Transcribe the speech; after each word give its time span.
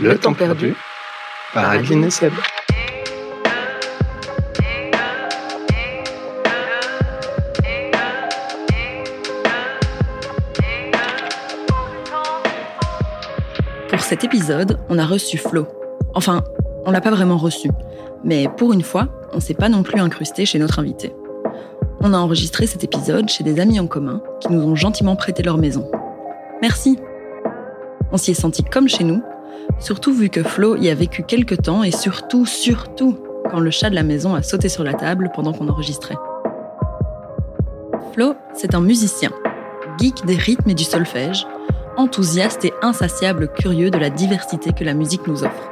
Le, 0.00 0.18
temps 0.18 0.34
perdu, 0.34 0.74
par 1.52 1.70
Adeline 1.70 2.10
Seb. 2.10 2.32
Pour 13.88 14.00
cet 14.00 14.24
épisode, 14.24 14.80
on 14.88 14.98
a 14.98 15.06
reçu 15.06 15.38
Flo. 15.38 15.68
Enfin, 16.14 16.42
on 16.84 16.90
l'a 16.90 17.00
pas 17.00 17.12
vraiment 17.12 17.36
reçu. 17.36 17.70
Mais 18.24 18.48
pour 18.56 18.72
une 18.72 18.82
fois, 18.82 19.06
on 19.32 19.38
s'est 19.38 19.54
pas 19.54 19.68
non 19.68 19.84
plus 19.84 20.00
incrusté 20.00 20.44
chez 20.44 20.58
notre 20.58 20.80
invité. 20.80 21.14
On 22.00 22.12
a 22.12 22.18
enregistré 22.18 22.66
cet 22.66 22.82
épisode 22.82 23.28
chez 23.28 23.44
des 23.44 23.60
amis 23.60 23.78
en 23.78 23.86
commun 23.86 24.20
qui 24.40 24.48
nous 24.50 24.66
ont 24.66 24.74
gentiment 24.74 25.14
prêté 25.14 25.44
leur 25.44 25.56
maison. 25.56 25.88
Merci. 26.60 26.98
On 28.10 28.16
s'y 28.16 28.32
est 28.32 28.34
senti 28.34 28.64
comme 28.64 28.88
chez 28.88 29.04
nous, 29.04 29.22
surtout 29.78 30.12
vu 30.12 30.28
que 30.28 30.42
Flo 30.42 30.76
y 30.76 30.90
a 30.90 30.94
vécu 30.94 31.22
quelques 31.22 31.62
temps 31.62 31.82
et 31.82 31.90
surtout, 31.90 32.46
surtout, 32.46 33.18
quand 33.50 33.60
le 33.60 33.70
chat 33.70 33.90
de 33.90 33.94
la 33.94 34.02
maison 34.02 34.34
a 34.34 34.42
sauté 34.42 34.68
sur 34.68 34.84
la 34.84 34.94
table 34.94 35.30
pendant 35.34 35.52
qu'on 35.52 35.68
enregistrait. 35.68 36.16
Flo, 38.12 38.34
c'est 38.54 38.74
un 38.74 38.80
musicien, 38.80 39.30
geek 39.98 40.24
des 40.24 40.36
rythmes 40.36 40.70
et 40.70 40.74
du 40.74 40.84
solfège, 40.84 41.46
enthousiaste 41.96 42.64
et 42.64 42.72
insatiable 42.82 43.48
curieux 43.48 43.90
de 43.90 43.98
la 43.98 44.10
diversité 44.10 44.72
que 44.72 44.84
la 44.84 44.94
musique 44.94 45.26
nous 45.26 45.44
offre. 45.44 45.70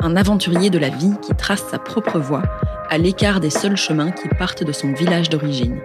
Un 0.00 0.16
aventurier 0.16 0.70
de 0.70 0.78
la 0.78 0.88
vie 0.88 1.14
qui 1.22 1.34
trace 1.34 1.64
sa 1.70 1.78
propre 1.78 2.18
voie, 2.18 2.42
à 2.90 2.98
l'écart 2.98 3.40
des 3.40 3.50
seuls 3.50 3.76
chemins 3.76 4.10
qui 4.10 4.28
partent 4.28 4.64
de 4.64 4.72
son 4.72 4.92
village 4.92 5.28
d'origine. 5.28 5.78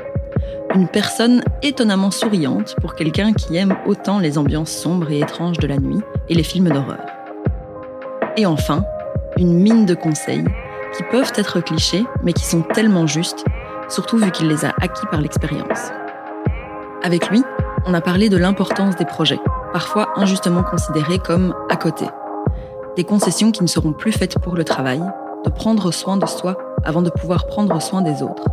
Une 0.76 0.88
personne 0.88 1.44
étonnamment 1.62 2.12
souriante 2.12 2.76
pour 2.80 2.96
quelqu'un 2.96 3.34
qui 3.34 3.58
aime 3.58 3.76
autant 3.86 4.20
les 4.20 4.38
ambiances 4.38 4.72
sombres 4.72 5.12
et 5.12 5.20
étranges 5.20 5.60
de 5.60 5.68
la 5.68 5.78
nuit 5.78 6.00
et 6.30 6.34
les 6.34 6.44
films 6.44 6.70
d'horreur. 6.70 7.21
Et 8.38 8.46
enfin, 8.46 8.86
une 9.38 9.54
mine 9.54 9.86
de 9.86 9.94
conseils 9.94 10.46
qui 10.96 11.04
peuvent 11.04 11.34
être 11.36 11.60
clichés 11.60 12.06
mais 12.24 12.34
qui 12.34 12.46
sont 12.46 12.62
tellement 12.62 13.08
justes, 13.08 13.44
surtout 13.90 14.18
vu 14.18 14.32
qu'il 14.32 14.48
les 14.48 14.64
a 14.64 14.74
acquis 14.82 15.06
par 15.12 15.22
l'expérience. 15.22 15.92
Avec 17.04 17.30
lui, 17.30 17.44
on 17.86 17.94
a 17.94 18.02
parlé 18.02 18.30
de 18.30 18.38
l'importance 18.38 18.96
des 18.96 19.06
projets, 19.06 19.40
parfois 19.74 20.14
injustement 20.16 20.64
considérés 20.64 21.20
comme 21.20 21.54
à 21.70 21.76
côté. 21.76 22.06
Des 22.96 23.04
concessions 23.04 23.52
qui 23.52 23.64
ne 23.64 23.68
seront 23.68 23.94
plus 23.94 24.12
faites 24.12 24.40
pour 24.40 24.56
le 24.56 24.64
travail, 24.64 25.02
de 25.44 25.50
prendre 25.50 25.92
soin 25.92 26.18
de 26.18 26.26
soi 26.26 26.58
avant 26.86 27.02
de 27.02 27.10
pouvoir 27.10 27.48
prendre 27.48 27.82
soin 27.82 28.02
des 28.02 28.24
autres, 28.24 28.46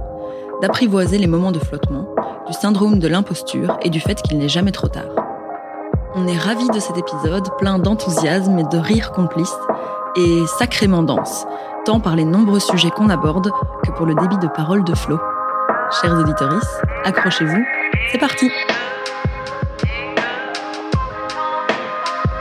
d'apprivoiser 0.60 1.18
les 1.18 1.26
moments 1.26 1.52
de 1.52 1.58
flottement, 1.58 2.08
du 2.46 2.52
syndrome 2.52 2.98
de 2.98 3.08
l'imposture 3.08 3.78
et 3.82 3.90
du 3.90 4.00
fait 4.00 4.20
qu'il 4.22 4.38
n'est 4.38 4.48
jamais 4.48 4.72
trop 4.72 4.88
tard. 4.88 5.27
On 6.14 6.26
est 6.26 6.38
ravis 6.38 6.68
de 6.68 6.80
cet 6.80 6.96
épisode 6.96 7.48
plein 7.58 7.78
d'enthousiasme 7.78 8.58
et 8.58 8.64
de 8.64 8.78
rires 8.78 9.12
complices 9.12 9.56
et 10.16 10.46
sacrément 10.58 11.02
dense, 11.02 11.44
tant 11.84 12.00
par 12.00 12.16
les 12.16 12.24
nombreux 12.24 12.60
sujets 12.60 12.90
qu'on 12.90 13.10
aborde 13.10 13.50
que 13.84 13.90
pour 13.90 14.06
le 14.06 14.14
débit 14.14 14.38
de 14.38 14.48
parole 14.48 14.84
de 14.84 14.94
Flo. 14.94 15.18
Chers 16.00 16.14
auditeurs, 16.14 16.62
accrochez-vous, 17.04 17.62
c'est 18.10 18.18
parti 18.18 18.50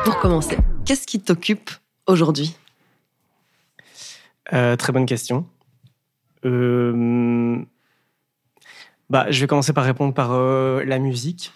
Pour 0.05 0.17
commencer, 0.19 0.57
qu'est-ce 0.85 1.05
qui 1.05 1.19
t'occupe 1.19 1.69
aujourd'hui? 2.07 2.55
Euh, 4.53 4.77
Très 4.77 4.93
bonne 4.93 5.05
question. 5.05 5.45
Euh, 6.45 7.61
bah, 9.09 9.25
je 9.29 9.41
vais 9.41 9.47
commencer 9.47 9.73
par 9.73 9.83
répondre 9.83 10.13
par 10.13 10.31
euh, 10.31 10.85
la 10.85 10.99
musique, 10.99 11.51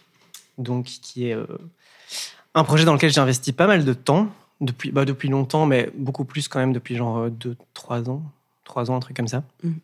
donc 0.58 0.86
qui 0.86 1.30
est 1.30 1.38
un 2.54 2.64
projet 2.64 2.86
dans 2.86 2.94
lequel 2.94 3.12
j'ai 3.12 3.22
investi 3.22 3.54
pas 3.54 3.68
mal 3.68 3.86
de 3.86 3.94
temps 3.94 4.28
depuis, 4.60 4.92
bah, 4.92 5.06
depuis 5.06 5.30
longtemps, 5.30 5.66
mais 5.66 5.90
beaucoup 5.96 6.26
plus 6.26 6.48
quand 6.48 6.60
même 6.60 6.74
depuis 6.74 6.96
genre 6.96 7.30
2-3 7.30 8.10
ans, 8.10 8.24
3 8.66 8.92
ans, 8.92 8.96
un 8.96 9.00
truc 9.00 9.16
comme 9.16 9.28
ça. 9.28 9.44
Mhm. 9.64 9.80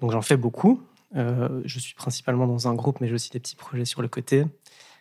Donc 0.00 0.12
j'en 0.12 0.22
fais 0.22 0.36
beaucoup. 0.36 0.80
Euh, 1.16 1.62
je 1.64 1.78
suis 1.78 1.94
principalement 1.94 2.46
dans 2.46 2.68
un 2.68 2.74
groupe, 2.74 3.00
mais 3.00 3.08
j'ai 3.08 3.14
aussi 3.14 3.30
des 3.30 3.40
petits 3.40 3.56
projets 3.56 3.84
sur 3.84 4.02
le 4.02 4.08
côté. 4.08 4.44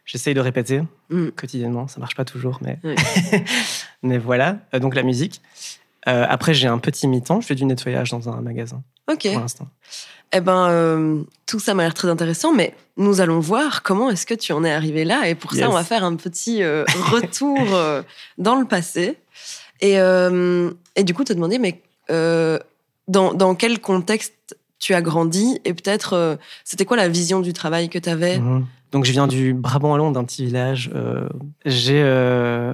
J'essaye 0.06 0.34
de 0.34 0.40
répéter 0.40 0.82
Mm. 1.10 1.30
quotidiennement, 1.30 1.88
ça 1.88 2.00
marche 2.00 2.16
pas 2.16 2.26
toujours, 2.26 2.60
mais, 2.62 2.80
mais 4.04 4.18
voilà. 4.18 4.60
Euh, 4.74 4.80
donc 4.80 4.96
la 4.96 5.04
musique. 5.04 5.42
Euh, 6.08 6.26
après, 6.30 6.54
j'ai 6.54 6.68
un 6.68 6.78
petit 6.78 7.08
mi-temps, 7.08 7.42
je 7.42 7.48
fais 7.48 7.56
du 7.56 7.66
nettoyage 7.66 8.12
dans 8.12 8.30
un 8.30 8.40
magasin 8.42 8.82
pour 9.32 9.42
l'instant. 9.42 9.68
Eh 10.34 10.42
ben, 10.42 10.70
euh, 10.70 11.24
tout 11.46 11.60
ça 11.60 11.74
m'a 11.74 11.84
l'air 11.84 11.94
très 11.94 12.10
intéressant, 12.10 12.54
mais 12.54 12.76
nous 12.98 13.22
allons 13.22 13.40
voir 13.40 13.82
comment 13.84 14.10
est-ce 14.10 14.26
que 14.26 14.34
tu 14.34 14.52
en 14.52 14.64
es 14.64 14.72
arrivé 14.72 15.06
là. 15.06 15.30
Et 15.30 15.36
pour 15.36 15.54
ça, 15.54 15.70
on 15.70 15.74
va 15.74 15.84
faire 15.84 16.04
un 16.04 16.16
petit 16.16 16.64
euh, 16.64 16.84
retour 17.12 17.58
euh, 17.74 18.02
dans 18.38 18.56
le 18.56 18.66
passé. 18.66 19.18
Et, 19.80 19.94
et 19.94 21.04
du 21.04 21.14
coup, 21.14 21.24
te 21.24 21.34
demander, 21.34 21.60
mais 21.60 21.82
dans, 22.10 23.34
dans 23.34 23.56
quel 23.56 23.80
contexte 23.80 24.58
tu 24.80 24.94
as 24.94 25.02
grandi? 25.02 25.60
Et 25.66 25.74
peut-être, 25.74 26.38
c'était 26.64 26.86
quoi 26.86 26.98
la 26.98 27.08
vision 27.08 27.40
du 27.40 27.54
travail 27.54 27.90
que 27.90 28.00
tu 28.00 28.10
avais 28.10 28.40
Mhm. 28.40 28.66
Donc 28.94 29.04
je 29.04 29.12
viens 29.12 29.28
du 29.28 29.54
Brabant 29.54 29.92
wallon, 29.92 30.12
d'un 30.12 30.24
petit 30.24 30.46
village. 30.46 30.90
J'ai 31.66 32.04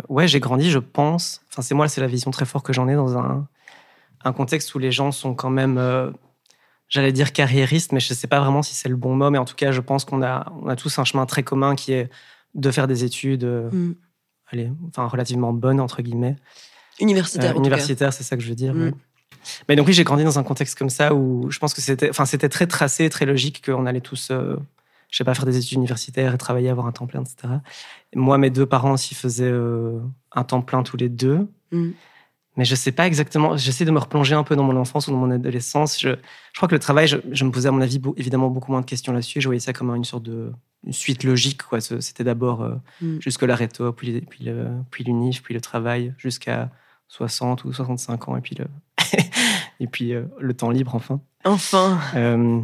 ouais, 0.09 0.27
j'ai 0.27 0.39
grandi, 0.39 0.71
je 0.71 0.79
pense. 0.79 1.41
Enfin, 1.51 1.61
c'est 1.61 1.75
moi, 1.75 1.87
c'est 1.87 2.01
la 2.01 2.07
vision 2.07 2.31
très 2.31 2.45
forte 2.45 2.65
que 2.65 2.73
j'en 2.73 2.87
ai 2.87 2.95
dans 2.95 3.17
un 3.17 3.47
un 4.25 4.31
contexte 4.31 4.73
où 4.73 4.79
les 4.79 4.91
gens 4.93 5.11
sont 5.11 5.33
quand 5.33 5.49
même, 5.49 5.77
j'allais 6.93 7.11
dire 7.11 7.33
carriéristes, 7.33 7.91
mais 7.91 7.99
je 7.99 8.13
sais 8.13 8.27
pas 8.27 8.39
vraiment 8.39 8.61
si 8.61 8.75
c'est 8.75 8.87
le 8.89 8.95
bon 8.95 9.15
mot. 9.15 9.31
Mais 9.31 9.39
en 9.39 9.45
tout 9.45 9.55
cas, 9.55 9.71
je 9.71 9.81
pense 9.81 10.05
qu'on 10.05 10.21
a 10.21 10.51
on 10.61 10.67
a 10.69 10.75
tous 10.75 10.99
un 10.99 11.03
chemin 11.03 11.25
très 11.25 11.41
commun 11.43 11.75
qui 11.75 11.91
est 11.91 12.09
de 12.53 12.69
faire 12.71 12.87
des 12.87 13.03
études, 13.03 13.43
euh, 13.45 13.69
Hmm. 13.71 13.95
allez, 14.51 14.71
enfin 14.89 15.07
relativement 15.07 15.53
bonnes 15.53 15.79
entre 15.79 16.01
guillemets. 16.03 16.35
Universitaire, 16.99 17.55
Euh, 17.55 17.59
universitaire, 17.59 18.13
c'est 18.13 18.23
ça 18.23 18.37
que 18.37 18.43
je 18.43 18.49
veux 18.49 18.55
dire. 18.55 18.75
Mm. 18.75 18.81
ouais. 18.83 18.93
Mais 19.67 19.75
donc 19.75 19.87
oui, 19.87 19.93
j'ai 19.93 20.03
grandi 20.03 20.23
dans 20.23 20.37
un 20.37 20.43
contexte 20.43 20.77
comme 20.77 20.91
ça 20.91 21.15
où 21.15 21.49
je 21.49 21.57
pense 21.57 21.73
que 21.73 21.81
c'était, 21.81 22.09
enfin 22.11 22.25
c'était 22.25 22.47
très 22.49 22.67
tracé, 22.67 23.09
très 23.09 23.25
logique 23.25 23.65
qu'on 23.65 23.87
allait 23.87 23.99
tous, 23.99 24.29
euh, 24.29 24.55
je 25.09 25.17
sais 25.17 25.23
pas, 25.23 25.33
faire 25.33 25.45
des 25.47 25.57
études 25.57 25.79
universitaires 25.79 26.33
et 26.35 26.37
travailler, 26.37 26.69
avoir 26.69 26.85
un 26.85 26.91
temps 26.91 27.07
plein, 27.07 27.21
etc. 27.23 27.55
Et 28.13 28.19
moi, 28.19 28.37
mes 28.37 28.51
deux 28.51 28.67
parents 28.67 28.91
aussi 28.93 29.15
faisaient 29.15 29.49
euh, 29.51 29.99
un 30.31 30.43
temps 30.43 30.61
plein 30.61 30.83
tous 30.83 30.95
les 30.97 31.09
deux. 31.09 31.47
Mm. 31.71 31.89
Mais 32.55 32.65
je 32.65 32.75
sais 32.75 32.91
pas 32.91 33.07
exactement. 33.07 33.57
J'essaie 33.57 33.85
de 33.85 33.91
me 33.91 33.99
replonger 33.99 34.35
un 34.35 34.43
peu 34.43 34.55
dans 34.55 34.63
mon 34.63 34.75
enfance 34.75 35.07
ou 35.07 35.11
dans 35.11 35.17
mon 35.17 35.31
adolescence. 35.31 35.99
Je, 35.99 36.09
je 36.09 36.57
crois 36.57 36.67
que 36.67 36.75
le 36.75 36.79
travail, 36.79 37.07
je, 37.07 37.17
je 37.31 37.45
me 37.45 37.51
posais 37.51 37.67
à 37.67 37.71
mon 37.71 37.81
avis 37.81 37.99
évidemment 38.17 38.49
beaucoup 38.49 38.71
moins 38.71 38.81
de 38.81 38.85
questions 38.85 39.11
là-dessus. 39.11 39.41
Je 39.41 39.47
voyais 39.47 39.59
ça 39.59 39.73
comme 39.73 39.89
une 39.95 40.03
sorte 40.03 40.23
de 40.23 40.51
une 40.85 40.93
suite 40.93 41.23
logique. 41.23 41.63
Quoi. 41.63 41.79
C'était 41.81 42.23
d'abord 42.23 42.61
euh, 42.61 42.75
Mm. 43.01 43.19
jusque 43.19 43.41
la 43.43 43.55
réto, 43.55 43.91
puis, 43.93 44.21
puis, 44.21 44.45
le, 44.45 44.67
puis 44.91 45.03
l'unif, 45.03 45.41
puis 45.41 45.53
le 45.53 45.61
travail, 45.61 46.13
jusqu'à 46.17 46.69
60 47.07 47.63
ou 47.65 47.73
65 47.73 48.27
ans, 48.29 48.37
et 48.37 48.41
puis 48.41 48.55
le, 48.55 48.65
et 49.79 49.87
puis, 49.87 50.13
euh, 50.13 50.25
le 50.39 50.53
temps 50.53 50.69
libre, 50.69 50.93
enfin. 50.95 51.21
Enfin. 51.45 51.99
Euh, 52.15 52.61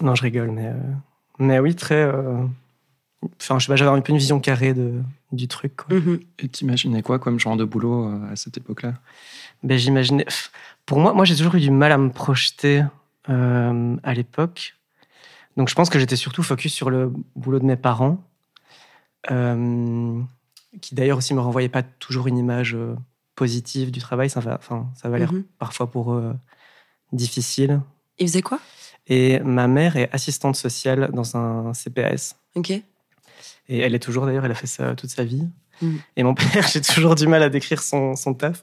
non, 0.00 0.14
je 0.14 0.22
rigole, 0.22 0.50
mais, 0.50 0.66
euh, 0.66 0.92
mais 1.38 1.58
oui, 1.58 1.74
très. 1.74 2.04
Enfin, 3.40 3.58
je 3.58 3.66
sais 3.66 3.72
pas, 3.72 3.76
j'avais 3.76 3.90
un 3.90 4.00
peu 4.00 4.12
une 4.12 4.18
vision 4.18 4.40
carrée 4.40 4.74
de, 4.74 5.02
du 5.32 5.48
truc. 5.48 5.76
Quoi. 5.76 5.96
Mhm. 5.98 6.20
Et 6.38 6.48
t'imaginais 6.48 7.02
quoi 7.02 7.18
comme 7.18 7.38
genre 7.38 7.56
de 7.56 7.64
boulot 7.64 8.06
euh, 8.08 8.32
à 8.32 8.36
cette 8.36 8.56
époque-là? 8.56 8.94
Ben, 9.62 9.76
j'imaginais. 9.78 10.26
Pour 10.86 10.98
moi, 11.00 11.12
moi 11.12 11.24
j'ai 11.24 11.36
toujours 11.36 11.54
eu 11.56 11.60
du 11.60 11.70
mal 11.70 11.92
à 11.92 11.98
me 11.98 12.10
projeter 12.10 12.82
euh, 13.28 13.96
à 14.02 14.14
l'époque. 14.14 14.74
Donc, 15.56 15.68
je 15.68 15.74
pense 15.74 15.90
que 15.90 15.98
j'étais 15.98 16.16
surtout 16.16 16.42
focus 16.44 16.72
sur 16.72 16.88
le 16.88 17.12
boulot 17.34 17.58
de 17.58 17.64
mes 17.64 17.76
parents, 17.76 18.22
euh, 19.30 20.20
qui 20.80 20.94
d'ailleurs 20.94 21.18
aussi 21.18 21.34
me 21.34 21.40
renvoyaient 21.40 21.68
pas 21.68 21.82
toujours 21.82 22.28
une 22.28 22.38
image 22.38 22.74
euh, 22.74 22.94
positive 23.34 23.90
du 23.90 23.98
travail. 24.00 24.30
Ça 24.30 24.40
va, 24.40 24.54
enfin, 24.56 24.88
ça 24.94 25.08
va 25.08 25.18
l'air 25.18 25.32
Mhm. 25.32 25.44
parfois 25.58 25.90
pour 25.90 26.12
eux 26.12 26.34
difficile. 27.12 27.80
Il 28.18 28.26
faisait 28.28 28.42
quoi? 28.42 28.60
Et 29.06 29.40
ma 29.40 29.66
mère 29.68 29.96
est 29.96 30.08
assistante 30.12 30.54
sociale 30.56 31.10
dans 31.12 31.36
un 31.36 31.72
CPS. 31.74 32.36
Ok. 32.54 32.72
Et 33.68 33.78
elle 33.80 33.94
est 33.94 33.98
toujours 33.98 34.24
d'ailleurs, 34.26 34.44
elle 34.44 34.50
a 34.50 34.54
fait 34.54 34.66
ça 34.66 34.94
toute 34.94 35.10
sa 35.10 35.24
vie. 35.24 35.46
Mm. 35.82 35.96
Et 36.16 36.22
mon 36.22 36.34
père, 36.34 36.66
j'ai 36.68 36.80
toujours 36.80 37.14
du 37.14 37.26
mal 37.26 37.42
à 37.42 37.48
décrire 37.50 37.82
son, 37.82 38.16
son 38.16 38.34
taf. 38.34 38.62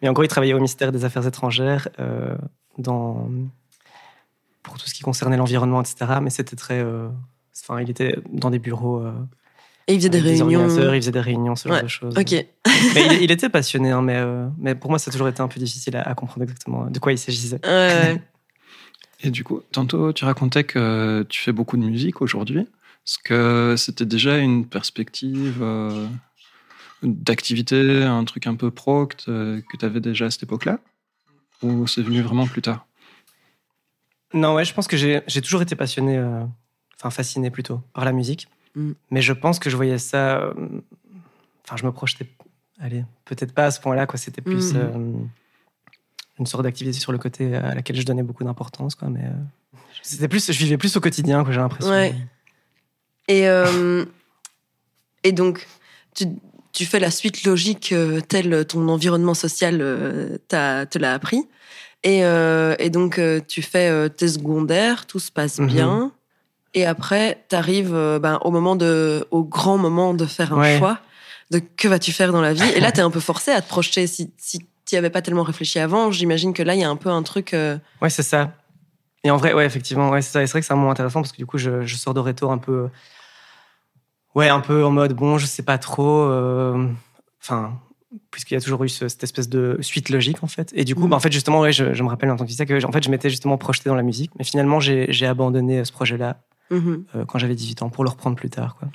Mais 0.00 0.08
en 0.08 0.12
gros, 0.12 0.22
il 0.24 0.28
travaillait 0.28 0.52
au 0.54 0.58
ministère 0.58 0.92
des 0.92 1.04
Affaires 1.04 1.26
étrangères 1.26 1.88
euh, 2.00 2.36
dans, 2.78 3.28
pour 4.62 4.78
tout 4.78 4.86
ce 4.86 4.94
qui 4.94 5.02
concernait 5.02 5.36
l'environnement, 5.36 5.80
etc. 5.80 6.18
Mais 6.22 6.30
c'était 6.30 6.56
très. 6.56 6.80
euh, 6.82 7.08
Enfin, 7.68 7.80
il 7.80 7.90
était 7.90 8.16
dans 8.32 8.50
des 8.50 8.58
bureaux. 8.58 8.98
euh, 9.00 9.12
Et 9.86 9.94
il 9.94 9.98
faisait 9.98 10.08
des 10.08 10.20
réunions. 10.20 10.66
il 10.68 11.00
faisait 11.00 11.10
des 11.12 11.20
réunions, 11.20 11.54
ce 11.54 11.68
genre 11.68 11.76
Ouais, 11.76 11.82
de 11.82 11.88
choses. 11.88 12.16
Ok. 12.18 12.32
Mais 12.32 13.06
il, 13.16 13.22
il 13.22 13.30
était 13.30 13.48
passionné, 13.50 13.90
hein, 13.90 14.02
mais, 14.02 14.16
euh, 14.16 14.48
mais 14.58 14.74
pour 14.74 14.90
moi, 14.90 14.98
ça 14.98 15.10
a 15.10 15.12
toujours 15.12 15.28
été 15.28 15.40
un 15.42 15.48
peu 15.48 15.60
difficile 15.60 15.96
à, 15.96 16.02
à 16.02 16.14
comprendre 16.14 16.42
exactement 16.42 16.86
de 16.86 16.98
quoi 16.98 17.12
il 17.12 17.18
s'agissait. 17.18 17.60
Et 19.24 19.30
du 19.30 19.44
coup, 19.44 19.60
tantôt, 19.70 20.12
tu 20.12 20.24
racontais 20.24 20.64
que 20.64 21.24
tu 21.28 21.40
fais 21.42 21.52
beaucoup 21.52 21.76
de 21.76 21.84
musique 21.84 22.20
aujourd'hui. 22.22 22.66
Est-ce 23.06 23.18
que 23.24 23.74
c'était 23.76 24.06
déjà 24.06 24.38
une 24.38 24.66
perspective 24.66 25.58
euh, 25.60 26.06
d'activité, 27.02 28.04
un 28.04 28.24
truc 28.24 28.46
un 28.46 28.54
peu 28.54 28.70
pro 28.70 29.06
que 29.06 29.16
tu 29.78 29.84
avais 29.84 30.00
déjà 30.00 30.26
à 30.26 30.30
cette 30.30 30.44
époque-là? 30.44 30.78
Ou 31.62 31.86
c'est 31.86 32.02
venu 32.02 32.22
vraiment 32.22 32.46
plus 32.46 32.62
tard? 32.62 32.86
Non, 34.34 34.54
ouais, 34.54 34.64
je 34.64 34.72
pense 34.72 34.86
que 34.86 34.96
j'ai 34.96 35.42
toujours 35.42 35.62
été 35.62 35.76
passionné, 35.76 36.16
euh, 36.16 36.44
enfin 36.96 37.10
fasciné 37.10 37.50
plutôt, 37.50 37.80
par 37.92 38.04
la 38.04 38.12
musique. 38.12 38.48
Mm. 38.74 38.92
Mais 39.10 39.20
je 39.22 39.32
pense 39.32 39.58
que 39.58 39.68
je 39.68 39.76
voyais 39.76 39.98
ça. 39.98 40.38
euh, 40.38 40.54
Enfin, 41.64 41.76
je 41.76 41.84
me 41.86 41.92
projetais 41.92 42.26
allez, 42.80 43.04
peut-être 43.24 43.54
pas 43.54 43.66
à 43.66 43.70
ce 43.70 43.80
point-là, 43.80 44.06
quoi. 44.06 44.18
C'était 44.18 44.40
plus 44.42 44.72
euh, 44.74 44.90
une 46.38 46.46
sorte 46.46 46.64
d'activité 46.64 46.98
sur 46.98 47.12
le 47.12 47.18
côté 47.18 47.54
à 47.54 47.74
laquelle 47.74 47.96
je 47.96 48.04
donnais 48.04 48.24
beaucoup 48.24 48.44
d'importance, 48.44 48.94
quoi. 48.94 49.08
Mais 49.08 49.24
euh, 49.24 49.78
c'était 50.02 50.28
plus, 50.28 50.50
je 50.50 50.58
vivais 50.58 50.76
plus 50.76 50.96
au 50.96 51.00
quotidien, 51.00 51.44
quoi. 51.44 51.52
J'ai 51.52 51.60
l'impression. 51.60 51.92
Ouais. 51.92 52.14
Et, 53.28 53.48
euh, 53.48 54.04
et 55.24 55.32
donc, 55.32 55.66
tu, 56.14 56.26
tu 56.72 56.84
fais 56.86 56.98
la 57.00 57.10
suite 57.10 57.44
logique 57.44 57.92
euh, 57.92 58.20
tel 58.20 58.64
ton 58.66 58.88
environnement 58.88 59.34
social 59.34 59.78
euh, 59.80 60.38
t'a- 60.48 60.86
te 60.86 60.98
l'a 60.98 61.14
appris. 61.14 61.48
Et, 62.04 62.24
euh, 62.24 62.74
et 62.78 62.90
donc, 62.90 63.18
euh, 63.18 63.40
tu 63.46 63.62
fais 63.62 64.08
tes 64.10 64.28
secondaires, 64.28 65.06
tout 65.06 65.20
se 65.20 65.30
passe 65.30 65.58
Mhm. 65.58 65.66
bien. 65.68 66.12
Et 66.74 66.84
après, 66.86 67.44
tu 67.48 67.54
arrives 67.54 67.92
ben, 68.20 68.38
au, 68.42 68.50
moment 68.50 68.76
de, 68.76 69.26
au 69.30 69.44
grand 69.44 69.78
moment 69.78 70.14
de 70.14 70.24
faire 70.26 70.52
un 70.54 70.60
Ouais. 70.60 70.78
choix, 70.78 70.98
de 71.50 71.58
que 71.60 71.86
vas-tu 71.86 72.12
faire 72.12 72.32
dans 72.32 72.40
la 72.40 72.54
vie. 72.54 72.68
Et 72.74 72.80
là, 72.80 72.90
tu 72.92 72.98
es 73.00 73.02
un 73.02 73.10
peu 73.10 73.20
forcé 73.20 73.50
à 73.52 73.60
te 73.60 73.68
projeter. 73.68 74.06
Si, 74.06 74.30
si 74.38 74.58
tu 74.58 74.64
n'y 74.94 74.98
avais 74.98 75.10
pas 75.10 75.20
tellement 75.22 75.42
réfléchi 75.42 75.78
avant, 75.78 76.10
j'imagine 76.10 76.54
que 76.54 76.62
là, 76.62 76.74
il 76.74 76.80
y 76.80 76.84
a 76.84 76.88
un 76.90 76.96
peu 76.96 77.10
un 77.10 77.22
truc... 77.22 77.52
Ouais, 77.52 78.10
c'est 78.10 78.22
ça. 78.22 78.52
Et 79.24 79.30
en 79.30 79.36
vrai, 79.36 79.52
ouais, 79.54 79.64
effectivement, 79.66 80.10
ouais, 80.10 80.20
c'est 80.22 80.32
ça. 80.32 80.44
Vrai 80.44 80.60
que 80.60 80.66
c'est 80.66 80.72
un 80.72 80.76
moment 80.76 80.90
intéressant 80.90 81.20
parce 81.20 81.32
que 81.32 81.36
du 81.36 81.46
coup, 81.46 81.58
je, 81.58 81.82
je 81.86 81.96
sors 81.96 82.14
de 82.14 82.20
Réto 82.20 82.50
un 82.50 82.58
peu. 82.58 82.88
Ouais, 84.34 84.48
un 84.48 84.60
peu 84.60 84.84
en 84.84 84.90
mode, 84.90 85.12
bon, 85.12 85.38
je 85.38 85.46
sais 85.46 85.62
pas 85.62 85.78
trop. 85.78 86.22
euh, 86.22 86.88
Enfin, 87.42 87.78
puisqu'il 88.30 88.54
y 88.54 88.56
a 88.56 88.60
toujours 88.60 88.84
eu 88.84 88.88
ce- 88.88 89.08
cette 89.08 89.22
espèce 89.24 89.48
de 89.48 89.78
suite 89.80 90.10
logique, 90.10 90.42
en 90.42 90.46
fait. 90.46 90.70
Et 90.74 90.84
du 90.84 90.94
coup, 90.94 91.08
bah, 91.08 91.16
en 91.16 91.20
fait, 91.20 91.32
justement, 91.32 91.60
ouais, 91.60 91.72
je, 91.72 91.92
je 91.92 92.02
me 92.02 92.08
rappelle 92.08 92.30
en 92.30 92.36
tant 92.36 92.44
que 92.44 92.50
fils 92.50 92.64
que 92.64 92.84
en 92.86 92.92
fait, 92.92 93.02
je 93.04 93.10
m'étais 93.10 93.30
justement 93.30 93.58
projeté 93.58 93.88
dans 93.90 93.96
la 93.96 94.02
musique. 94.02 94.30
Mais 94.38 94.44
finalement, 94.44 94.80
j'ai 94.80 95.26
abandonné 95.26 95.84
ce 95.84 95.92
projet-là 95.92 96.38
mhm. 96.70 97.04
euh, 97.16 97.24
quand 97.26 97.38
j'avais 97.38 97.54
18 97.56 97.82
ans 97.82 97.90
pour 97.90 98.04
le 98.04 98.10
reprendre 98.10 98.36
plus 98.36 98.50
tard, 98.50 98.76
quoi. 98.76 98.88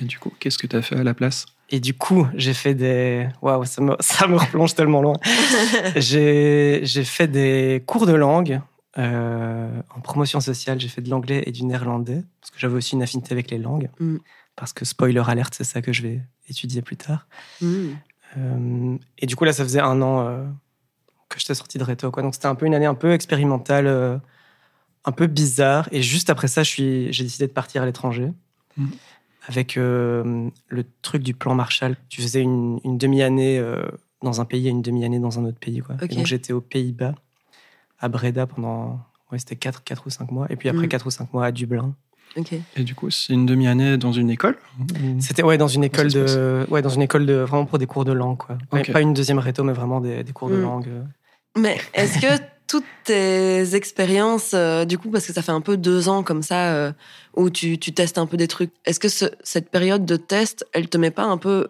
Et 0.00 0.04
du 0.04 0.18
coup, 0.18 0.32
qu'est-ce 0.38 0.58
que 0.58 0.66
tu 0.66 0.76
as 0.76 0.82
fait 0.82 0.96
à 0.96 1.02
la 1.02 1.14
place? 1.14 1.46
Et 1.70 1.80
du 1.80 1.92
coup, 1.92 2.26
j'ai 2.34 2.54
fait 2.54 2.74
des. 2.74 3.28
Waouh, 3.42 3.64
ça 3.64 3.82
me, 3.82 3.94
ça 4.00 4.26
me 4.26 4.36
replonge 4.36 4.74
tellement 4.74 5.02
loin. 5.02 5.14
j'ai 5.96 6.80
j'ai 6.84 7.04
fait 7.04 7.26
des 7.28 7.82
cours 7.86 8.06
de 8.06 8.14
langue 8.14 8.60
euh, 8.98 9.80
en 9.94 10.00
promotion 10.00 10.40
sociale. 10.40 10.80
J'ai 10.80 10.88
fait 10.88 11.00
de 11.02 11.10
l'anglais 11.10 11.42
et 11.46 11.52
du 11.52 11.64
néerlandais 11.64 12.22
parce 12.40 12.50
que 12.50 12.58
j'avais 12.58 12.74
aussi 12.74 12.94
une 12.94 13.02
affinité 13.02 13.32
avec 13.32 13.50
les 13.50 13.58
langues. 13.58 13.90
Mm. 14.00 14.16
Parce 14.56 14.72
que 14.72 14.84
spoiler 14.84 15.22
alerte, 15.26 15.54
c'est 15.54 15.64
ça 15.64 15.80
que 15.82 15.92
je 15.92 16.02
vais 16.02 16.20
étudier 16.48 16.82
plus 16.82 16.96
tard. 16.96 17.28
Mhm. 17.62 17.96
Euh, 18.36 18.96
et 19.18 19.26
du 19.26 19.36
coup, 19.36 19.44
là, 19.44 19.52
ça 19.52 19.62
faisait 19.62 19.80
un 19.80 20.02
an 20.02 20.26
euh, 20.26 20.44
que 21.28 21.38
j'étais 21.38 21.54
sorti 21.54 21.78
de 21.78 21.84
Réto. 21.84 22.10
Quoi. 22.10 22.24
Donc, 22.24 22.34
c'était 22.34 22.46
un 22.46 22.56
peu 22.56 22.66
une 22.66 22.74
année 22.74 22.86
un 22.86 22.94
peu 22.96 23.12
expérimentale, 23.12 23.86
euh, 23.86 24.18
un 25.04 25.12
peu 25.12 25.28
bizarre. 25.28 25.88
Et 25.92 26.02
juste 26.02 26.28
après 26.28 26.48
ça, 26.48 26.64
je 26.64 26.70
suis- 26.70 27.12
j'ai 27.12 27.22
décidé 27.22 27.46
de 27.46 27.52
partir 27.52 27.82
à 27.82 27.86
l'étranger. 27.86 28.32
Mhm. 28.76 28.90
Avec 29.46 29.76
euh, 29.76 30.50
le 30.68 30.84
truc 31.02 31.22
du 31.22 31.34
plan 31.34 31.54
Marshall. 31.54 31.96
Tu 32.08 32.20
faisais 32.20 32.42
une, 32.42 32.80
une 32.84 32.98
demi-année 32.98 33.58
euh, 33.60 33.82
dans 34.22 34.40
un 34.40 34.44
pays 34.44 34.66
et 34.66 34.70
une 34.70 34.82
demi-année 34.82 35.20
dans 35.20 35.38
un 35.38 35.44
autre 35.44 35.58
pays. 35.60 35.78
Quoi. 35.78 35.94
Donc, 35.94 36.26
j'étais 36.26 36.52
aux 36.52 36.60
Pays-Bas, 36.60 37.14
à 38.00 38.08
Breda, 38.08 38.46
pendant. 38.46 39.00
Ouais, 39.30 39.38
c'était 39.38 39.56
4, 39.56 39.84
quatre 39.84 40.06
ou 40.06 40.10
5 40.10 40.30
mois. 40.30 40.46
Et 40.50 40.56
puis 40.56 40.68
après 40.68 40.82
Mhm. 40.82 40.88
4 40.88 41.06
ou 41.06 41.10
5 41.10 41.32
mois 41.34 41.46
à 41.46 41.52
Dublin. 41.52 41.94
Et 42.76 42.84
du 42.84 42.94
coup, 42.94 43.10
c'est 43.10 43.32
une 43.32 43.46
demi-année 43.46 43.96
dans 43.96 44.12
une 44.12 44.30
école 44.30 44.56
C'était 45.18 45.42
ouais, 45.42 45.58
dans 45.58 45.66
une 45.66 45.82
école 45.84 46.08
de. 46.12 46.66
Ouais, 46.70 46.82
dans 46.82 46.88
une 46.88 47.02
école 47.02 47.26
de. 47.26 47.34
Vraiment 47.34 47.64
pour 47.66 47.78
des 47.78 47.86
cours 47.86 48.04
de 48.04 48.12
langue. 48.12 48.36
Quoi. 48.38 48.58
Pas 48.92 49.00
une 49.00 49.12
deuxième 49.14 49.38
réto, 49.38 49.64
mais 49.64 49.72
vraiment 49.72 50.00
des, 50.00 50.22
des 50.22 50.32
cours 50.32 50.48
de 50.50 50.56
Mhm. 50.56 50.62
langue. 50.62 50.88
euh. 50.88 51.02
Mais 51.56 51.78
est-ce 51.94 52.20
que 52.20 52.40
toutes 52.68 52.84
tes 53.04 53.74
expériences, 53.74 54.52
euh, 54.54 54.84
du 54.84 54.98
coup, 54.98 55.10
parce 55.10 55.26
que 55.26 55.32
ça 55.32 55.42
fait 55.42 55.52
un 55.52 55.62
peu 55.62 55.76
deux 55.78 56.08
ans 56.08 56.22
comme 56.22 56.42
ça, 56.42 56.74
euh, 56.74 56.92
où 57.34 57.48
tu, 57.50 57.78
tu 57.78 57.92
testes 57.92 58.18
un 58.18 58.26
peu 58.26 58.36
des 58.36 58.46
trucs, 58.46 58.70
est-ce 58.84 59.00
que 59.00 59.08
ce- 59.08 59.32
cette 59.42 59.70
période 59.70 60.04
de 60.04 60.16
test, 60.16 60.64
elle 60.74 60.88
te 60.88 60.98
met 60.98 61.10
pas 61.10 61.24
un 61.24 61.38
peu. 61.38 61.68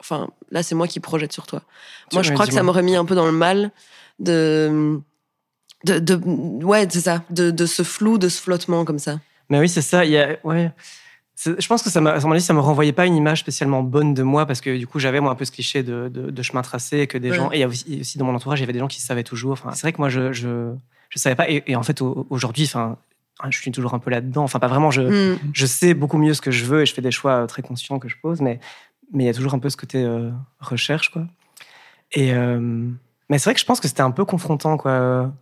Enfin, 0.00 0.28
là, 0.50 0.62
c'est 0.62 0.74
moi 0.74 0.86
qui 0.86 1.00
projette 1.00 1.32
sur 1.32 1.46
toi. 1.46 1.62
Moi, 2.12 2.22
je 2.22 2.32
crois 2.32 2.46
que 2.46 2.52
ça 2.52 2.62
m'aurait 2.62 2.82
mis 2.82 2.94
un 2.94 3.04
peu 3.06 3.14
dans 3.14 3.26
le 3.26 3.32
mal 3.32 3.72
de. 4.20 5.00
De, 5.84 5.98
de 5.98 6.14
ouais, 6.64 6.86
c'est 6.90 7.00
ça, 7.00 7.22
de, 7.30 7.50
de 7.50 7.66
ce 7.66 7.82
flou, 7.82 8.18
de 8.18 8.28
ce 8.28 8.40
flottement 8.40 8.84
comme 8.84 8.98
ça. 8.98 9.18
Mais 9.48 9.58
oui, 9.60 9.68
c'est 9.68 9.82
ça. 9.82 10.04
Il 10.04 10.10
y 10.12 10.18
a, 10.18 10.36
ouais. 10.44 10.70
C'est- 11.34 11.60
Je 11.60 11.66
pense 11.66 11.82
que 11.82 11.90
ça 11.90 12.00
m'a, 12.00 12.20
ça 12.20 12.54
me 12.54 12.60
renvoyait 12.60 12.92
pas 12.92 13.06
une 13.06 13.16
image 13.16 13.40
spécialement 13.40 13.82
bonne 13.82 14.14
de 14.14 14.22
moi 14.22 14.46
parce 14.46 14.60
que 14.60 14.76
du 14.76 14.86
coup, 14.86 14.98
j'avais 14.98 15.20
moi 15.20 15.32
un 15.32 15.34
peu 15.34 15.44
ce 15.44 15.50
cliché 15.52 15.82
de, 15.82 16.08
de, 16.08 16.30
de 16.30 16.42
chemin 16.42 16.62
tracé 16.62 16.98
et 17.00 17.06
que 17.06 17.18
des 17.18 17.30
Ouais. 17.30 17.36
gens, 17.36 17.50
et 17.52 17.56
il 17.56 17.60
y 17.60 17.64
a 17.64 17.68
aussi, 17.68 17.98
aussi 18.00 18.18
dans 18.18 18.24
mon 18.26 18.34
entourage, 18.34 18.60
il 18.60 18.62
y 18.62 18.64
avait 18.64 18.72
des 18.72 18.78
gens 18.78 18.88
qui 18.88 19.00
savaient 19.00 19.24
toujours. 19.24 19.52
Enfin, 19.52 19.72
c'est 19.72 19.82
vrai 19.82 19.92
que 19.92 19.98
moi, 19.98 20.08
je, 20.08 20.32
je, 20.32 20.72
je 21.08 21.18
savais 21.18 21.34
pas. 21.34 21.48
Et, 21.50 21.62
et 21.66 21.74
en 21.76 21.82
fait, 21.82 22.00
au- 22.02 22.26
aujourd'hui, 22.30 22.64
enfin, 22.64 22.96
je 23.50 23.58
suis 23.58 23.72
toujours 23.72 23.94
un 23.94 23.98
peu 23.98 24.10
là-dedans. 24.10 24.44
Enfin, 24.44 24.58
pas 24.60 24.68
vraiment. 24.68 24.90
Je, 24.90 25.02
Hmm. 25.02 25.38
je 25.52 25.66
sais 25.66 25.94
beaucoup 25.94 26.18
mieux 26.18 26.34
ce 26.34 26.40
que 26.42 26.50
je 26.52 26.64
veux 26.64 26.82
et 26.82 26.86
je 26.86 26.94
fais 26.94 27.02
des 27.02 27.10
choix 27.10 27.32
euh, 27.42 27.46
très 27.46 27.62
conscients 27.62 27.98
que 27.98 28.08
je 28.08 28.16
pose, 28.22 28.40
mais 28.40 28.60
mais 29.14 29.24
il 29.24 29.26
y 29.26 29.30
a 29.30 29.34
toujours 29.34 29.52
un 29.54 29.58
peu 29.58 29.68
ce 29.68 29.76
côté 29.76 30.02
euh, 30.02 30.30
recherche, 30.60 31.10
quoi. 31.10 31.26
Et 32.12 32.32
euh, 32.34 32.58
mais 33.28 33.38
c'est 33.38 33.44
vrai 33.44 33.54
que 33.54 33.60
je 33.60 33.64
pense 33.66 33.80
que 33.80 33.88
c'était 33.88 34.00
un 34.02 34.10
peu 34.10 34.24
confrontant, 34.24 34.76
quoi, 34.76 35.32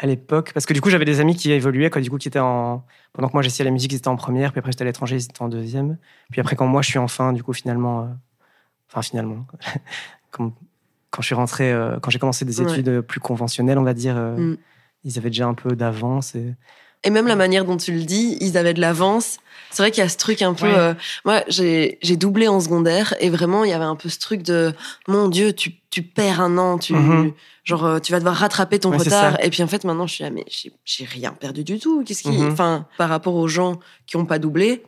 à 0.00 0.06
l'époque, 0.06 0.52
parce 0.54 0.64
que 0.64 0.72
du 0.72 0.80
coup 0.80 0.90
j'avais 0.90 1.04
des 1.04 1.18
amis 1.20 1.34
qui 1.34 1.50
évoluaient, 1.50 1.90
quoi, 1.90 2.00
du 2.00 2.08
coup 2.08 2.18
qui 2.18 2.28
étaient 2.28 2.38
en 2.38 2.84
pendant 3.12 3.28
que 3.28 3.32
moi 3.32 3.42
j'essayais 3.42 3.64
la 3.64 3.72
musique, 3.72 3.92
ils 3.92 3.96
étaient 3.96 4.08
en 4.08 4.16
première, 4.16 4.52
puis 4.52 4.60
après 4.60 4.70
j'étais 4.70 4.82
à 4.82 4.84
l'étranger, 4.84 5.16
ils 5.16 5.24
étaient 5.24 5.42
en 5.42 5.48
deuxième, 5.48 5.98
puis 6.30 6.40
après 6.40 6.54
quand 6.56 6.66
moi 6.66 6.82
je 6.82 6.88
suis 6.88 6.98
en 7.00 7.08
fin, 7.08 7.32
du 7.32 7.42
coup 7.42 7.52
finalement, 7.52 8.02
euh, 8.02 8.06
enfin 8.88 9.02
finalement, 9.02 9.44
quand, 10.30 10.52
je 11.18 11.22
suis 11.26 11.34
rentré, 11.34 11.72
euh, 11.72 11.98
quand 12.00 12.10
j'ai 12.10 12.18
commencé 12.20 12.44
des 12.44 12.60
Ouais. 12.60 12.70
études 12.70 13.00
plus 13.00 13.18
conventionnelles, 13.20 13.78
on 13.78 13.82
va 13.82 13.94
dire, 13.94 14.16
euh, 14.16 14.36
Mm. 14.52 14.56
ils 15.04 15.18
avaient 15.18 15.30
déjà 15.30 15.46
un 15.46 15.54
peu 15.54 15.74
d'avance 15.74 16.34
et 16.36 16.54
Et 17.04 17.10
même 17.10 17.26
la 17.26 17.36
manière 17.36 17.64
dont 17.64 17.76
tu 17.76 17.92
le 17.92 18.02
dis, 18.02 18.36
ils 18.40 18.56
avaient 18.58 18.74
de 18.74 18.80
l'avance. 18.80 19.38
C'est 19.70 19.82
vrai 19.82 19.90
qu'il 19.90 20.02
y 20.02 20.06
a 20.06 20.08
ce 20.08 20.16
truc 20.16 20.40
un 20.42 20.54
peu. 20.54 20.66
Ouais. 20.66 20.74
euh, 20.74 20.94
moi, 21.24 21.42
j'ai 21.48 21.98
doublé 22.16 22.48
en 22.48 22.58
secondaire 22.60 23.14
et 23.20 23.28
vraiment, 23.30 23.64
il 23.64 23.70
y 23.70 23.72
avait 23.74 23.84
un 23.84 23.96
peu 23.96 24.08
ce 24.08 24.18
truc 24.18 24.42
de 24.42 24.72
mon 25.06 25.28
Dieu, 25.28 25.52
tu, 25.52 25.74
tu 25.90 26.02
perds 26.02 26.40
un 26.40 26.56
an, 26.58 26.78
tu 26.78 26.94
Mhm. 26.94 27.32
genre 27.64 27.84
euh, 27.84 27.98
tu 28.00 28.12
vas 28.12 28.18
devoir 28.18 28.34
rattraper 28.36 28.78
ton 28.78 28.90
Ouais, 28.90 28.96
retard. 28.96 29.38
Et 29.44 29.50
puis 29.50 29.62
en 29.62 29.66
fait, 29.66 29.84
maintenant, 29.84 30.06
je 30.06 30.14
suis 30.14 30.24
là, 30.24 30.30
mais 30.30 30.44
j'ai 30.84 31.04
rien 31.04 31.32
perdu 31.32 31.64
du 31.64 31.78
tout. 31.78 32.02
Qu'est-ce 32.04 32.22
qui, 32.22 32.30
Mhm. 32.30 32.52
enfin, 32.52 32.86
par 32.96 33.10
rapport 33.10 33.34
aux 33.34 33.46
gens 33.48 33.78
qui 34.06 34.16
ont 34.16 34.24
pas 34.24 34.38
doublé, 34.38 34.82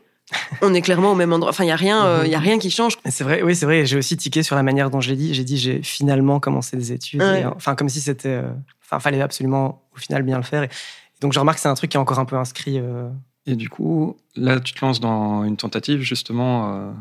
on 0.62 0.72
est 0.74 0.80
clairement 0.80 1.12
au 1.12 1.14
même 1.16 1.32
endroit. 1.32 1.50
Enfin, 1.50 1.64
il 1.64 1.68
y 1.68 1.72
a 1.72 1.76
rien, 1.76 2.06
euh, 2.06 2.22
il 2.24 2.30
y 2.32 2.34
a 2.34 2.38
Mhm. 2.38 2.44
rien 2.44 2.58
qui 2.58 2.70
change. 2.70 2.96
C'est 3.08 3.24
vrai, 3.24 3.42
oui, 3.42 3.54
c'est 3.54 3.66
vrai. 3.66 3.84
J'ai 3.84 3.98
aussi 3.98 4.16
tiqué 4.16 4.42
sur 4.42 4.56
la 4.56 4.62
manière 4.62 4.88
dont 4.88 5.00
je 5.02 5.10
l'ai 5.10 5.16
dit. 5.16 5.34
J'ai 5.34 5.44
dit, 5.44 5.58
j'ai 5.58 5.82
finalement 5.82 6.40
commencé 6.40 6.76
des 6.76 6.90
études. 6.92 7.20
Ouais. 7.22 7.42
Et, 7.42 7.44
enfin, 7.46 7.74
comme 7.74 7.88
si 7.90 8.00
c'était. 8.00 8.28
euh, 8.28 8.50
Enfin, 8.92 8.98
fallait 8.98 9.20
absolument, 9.20 9.82
au 9.94 9.98
final, 10.00 10.24
bien 10.24 10.36
le 10.36 10.42
faire. 10.42 10.64
Et, 10.64 10.68
donc, 11.20 11.32
je 11.32 11.38
remarque 11.38 11.56
que 11.58 11.62
c'est 11.62 11.68
un 11.68 11.74
truc 11.74 11.90
qui 11.90 11.96
est 11.96 12.00
encore 12.00 12.18
un 12.18 12.24
peu 12.24 12.36
inscrit. 12.36 12.78
euh, 12.78 13.08
Et 13.46 13.56
du 13.56 13.68
coup, 13.68 14.16
là, 14.36 14.60
tu 14.60 14.72
te 14.74 14.84
lances 14.84 15.00
dans 15.00 15.44
une 15.44 15.56
tentative, 15.56 16.00
justement. 16.00 16.92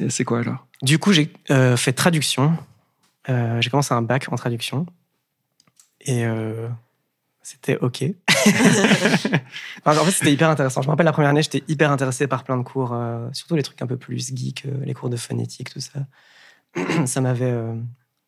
euh, 0.00 0.08
c'est 0.08 0.24
quoi 0.24 0.40
alors? 0.40 0.66
Du 0.82 0.98
coup, 0.98 1.12
j'ai 1.12 1.32
euh, 1.50 1.76
fait 1.76 1.92
traduction. 1.92 2.56
J'ai 3.28 3.70
commencé 3.70 3.94
un 3.94 4.02
bac 4.02 4.26
en 4.32 4.36
traduction. 4.36 4.86
Et 6.00 6.24
c'était 7.42 7.76
OK. 7.78 8.02
Enfin, 9.84 10.00
en 10.00 10.04
fait, 10.04 10.10
c'était 10.10 10.32
hyper 10.32 10.48
intéressant. 10.50 10.82
Je 10.82 10.88
me 10.88 10.90
rappelle 10.92 11.06
la 11.06 11.12
première 11.12 11.30
année, 11.30 11.42
j'étais 11.42 11.62
hyper 11.68 11.90
intéressé 11.92 12.26
par 12.26 12.42
plein 12.44 12.56
de 12.56 12.62
cours, 12.62 12.96
surtout 13.32 13.54
les 13.54 13.62
trucs 13.62 13.80
un 13.82 13.86
peu 13.86 13.96
plus 13.96 14.34
geek, 14.34 14.66
les 14.82 14.94
cours 14.94 15.10
de 15.10 15.16
phonétique, 15.16 15.70
tout 15.70 15.80
ça. 15.80 16.00
ça 17.06 17.20
m'avait, 17.20 17.54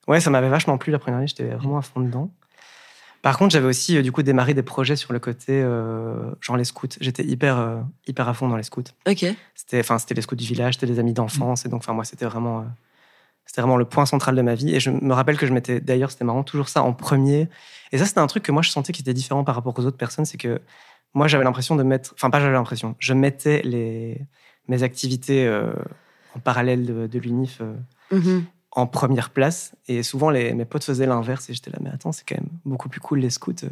ouais, 0.06 0.20
ça 0.20 0.30
m'avait 0.30 0.48
vachement 0.48 0.78
plu 0.78 0.92
la 0.92 0.98
première 1.00 1.18
année. 1.18 1.26
J'étais 1.26 1.48
vraiment 1.48 1.78
à 1.78 1.82
fond 1.82 2.00
dedans. 2.00 2.30
Par 3.22 3.38
contre, 3.38 3.52
j'avais 3.52 3.66
aussi 3.66 3.96
euh, 3.96 4.02
du 4.02 4.10
coup 4.10 4.22
démarré 4.22 4.52
des 4.52 4.64
projets 4.64 4.96
sur 4.96 5.12
le 5.12 5.20
côté, 5.20 5.62
euh, 5.62 6.30
genre 6.40 6.56
les 6.56 6.64
scouts. 6.64 6.88
J'étais 7.00 7.24
hyper, 7.24 7.56
euh, 7.58 7.80
hyper 8.06 8.28
à 8.28 8.34
fond 8.34 8.48
dans 8.48 8.56
les 8.56 8.64
scouts. 8.64 8.82
Ok. 9.08 9.24
C'était, 9.54 9.80
enfin, 9.80 9.98
c'était 9.98 10.14
les 10.14 10.22
scouts 10.22 10.34
du 10.34 10.44
village, 10.44 10.74
c'était 10.74 10.86
des 10.86 10.98
amis 10.98 11.12
d'enfance, 11.12 11.64
et 11.64 11.68
donc, 11.68 11.82
enfin, 11.82 11.92
moi, 11.92 12.04
c'était 12.04 12.24
vraiment, 12.24 12.60
euh, 12.60 12.64
c'était 13.46 13.60
vraiment 13.60 13.76
le 13.76 13.84
point 13.84 14.06
central 14.06 14.34
de 14.34 14.42
ma 14.42 14.56
vie. 14.56 14.74
Et 14.74 14.80
je 14.80 14.90
me 14.90 15.14
rappelle 15.14 15.38
que 15.38 15.46
je 15.46 15.52
mettais, 15.52 15.80
d'ailleurs, 15.80 16.10
c'était 16.10 16.24
marrant, 16.24 16.42
toujours 16.42 16.68
ça 16.68 16.82
en 16.82 16.92
premier. 16.92 17.48
Et 17.92 17.98
ça, 17.98 18.06
c'était 18.06 18.18
un 18.20 18.26
truc 18.26 18.42
que 18.42 18.50
moi, 18.50 18.62
je 18.62 18.70
sentais 18.70 18.92
qui 18.92 19.02
était 19.02 19.14
différent 19.14 19.44
par 19.44 19.54
rapport 19.54 19.78
aux 19.78 19.86
autres 19.86 19.96
personnes, 19.96 20.24
c'est 20.24 20.38
que 20.38 20.60
moi, 21.14 21.28
j'avais 21.28 21.44
l'impression 21.44 21.76
de 21.76 21.84
mettre, 21.84 22.12
enfin, 22.14 22.28
pas 22.28 22.40
j'avais 22.40 22.52
l'impression, 22.54 22.96
je 22.98 23.14
mettais 23.14 23.62
les, 23.62 24.20
mes 24.66 24.82
activités 24.82 25.48
en 26.34 26.40
parallèle 26.40 26.86
de, 26.86 27.06
de 27.06 27.18
l'UNIF 27.18 27.60
Mhm. 28.10 28.44
En 28.74 28.86
première 28.86 29.30
place. 29.30 29.72
Et 29.88 30.02
souvent, 30.02 30.30
les, 30.30 30.54
mes 30.54 30.64
potes 30.64 30.84
faisaient 30.84 31.06
l'inverse, 31.06 31.48
et 31.50 31.54
j'étais 31.54 31.70
là, 31.70 31.78
mais 31.80 31.90
attends, 31.90 32.12
c'est 32.12 32.24
quand 32.26 32.36
même 32.36 32.48
beaucoup 32.64 32.88
plus 32.88 33.00
cool 33.00 33.20
les 33.20 33.30
scouts. 33.30 33.52
euh. 33.64 33.68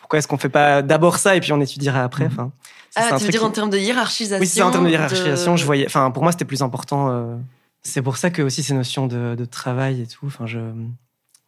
pourquoi 0.00 0.18
est-ce 0.18 0.28
qu'on 0.28 0.38
fait 0.38 0.48
pas 0.48 0.82
d'abord 0.82 1.16
ça 1.18 1.36
et 1.36 1.40
puis 1.40 1.52
on 1.52 1.60
étudiera 1.60 2.02
après 2.04 2.24
Mhm. 2.26 2.32
enfin, 2.32 2.52
Ah, 2.94 3.16
tu 3.18 3.24
veux 3.24 3.30
dire 3.30 3.44
en 3.44 3.50
termes 3.50 3.70
de 3.70 3.78
hiérarchisation 3.78 4.40
oui, 4.40 4.46
c'est 4.46 4.62
en 4.62 4.70
termes 4.70 4.84
de 4.84 4.90
hiérarchisation, 4.90 5.52
de- 5.52 5.56
je 5.56 5.64
voyais. 5.64 5.86
Enfin, 5.86 6.10
pour 6.10 6.22
moi, 6.22 6.32
c'était 6.32 6.44
plus 6.44 6.62
important. 6.62 7.10
euh, 7.10 7.36
c'est 7.82 8.02
pour 8.02 8.16
ça 8.16 8.30
que 8.30 8.42
aussi 8.42 8.62
ces 8.62 8.74
notions 8.74 9.06
de, 9.06 9.34
de 9.34 9.44
travail 9.44 10.02
et 10.02 10.06
tout. 10.06 10.26
Enfin, 10.26 10.46
je, 10.46 10.60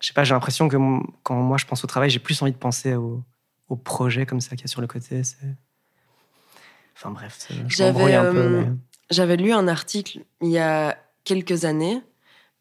je 0.00 0.06
sais 0.08 0.12
pas, 0.14 0.24
j'ai 0.24 0.34
l'impression 0.34 0.68
que 0.68 0.76
quand 1.22 1.34
moi 1.36 1.58
je 1.58 1.66
pense 1.66 1.84
au 1.84 1.86
travail, 1.86 2.10
j'ai 2.10 2.18
plus 2.18 2.40
envie 2.42 2.52
de 2.52 2.56
penser 2.58 2.94
au, 2.94 3.22
au 3.68 3.76
projet 3.76 4.26
comme 4.26 4.40
ça 4.40 4.50
qu'il 4.56 4.62
y 4.62 4.64
a 4.64 4.68
sur 4.68 4.80
le 4.80 4.86
côté. 4.88 5.22
Enfin 6.96 7.10
bref, 7.10 7.48
J'avais, 7.68 8.14
euh, 8.16 8.62
mais- 8.62 8.72
J'avais 9.10 9.36
lu 9.36 9.52
un 9.52 9.68
article 9.68 10.20
il 10.40 10.48
y 10.50 10.58
a 10.58 10.96
quelques 11.24 11.64
années. 11.64 12.00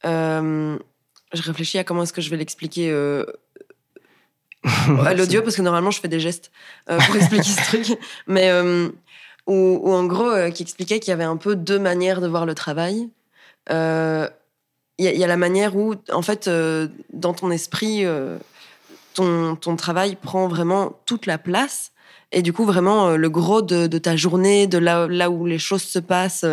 Euh, 0.06 0.78
je 1.34 1.42
réfléchis 1.42 1.78
à 1.78 1.84
comment 1.84 2.04
est-ce 2.04 2.14
que 2.14 2.22
je 2.22 2.30
vais 2.30 2.38
l'expliquer 2.38 2.92
euh, 2.92 3.26
à 4.64 5.14
l'audio 5.14 5.42
parce 5.42 5.56
que 5.56 5.62
normalement 5.62 5.92
je 5.92 6.00
fais 6.00 6.08
des 6.08 6.20
gestes 6.20 6.52
euh, 6.90 7.00
pour 7.00 7.16
expliquer 7.16 7.44
ce 7.44 7.64
truc. 7.64 8.00
Mais 8.28 8.52
où, 9.46 9.80
où 9.84 9.92
en 9.92 10.06
gros, 10.06 10.34
qui 10.52 10.64
expliquait 10.64 11.00
qu'il 11.00 11.12
y 11.12 11.14
avait 11.14 11.24
un 11.24 11.38
peu 11.38 11.56
deux 11.56 11.80
manières 11.80 12.22
de 12.22 12.28
voir 12.28 12.46
le 12.46 12.56
travail. 12.56 13.10
Il 15.00 15.06
y, 15.06 15.24
a 15.24 15.28
la 15.28 15.38
manière 15.38 15.76
où, 15.76 15.96
en 16.12 16.22
fait, 16.22 16.48
euh, 16.48 16.88
dans 17.12 17.34
ton 17.34 17.50
esprit, 17.50 18.06
euh, 18.06 18.38
ton, 19.16 19.56
ton 19.56 19.76
travail 19.76 20.16
prend 20.16 20.48
vraiment 20.48 21.00
toute 21.08 21.26
la 21.26 21.40
place. 21.40 21.92
Et 22.32 22.44
du 22.44 22.54
coup, 22.54 22.64
vraiment, 22.64 23.10
euh, 23.10 23.16
le 23.16 23.30
gros 23.30 23.64
de, 23.64 23.88
de, 23.88 23.98
ta 23.98 24.16
journée, 24.16 24.68
de 24.68 24.78
là, 24.78 25.08
là 25.08 25.32
où 25.32 25.48
les 25.48 25.58
choses 25.58 25.82
se 25.82 25.98
passent, 25.98 26.46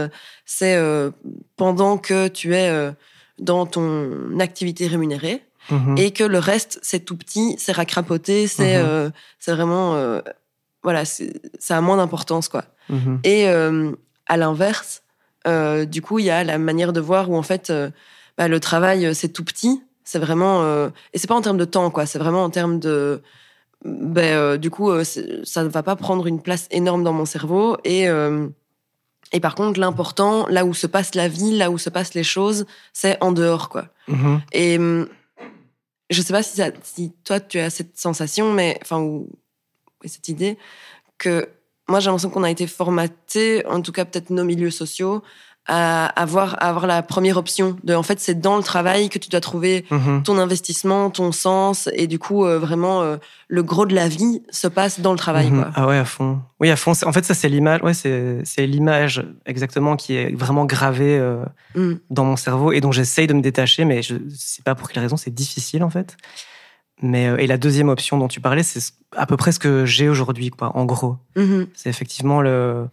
c'est 0.47 0.79
pendant 1.57 1.99
que 1.99 2.29
tu 2.29 2.55
es 2.55 2.93
dans 3.41 3.67
ton 3.67 4.39
activité 4.39 4.87
rémunérée. 4.87 5.43
Mhm. 5.71 5.97
Et 5.99 6.11
que 6.13 6.25
le 6.25 6.39
reste, 6.39 6.79
c'est 6.83 7.01
tout 7.01 7.17
petit, 7.17 7.55
c'est 7.59 7.73
racrapoté, 7.73 8.47
c'est 8.47 8.83
Mhm. 8.83 9.13
c'est 9.39 9.53
vraiment. 9.53 10.21
voilà, 10.83 11.05
c'est- 11.05 11.43
ça 11.59 11.77
a 11.77 11.81
moins 11.83 11.99
d'importance, 11.99 12.49
quoi. 12.49 12.65
Mhm. 12.89 13.21
Et 13.25 13.49
euh, 13.49 13.93
à 14.27 14.37
l'inverse, 14.39 15.03
euh, 15.47 15.85
du 15.85 16.01
coup, 16.01 16.19
il 16.19 16.25
y 16.25 16.31
a 16.31 16.43
la 16.43 16.57
manière 16.57 16.93
de 16.95 17.01
voir 17.01 17.29
où 17.31 17.37
en 17.37 17.43
fait, 17.43 17.69
euh, 17.69 17.91
bah, 18.39 18.49
le 18.49 18.59
travail 18.61 19.05
euh, 19.07 19.13
c'est 19.15 19.29
tout 19.29 19.45
petit. 19.45 19.83
C'est 20.05 20.19
vraiment 20.19 20.63
euh, 20.63 20.89
et 21.13 21.19
c'est 21.19 21.27
pas 21.27 21.35
en 21.37 21.43
termes 21.43 21.59
de 21.59 21.67
temps 21.67 21.91
quoi. 21.91 22.07
C'est 22.07 22.19
vraiment 22.19 22.43
en 22.45 22.51
termes 22.51 22.79
de 22.81 23.21
ben, 23.85 24.35
euh, 24.37 24.57
du 24.57 24.71
coup, 24.71 24.91
euh, 24.91 25.05
ça 25.05 25.63
ne 25.65 25.69
va 25.69 25.83
pas 25.83 25.97
prendre 25.97 26.27
une 26.27 26.41
place 26.43 26.67
énorme 26.71 27.03
dans 27.05 27.13
mon 27.13 27.25
cerveau 27.27 27.77
et 27.85 28.09
euh, 28.09 28.47
et 29.33 29.41
par 29.41 29.55
contre, 29.55 29.79
l'important, 29.79 30.47
là 30.49 30.65
où 30.65 30.75
se 30.75 30.87
passe 30.87 31.15
la 31.15 31.29
vie, 31.29 31.57
là 31.57 31.71
où 31.71 31.79
se 31.79 31.91
passent 31.91 32.15
les 32.15 32.25
choses, 32.25 32.67
c'est 32.93 33.17
en 33.23 33.33
dehors 33.33 33.69
quoi. 33.69 33.87
Mhm. 34.09 34.41
Et 34.53 34.79
hum, 34.79 35.09
je 36.11 36.23
sais 36.23 36.33
pas 36.33 36.43
si, 36.43 36.57
ça, 36.57 36.71
si 36.83 37.13
toi 37.25 37.41
tu 37.41 37.59
as 37.59 37.71
cette 37.71 37.97
sensation, 37.99 38.53
mais 38.53 38.79
enfin 38.83 38.99
ou 39.01 39.29
ou 40.03 40.09
cette 40.09 40.29
idée 40.29 40.59
que 41.19 41.49
moi 41.89 42.01
j'ai 42.01 42.07
l'impression 42.07 42.31
qu'on 42.31 42.43
a 42.43 42.51
été 42.51 42.67
formaté, 42.67 43.65
en 43.67 43.83
tout 43.83 43.93
cas 43.93 44.05
peut-être 44.05 44.31
nos 44.31 44.45
milieux 44.45 44.71
sociaux, 44.71 45.23
à 45.73 46.07
avoir 46.21 46.55
à 46.63 46.69
avoir 46.69 46.87
la 46.89 47.01
première 47.03 47.37
option 47.37 47.77
de 47.85 47.95
en 47.95 48.03
fait 48.03 48.19
c'est 48.19 48.41
dans 48.41 48.57
le 48.57 48.63
travail 48.65 49.09
que 49.09 49.19
tu 49.21 49.29
dois 49.29 49.41
trouver 49.41 49.85
Mhm. 49.93 50.23
ton 50.25 50.37
investissement, 50.37 51.11
ton 51.11 51.31
sens 51.31 51.89
et 51.93 52.09
du 52.09 52.19
coup 52.19 52.45
euh, 52.45 52.59
vraiment 52.59 53.03
euh, 53.03 53.17
le 53.47 53.63
gros 53.63 53.87
de 53.87 53.95
la 53.95 54.09
vie 54.09 54.43
se 54.51 54.67
passe 54.67 54.99
dans 55.01 55.13
le 55.13 55.19
travail 55.19 55.51
Mhm. 55.51 55.63
quoi. 55.63 55.71
Ah 55.77 55.87
ouais, 55.87 55.99
à 55.99 56.05
fond. 56.05 56.41
Oui, 56.59 56.71
à 56.71 56.77
fond. 56.77 56.93
En 57.07 57.13
fait, 57.13 57.25
ça, 57.25 57.35
c'est 57.35 57.49
l'image. 57.49 57.81
Ouais, 57.83 57.95
c'est 57.95 58.39
c'est 58.45 58.67
l'image 58.67 59.25
exactement 59.47 59.95
qui 59.97 60.15
est 60.17 60.35
vraiment 60.37 60.65
gravée 60.65 61.17
euh, 61.19 61.45
Mm. 61.77 61.95
dans 62.11 62.25
mon 62.25 62.37
cerveau 62.37 62.73
et 62.73 62.81
dont 62.81 62.91
j'essaye 62.93 63.27
de 63.29 63.35
me 63.35 63.41
détacher, 63.41 63.85
mais 63.85 64.03
je 64.03 64.17
sais 64.37 64.63
pas 64.63 64.75
pour 64.75 64.89
quelle 64.91 65.03
raison. 65.05 65.17
C'est 65.17 65.33
difficile 65.35 65.85
en 65.85 65.91
fait. 65.91 66.17
Mais 67.03 67.25
et 67.39 67.47
la 67.47 67.57
deuxième 67.57 67.89
option 67.89 68.19
dont 68.19 68.29
tu 68.29 68.41
parlais, 68.41 68.63
c'est 68.63 68.81
ce- 68.81 68.91
à 69.17 69.25
peu 69.25 69.37
près 69.37 69.53
ce 69.53 69.59
que 69.59 69.87
j'ai 69.87 70.09
aujourd'hui, 70.09 70.51
quoi. 70.51 70.77
En 70.77 70.85
gros, 70.85 71.17
Mhm. 71.37 71.67
c'est 71.75 71.89
effectivement 71.89 72.43
le. 72.43 72.87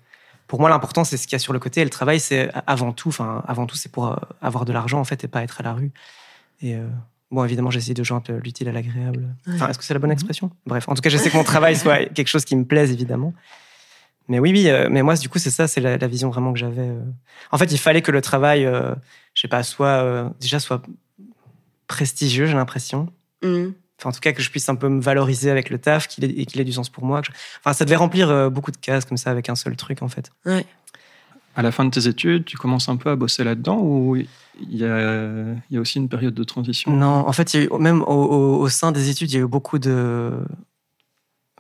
Pour 0.48 0.60
moi, 0.60 0.70
l'important, 0.70 1.04
c'est 1.04 1.18
ce 1.18 1.28
qu'il 1.28 1.34
y 1.34 1.36
a 1.36 1.40
sur 1.40 1.54
le 1.54 1.60
côté. 1.60 1.82
Et 1.82 1.84
le 1.84 1.90
travail, 1.90 2.20
c'est 2.20 2.50
avant 2.66 2.94
tout. 2.94 3.10
Enfin, 3.10 3.44
avant 3.48 3.66
tout, 3.66 3.76
c'est 3.76 3.92
pour 3.92 4.08
euh, 4.08 4.16
avoir 4.42 4.66
de 4.66 4.74
l'argent 4.74 5.00
en 5.00 5.04
fait 5.04 5.24
et 5.24 5.28
pas 5.28 5.44
être 5.44 5.60
à 5.60 5.64
la 5.64 5.74
rue. 5.74 5.92
Et 6.62 6.76
euh, 6.76 6.88
bon, 7.32 7.44
évidemment, 7.44 7.70
j'essaie 7.70 7.94
de 7.94 8.04
joindre 8.04 8.32
l'utile 8.44 8.70
à 8.70 8.72
l'agréable. 8.72 9.36
Enfin, 9.48 9.68
est-ce 9.68 9.78
que 9.78 9.84
c'est 9.84 9.94
la 9.94 10.00
bonne 10.00 10.12
expression? 10.12 10.52
Bref, 10.66 10.88
en 10.88 10.96
tout 10.96 11.02
cas, 11.02 11.10
j'essaie 11.10 11.30
que 11.30 11.38
mon 11.38 11.44
travail 11.44 11.76
soit 11.78 12.06
quelque 12.06 12.28
chose 12.30 12.46
qui 12.46 12.56
me 12.56 12.66
plaise, 12.66 12.92
évidemment. 12.92 13.34
Mais 14.28 14.40
oui, 14.40 14.52
oui, 14.52 14.70
euh, 14.70 14.88
mais 14.92 15.04
moi, 15.04 15.16
du 15.16 15.30
coup, 15.30 15.40
c'est 15.40 15.52
ça, 15.52 15.68
c'est 15.68 15.80
la, 15.80 15.98
la 15.98 16.08
vision 16.08 16.30
vraiment 16.30 16.52
que 16.52 16.60
j'avais. 16.60 16.90
En 17.52 17.58
fait, 17.58 17.72
il 17.72 17.78
fallait 17.78 18.02
que 18.02 18.12
le 18.12 18.22
travail, 18.22 18.66
euh, 18.66 18.94
je 19.34 19.42
sais 19.42 19.48
pas, 19.48 19.64
soit 19.64 20.04
euh, 20.04 20.30
déjà 20.40 20.60
soit 20.60 20.82
prestigieux, 21.88 22.46
j'ai 22.46 22.56
l'impression. 22.56 23.08
Mhm. 23.44 23.74
Enfin, 24.00 24.10
en 24.10 24.12
tout 24.14 24.20
cas, 24.20 24.32
que 24.32 24.42
je 24.44 24.50
puisse 24.52 24.70
un 24.70 24.76
peu 24.76 24.90
me 24.90 25.02
valoriser 25.02 25.50
avec 25.50 25.70
le 25.72 25.80
taf, 25.80 26.08
qu'il 26.08 26.24
ait, 26.24 26.30
et 26.30 26.46
qu'il 26.46 26.62
ait 26.62 26.64
du 26.64 26.72
sens 26.74 26.90
pour 26.90 27.04
moi. 27.06 27.22
je- 27.26 27.32
Enfin, 27.60 27.74
ça 27.74 27.84
devait 27.84 27.96
remplir 27.96 28.30
euh, 28.30 28.50
beaucoup 28.50 28.72
de 28.72 28.78
cases 28.78 29.06
comme 29.06 29.18
ça 29.18 29.32
avec 29.32 29.50
un 29.50 29.56
seul 29.56 29.76
truc, 29.76 30.02
en 30.04 30.08
fait. 30.08 30.32
À 31.56 31.62
la 31.64 31.72
fin 31.72 31.84
de 31.86 31.90
tes 31.90 32.08
études, 32.08 32.46
tu 32.46 32.58
commences 32.58 32.88
un 32.90 32.98
peu 32.98 33.10
à 33.10 33.16
bosser 33.16 33.44
là-dedans 33.44 33.80
ou 33.80 34.16
il 34.16 34.28
y 34.76 34.84
a, 34.86 35.54
il 35.70 35.74
y 35.74 35.78
a 35.78 35.82
aussi 35.82 35.98
une 35.98 36.10
période 36.10 36.36
de 36.36 36.44
transition? 36.44 36.92
Non, 36.96 37.28
en 37.28 37.32
fait, 37.32 37.54
il 37.56 37.60
y 37.60 37.64
a 37.64 37.66
eu- 37.66 37.80
même 37.80 38.04
au, 38.04 38.06
au- 38.06 38.60
au 38.60 38.70
sein 38.70 38.92
des 38.92 39.10
études, 39.10 39.32
il 39.32 39.36
y 39.36 39.38
a 39.38 39.44
eu 39.44 39.48
beaucoup 39.48 39.80
de 39.80 40.34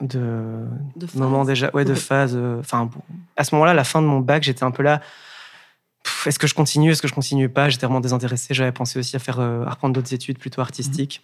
de 0.01 0.67
moments 1.15 1.43
déjà, 1.45 1.71
ouais, 1.73 1.85
de 1.85 1.95
phases. 1.95 2.35
euh, 2.35 2.59
Enfin, 2.59 2.85
bon, 2.85 2.99
à 3.35 3.43
ce 3.43 3.55
moment-là, 3.55 3.71
à 3.71 3.73
la 3.75 3.83
fin 3.83 4.01
de 4.01 4.07
mon 4.07 4.19
bac, 4.19 4.43
j'étais 4.43 4.63
un 4.63 4.69
peu 4.71 4.83
là. 4.83 5.01
pff, 6.03 6.27
Est-ce 6.27 6.37
que 6.37 6.45
je 6.45 6.53
continue 6.53 6.91
Est-ce 6.91 7.01
que 7.01 7.07
je 7.07 7.13
continue 7.15 7.49
pas? 7.49 7.69
J'étais 7.69 7.87
vraiment 7.87 7.99
désintéressé. 7.99 8.53
J'avais 8.53 8.71
pensé 8.71 8.99
aussi 8.99 9.15
à 9.15 9.19
faire, 9.19 9.39
euh, 9.39 9.65
à 9.65 9.71
reprendre 9.71 9.95
d'autres 9.95 10.13
études 10.13 10.37
plutôt 10.37 10.61
artistiques. 10.61 11.23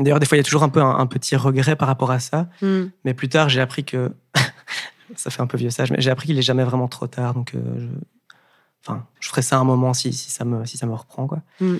D'ailleurs, 0.00 0.20
des 0.20 0.26
fois, 0.26 0.36
il 0.36 0.40
y 0.40 0.42
a 0.42 0.44
toujours 0.44 0.62
un 0.62 0.68
peu 0.68 0.80
un, 0.80 0.98
un 0.98 1.06
petit 1.06 1.36
regret 1.36 1.76
par 1.76 1.88
rapport 1.88 2.10
à 2.10 2.20
ça. 2.20 2.48
Mhm. 2.62 2.90
Mais 3.04 3.14
plus 3.14 3.28
tard, 3.28 3.48
j'ai 3.48 3.60
appris 3.60 3.84
que 3.84 4.12
ça 5.16 5.30
fait 5.30 5.42
un 5.42 5.46
peu 5.46 5.58
vieux 5.58 5.70
sage, 5.70 5.90
mais 5.90 6.00
j'ai 6.00 6.10
appris 6.10 6.26
qu'il 6.26 6.38
est 6.38 6.42
jamais 6.42 6.64
vraiment 6.64 6.88
trop 6.88 7.06
tard. 7.06 7.34
Donc, 7.34 7.54
euh, 7.54 7.60
je... 7.78 7.86
enfin, 8.84 9.06
je 9.20 9.28
ferai 9.28 9.42
ça 9.42 9.58
un 9.58 9.64
moment 9.64 9.94
si, 9.94 10.12
si 10.12 10.30
ça 10.30 10.44
me 10.44 10.64
si 10.64 10.76
ça 10.76 10.86
me 10.86 10.94
reprend, 10.94 11.26
quoi. 11.26 11.42
Mm. 11.60 11.76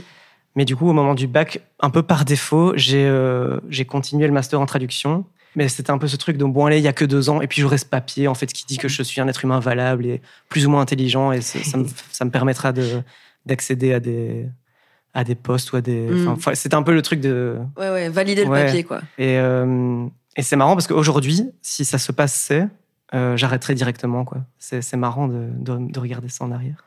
Mais 0.57 0.65
du 0.65 0.77
coup, 0.77 0.89
au 0.89 0.93
moment 0.93 1.15
du 1.15 1.27
bac, 1.27 1.61
un 1.79 1.91
peu 1.91 2.03
par 2.03 2.25
défaut, 2.25 2.73
j'ai 2.77 3.07
euh, 3.07 3.61
j'ai 3.69 3.85
continué 3.85 4.27
le 4.27 4.33
master 4.33 4.61
en 4.61 4.67
traduction. 4.67 5.25
Mais 5.57 5.69
c'était 5.69 5.91
un 5.91 5.99
peu 5.99 6.07
ce 6.07 6.17
truc 6.17 6.37
de 6.37 6.45
bon 6.45 6.67
allez, 6.67 6.79
il 6.79 6.85
y 6.85 6.89
a 6.89 6.93
que 6.93 7.05
deux 7.05 7.29
ans, 7.29 7.41
et 7.41 7.49
puis 7.49 7.61
j'aurai 7.61 7.77
ce 7.77 7.85
papier 7.85 8.29
en 8.29 8.35
fait 8.35 8.47
qui 8.53 8.65
dit 8.67 8.79
que 8.79 8.87
je 8.87 9.03
suis 9.03 9.21
un 9.21 9.27
être 9.27 9.45
humain 9.45 9.59
valable 9.59 10.07
et 10.07 10.23
plus 10.49 10.65
ou 10.65 10.71
moins 10.71 10.81
intelligent, 10.81 11.33
et 11.33 11.41
ça, 11.41 11.77
me, 11.77 11.87
ça 12.13 12.25
me 12.25 12.31
permettra 12.31 12.73
de 12.73 13.03
d'accéder 13.47 13.93
à 13.93 13.99
des 13.99 14.47
à 15.15 15.25
des 15.25 15.35
postes 15.35 15.73
ou 15.73 15.77
à 15.77 15.81
des. 15.81 16.07
Mm. 16.09 16.29
Enfin, 16.29 16.55
c'était 16.55 16.75
un 16.77 16.83
peu 16.83 16.93
le 16.95 17.03
truc 17.03 17.21
de 17.21 17.59
Ouais 17.77 17.91
ouais, 17.91 18.09
valider 18.09 18.45
le 18.45 18.51
papier 18.51 18.85
quoi. 18.85 19.01
et, 19.19 19.39
euh, 19.39 20.07
et 20.37 20.43
c'est 20.43 20.57
marrant 20.57 20.75
parce 20.75 20.87
qu'aujourd'hui, 20.87 21.51
si 21.63 21.85
ça 21.85 21.99
se 21.99 22.13
passait, 22.13 22.69
euh, 23.15 23.37
j'arrêterais 23.37 23.75
directement. 23.75 24.25
quoi. 24.25 24.39
C'est 24.59 24.97
marrant 24.97 25.27
de, 25.27 25.49
de- 25.57 25.91
de 25.93 25.99
regarder 26.01 26.29
ça 26.29 26.45
en 26.45 26.53
arrière. 26.53 26.85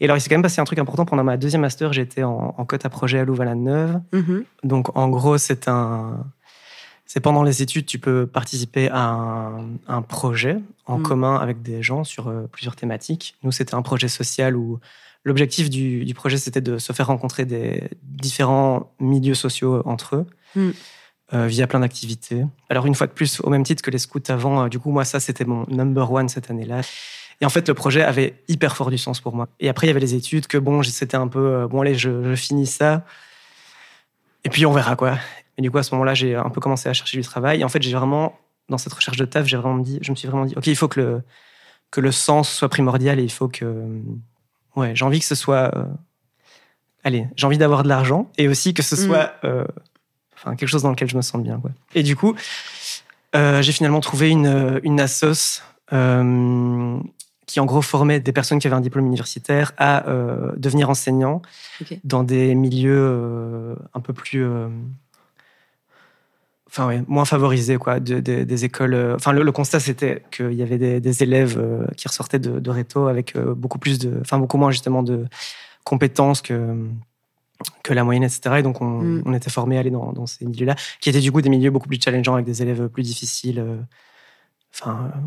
Et 0.00 0.04
alors, 0.06 0.16
il 0.16 0.20
s'est 0.20 0.28
quand 0.28 0.34
même 0.36 0.42
passé 0.42 0.60
un 0.60 0.64
truc 0.64 0.78
important. 0.78 1.04
Pendant 1.04 1.24
ma 1.24 1.36
deuxième 1.36 1.60
master, 1.62 1.92
j'étais 1.92 2.22
en, 2.24 2.54
en 2.56 2.64
cote 2.64 2.84
à 2.84 2.88
projet 2.88 3.18
à 3.20 3.24
Louvain-la-Neuve. 3.24 4.00
Mhm. 4.12 4.44
Donc, 4.64 4.96
en 4.96 5.08
gros, 5.08 5.38
c'est 5.38 5.68
un. 5.68 6.24
C'est 7.06 7.20
pendant 7.20 7.42
les 7.42 7.60
études, 7.62 7.86
tu 7.86 7.98
peux 7.98 8.26
participer 8.26 8.88
à 8.90 9.00
un, 9.10 9.66
un 9.88 10.02
projet 10.02 10.56
en 10.86 10.98
Mm. 10.98 11.02
commun 11.02 11.36
avec 11.36 11.60
des 11.62 11.82
gens 11.82 12.02
sur 12.02 12.28
euh, 12.28 12.48
plusieurs 12.50 12.76
thématiques. 12.76 13.36
Nous, 13.42 13.52
c'était 13.52 13.74
un 13.74 13.82
projet 13.82 14.08
social 14.08 14.56
où 14.56 14.80
l'objectif 15.24 15.70
du, 15.70 16.04
du 16.04 16.14
projet, 16.14 16.36
c'était 16.36 16.60
de 16.60 16.78
se 16.78 16.92
faire 16.92 17.06
rencontrer 17.08 17.44
des 17.46 17.88
différents 18.02 18.92
milieux 19.00 19.34
sociaux 19.34 19.82
entre 19.86 20.16
eux 20.16 20.26
Mm. 20.56 20.70
euh, 21.32 21.46
via 21.48 21.66
plein 21.66 21.80
d'activités. 21.80 22.44
Alors, 22.68 22.86
une 22.86 22.94
fois 22.94 23.08
de 23.08 23.12
plus, 23.12 23.40
au 23.40 23.50
même 23.50 23.64
titre 23.64 23.82
que 23.82 23.90
les 23.90 23.98
scouts 23.98 24.20
avant, 24.28 24.64
euh, 24.64 24.68
du 24.68 24.78
coup, 24.78 24.92
moi, 24.92 25.04
ça, 25.04 25.18
c'était 25.18 25.44
mon 25.44 25.66
number 25.68 26.12
one 26.12 26.28
cette 26.28 26.48
année-là. 26.48 26.82
Et 27.40 27.44
en 27.44 27.48
fait, 27.48 27.66
le 27.66 27.74
projet 27.74 28.02
avait 28.02 28.40
hyper 28.46 28.76
fort 28.76 28.88
du 28.90 28.98
sens 28.98 29.20
pour 29.20 29.34
moi. 29.34 29.48
Et 29.58 29.68
après, 29.68 29.86
il 29.86 29.90
y 29.90 29.90
avait 29.90 29.98
les 29.98 30.14
études 30.14 30.46
que, 30.46 30.58
bon, 30.58 30.80
c'était 30.84 31.16
un 31.16 31.26
peu, 31.26 31.40
euh, 31.40 31.66
bon, 31.66 31.80
allez, 31.80 31.96
je, 31.96 32.22
je 32.22 32.34
finis 32.36 32.68
ça. 32.68 33.04
Et 34.44 34.48
puis, 34.50 34.64
on 34.66 34.72
verra, 34.72 34.94
quoi. 34.94 35.18
Et 35.58 35.62
du 35.62 35.70
coup, 35.72 35.78
à 35.78 35.82
ce 35.82 35.92
moment-là, 35.96 36.14
j'ai 36.14 36.36
un 36.36 36.50
peu 36.50 36.60
commencé 36.60 36.88
à 36.88 36.92
chercher 36.92 37.16
du 37.18 37.24
travail. 37.24 37.60
Et 37.62 37.64
en 37.64 37.68
fait, 37.68 37.82
j'ai 37.82 37.94
vraiment, 37.94 38.38
dans 38.68 38.78
cette 38.78 38.92
recherche 38.92 39.16
de 39.16 39.24
taf, 39.24 39.46
j'ai 39.46 39.56
vraiment 39.56 39.78
dit, 39.78 39.98
je 40.02 40.12
me 40.12 40.16
suis 40.16 40.28
vraiment 40.28 40.44
dit, 40.44 40.54
OK, 40.56 40.68
il 40.68 40.76
faut 40.76 40.86
que 40.86 41.00
le, 41.00 41.22
que 41.90 42.00
le 42.00 42.12
sens 42.12 42.48
soit 42.48 42.68
primordial 42.68 43.18
et 43.18 43.24
il 43.24 43.32
faut 43.32 43.48
que. 43.48 43.64
Ouais, 44.76 44.94
j'ai 44.94 45.04
envie 45.04 45.20
que 45.20 45.24
ce 45.26 45.34
soit. 45.34 45.70
euh, 45.76 45.84
allez, 47.04 47.26
j'ai 47.36 47.46
envie 47.46 47.58
d'avoir 47.58 47.82
de 47.82 47.88
l'argent 47.88 48.30
et 48.38 48.48
aussi 48.48 48.74
que 48.74 48.82
ce 48.82 48.94
Mm. 48.94 48.98
soit. 49.06 49.32
euh, 49.44 49.66
enfin, 50.34 50.56
quelque 50.56 50.68
chose 50.68 50.82
dans 50.82 50.90
lequel 50.90 51.08
je 51.08 51.16
me 51.16 51.22
sente 51.22 51.42
bien, 51.42 51.58
quoi. 51.60 51.70
Et 51.94 52.02
du 52.02 52.16
coup, 52.16 52.34
euh, 53.36 53.62
j'ai 53.62 53.72
finalement 53.72 54.00
trouvé 54.00 54.30
une, 54.30 54.80
une 54.82 55.00
assos 55.00 55.62
qui, 57.46 57.60
en 57.60 57.66
gros, 57.66 57.82
formait 57.82 58.20
des 58.20 58.32
personnes 58.32 58.58
qui 58.58 58.66
avaient 58.66 58.76
un 58.76 58.80
diplôme 58.80 59.06
universitaire 59.06 59.72
à 59.76 60.08
euh, 60.08 60.52
devenir 60.56 60.88
enseignants 60.90 61.42
dans 62.04 62.24
des 62.24 62.54
milieux 62.54 62.96
euh, 62.98 63.74
un 63.92 64.00
peu 64.00 64.12
plus. 64.12 64.42
euh, 64.44 64.68
Enfin, 66.76 66.88
ouais, 66.88 67.04
moins 67.06 67.24
favorisés, 67.24 67.76
quoi, 67.76 68.00
de- 68.00 68.18
de- 68.18 68.42
des 68.42 68.64
écoles. 68.64 68.94
euh, 68.94 69.14
Enfin, 69.14 69.30
le, 69.30 69.44
le 69.44 69.52
constat, 69.52 69.78
c'était 69.78 70.24
qu'il 70.32 70.54
y 70.54 70.62
avait 70.62 70.76
des, 70.78 70.98
des 70.98 71.22
élèves 71.22 71.56
euh, 71.56 71.86
qui 71.96 72.08
ressortaient 72.08 72.40
de, 72.40 72.58
de 72.58 72.70
Réto 72.70 73.06
avec 73.06 73.36
euh, 73.36 73.54
beaucoup 73.54 73.78
plus 73.78 74.00
de. 74.00 74.18
Enfin, 74.22 74.38
beaucoup 74.40 74.56
moins, 74.58 74.72
justement, 74.72 75.04
de 75.04 75.24
compétences 75.84 76.42
que, 76.42 76.76
que 77.84 77.94
la 77.94 78.02
moyenne, 78.02 78.24
etc. 78.24 78.56
Et 78.58 78.62
donc, 78.64 78.80
on, 78.82 79.00
Mm. 79.02 79.22
on 79.24 79.34
était 79.34 79.50
formés 79.50 79.76
à 79.76 79.80
aller 79.80 79.90
dans, 79.92 80.12
dans 80.12 80.26
ces 80.26 80.44
milieux-là, 80.46 80.74
qui 81.00 81.10
étaient 81.10 81.20
du 81.20 81.30
coup 81.30 81.40
des 81.42 81.48
milieux 81.48 81.70
beaucoup 81.70 81.86
plus 81.88 82.00
challengeants 82.02 82.34
avec 82.34 82.44
des 82.46 82.60
élèves 82.60 82.88
plus 82.88 83.04
difficiles. 83.04 83.64
Enfin, 84.74 85.12
euh, 85.14 85.18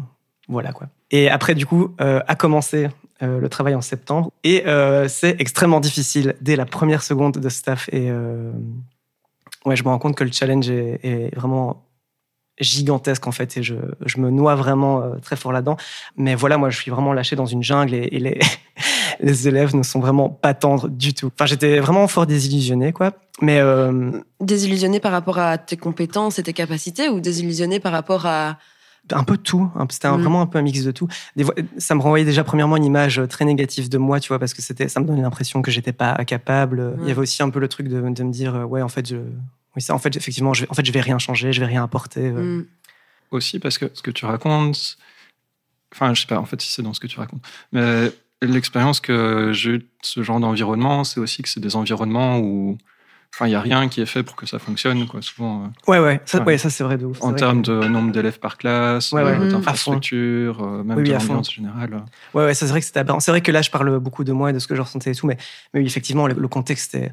voilà, 0.50 0.74
quoi. 0.74 0.88
Et 1.12 1.30
après, 1.30 1.56
du 1.56 1.66
coup, 1.66 1.96
euh, 2.02 2.20
a 2.28 2.36
commencé 2.36 2.90
euh, 3.24 3.40
le 3.40 3.48
travail 3.48 3.74
en 3.76 3.82
septembre. 3.82 4.32
Et 4.44 4.66
c'est 5.08 5.40
extrêmement 5.40 5.80
difficile 5.80 6.36
dès 6.42 6.58
la 6.58 6.66
première 6.66 7.04
seconde 7.04 7.38
de 7.38 7.50
staff. 7.50 7.88
Et 7.94 8.10
ouais, 9.68 9.76
je 9.76 9.84
me 9.84 9.90
rends 9.90 10.00
compte 10.00 10.16
que 10.16 10.24
le 10.24 10.32
challenge 10.32 10.70
est, 10.70 11.00
est 11.04 11.36
vraiment 11.36 11.84
gigantesque 12.60 13.28
en 13.28 13.32
fait 13.32 13.56
et 13.58 13.62
je, 13.64 13.76
je 14.04 14.18
me 14.20 14.32
noie 14.32 14.56
vraiment 14.56 15.00
euh, 15.04 15.18
très 15.22 15.36
fort 15.36 15.52
là-dedans 15.52 15.78
mais 16.16 16.34
voilà 16.34 16.58
moi 16.58 16.72
je 16.72 16.78
suis 16.82 16.90
vraiment 16.90 17.14
lâché 17.14 17.36
dans 17.36 17.46
une 17.46 17.62
jungle 17.62 17.94
et, 17.94 18.10
et 18.12 18.18
les, 18.20 18.40
les 19.20 19.48
élèves 19.48 19.76
ne 19.76 19.84
sont 19.84 20.00
vraiment 20.00 20.28
pas 20.30 20.56
tendres 20.56 20.90
du 20.90 21.14
tout 21.14 21.30
enfin 21.36 21.46
j'étais 21.46 21.80
vraiment 21.80 22.08
fort 22.08 22.26
désillusionné 22.26 22.94
quoi 22.94 23.12
mais 23.44 23.60
euh, 23.60 24.10
Désillusionné 24.42 25.00
par 25.00 25.12
rapport 25.12 25.38
à 25.38 25.60
tes 25.60 25.78
compétences 25.78 26.40
et 26.40 26.44
tes 26.44 26.54
capacités 26.54 27.10
ou 27.10 27.20
désillusionné 27.20 27.80
par 27.80 27.92
rapport 27.92 28.26
à 28.26 28.58
un 29.12 29.24
peu 29.24 29.38
tout. 29.38 29.70
hein. 29.76 29.86
C'était 29.90 30.10
Mm. 30.10 30.20
vraiment 30.22 30.42
un 30.42 30.48
peu 30.48 30.58
un 30.58 30.64
mix 30.64 30.84
de 30.84 30.92
tout. 30.92 31.08
Des 31.38 31.46
fois, 31.46 31.54
ça 31.78 31.96
me 31.96 32.02
renvoyait 32.02 32.26
déjà 32.26 32.44
premièrement 32.44 32.76
une 32.76 32.84
image 32.84 33.22
très 33.30 33.46
négative 33.46 33.88
de 33.88 33.98
moi, 33.98 34.20
tu 34.20 34.28
vois, 34.28 34.38
parce 34.38 34.54
que 34.54 34.62
c'était, 34.62 34.90
ça 34.90 35.00
me 35.00 35.06
donnait 35.06 35.22
l'impression 35.22 35.62
que 35.62 35.72
j'étais 35.72 35.94
pas 35.94 36.14
capable. 36.26 36.98
Il 37.04 37.08
y 37.08 37.12
avait 37.12 37.22
aussi 37.22 37.42
un 37.42 37.50
peu 37.50 37.60
le 37.62 37.70
truc 37.70 37.88
de, 37.88 38.02
de 38.02 38.24
me 38.24 38.32
dire, 38.32 38.54
euh, 38.56 38.64
ouais, 38.66 38.82
en 38.82 38.90
fait, 38.90 39.08
je, 39.08 39.16
oui, 39.78 39.82
ça, 39.82 39.94
en 39.94 40.00
fait, 40.00 40.14
effectivement, 40.18 40.54
je, 40.54 40.64
vais- 40.64 40.70
en 40.70 40.74
fait, 40.74 40.84
je 40.86 40.92
vais 40.92 41.00
rien 41.02 41.20
changer, 41.20 41.54
je 41.54 41.60
vais 41.62 41.68
rien 41.68 41.84
apporter. 41.84 42.20
euh. 42.26 42.60
Mm. 42.62 42.66
aussi 43.32 43.60
parce 43.60 43.78
que 43.78 43.86
ce 43.94 44.02
que 44.02 44.10
tu 44.12 44.26
racontes, 44.26 44.98
enfin, 45.94 46.14
je 46.14 46.22
sais 46.22 46.28
pas 46.28 46.40
en 46.40 46.46
fait 46.46 46.60
si 46.62 46.72
c'est 46.72 46.82
dans 46.82 46.94
ce 46.94 47.00
que 47.00 47.08
tu 47.08 47.20
racontes, 47.20 47.44
mais 47.74 48.12
l'expérience 48.42 49.00
que 49.02 49.52
j'ai 49.54 49.70
eue 49.72 49.78
de 49.80 49.88
ce 50.02 50.24
genre 50.24 50.40
d'environnement, 50.40 51.04
c'est 51.04 51.20
aussi 51.20 51.42
que 51.44 51.50
c'est 51.50 51.60
des 51.60 51.76
environnements 51.76 52.40
où, 52.40 52.78
enfin, 53.34 53.48
il 53.48 53.52
y 53.52 53.56
a 53.56 53.62
rien 53.62 53.90
qui 53.90 54.00
est 54.02 54.06
fait 54.06 54.24
pour 54.24 54.36
que 54.38 54.46
ça 54.46 54.60
fonctionne, 54.60 55.06
quoi. 55.08 55.22
Souvent, 55.22 55.66
euh, 55.66 55.92
Ouais, 55.92 56.00
ouais, 56.00 56.22
ça, 56.26 56.38
Ouais. 56.40 56.46
ouais, 56.46 56.58
ça 56.58 56.70
c'est 56.70 56.84
vrai 56.86 56.98
de 56.98 57.06
ouf. 57.06 57.22
en 57.22 57.34
termes 57.34 57.62
que- 57.64 57.82
de 57.84 57.88
nombre 57.88 58.12
d'élèves 58.14 58.40
par 58.40 58.58
classe, 58.58 59.12
Ouais, 59.12 59.24
ouais. 59.24 59.38
euh, 59.40 59.52
d'infrastructure, 59.52 60.62
même 60.84 60.98
Oui, 60.98 61.04
oui, 61.04 61.10
de 61.10 61.14
l'ambiance 61.16 61.52
générale. 61.54 62.06
Ouais, 62.34 62.46
ouais, 62.46 62.54
ça, 62.54 62.66
c'est 62.66 62.72
vrai 62.72 62.80
que 62.80 62.86
c'était. 62.88 63.04
C'est 63.20 63.32
vrai 63.32 63.42
que 63.42 63.52
là, 63.52 63.62
je 63.62 63.70
parle 63.70 64.00
beaucoup 64.00 64.24
de 64.24 64.32
moi 64.32 64.50
et 64.52 64.54
de 64.54 64.60
ce 64.60 64.68
que 64.68 64.76
je 64.76 64.82
ressentais 64.82 65.12
et 65.12 65.16
tout, 65.16 65.28
mais, 65.28 65.38
mais 65.74 65.82
oui, 65.82 65.86
effectivement, 65.86 66.28
le, 66.28 66.34
le 66.36 66.48
contexte 66.48 66.96
était. 66.96 67.12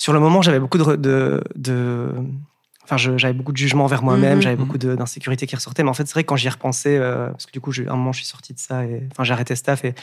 Sur 0.00 0.14
le 0.14 0.18
moment, 0.18 0.40
j'avais 0.40 0.60
beaucoup 0.60 0.78
de. 0.78 0.96
de, 0.96 1.44
de- 1.56 2.14
Enfin, 2.84 2.96
j'avais 2.96 3.34
beaucoup 3.34 3.52
de 3.52 3.56
jugement 3.58 3.84
envers 3.84 4.02
moi-même, 4.02 4.36
Mhm. 4.36 4.42
j'avais 4.42 4.56
beaucoup 4.56 4.78
de- 4.78 4.96
d'insécurité 4.96 5.46
qui 5.46 5.54
ressortait. 5.54 5.84
Mais 5.84 5.90
en 5.90 5.94
fait, 5.94 6.06
c'est 6.06 6.14
vrai 6.14 6.24
que 6.24 6.28
quand 6.28 6.34
j'y 6.36 6.46
ai 6.48 6.50
repensé, 6.50 6.96
euh, 6.96 7.28
parce 7.28 7.46
que 7.46 7.52
du 7.52 7.60
coup, 7.60 7.70
à 7.86 7.92
un 7.92 7.96
moment, 7.96 8.10
je 8.12 8.18
suis 8.20 8.26
sorti 8.26 8.52
de 8.54 8.58
ça, 8.58 8.84
et, 8.84 9.06
enfin, 9.12 9.22
j'ai 9.22 9.32
arrêté 9.32 9.54
staff 9.54 9.84
et 9.84 9.94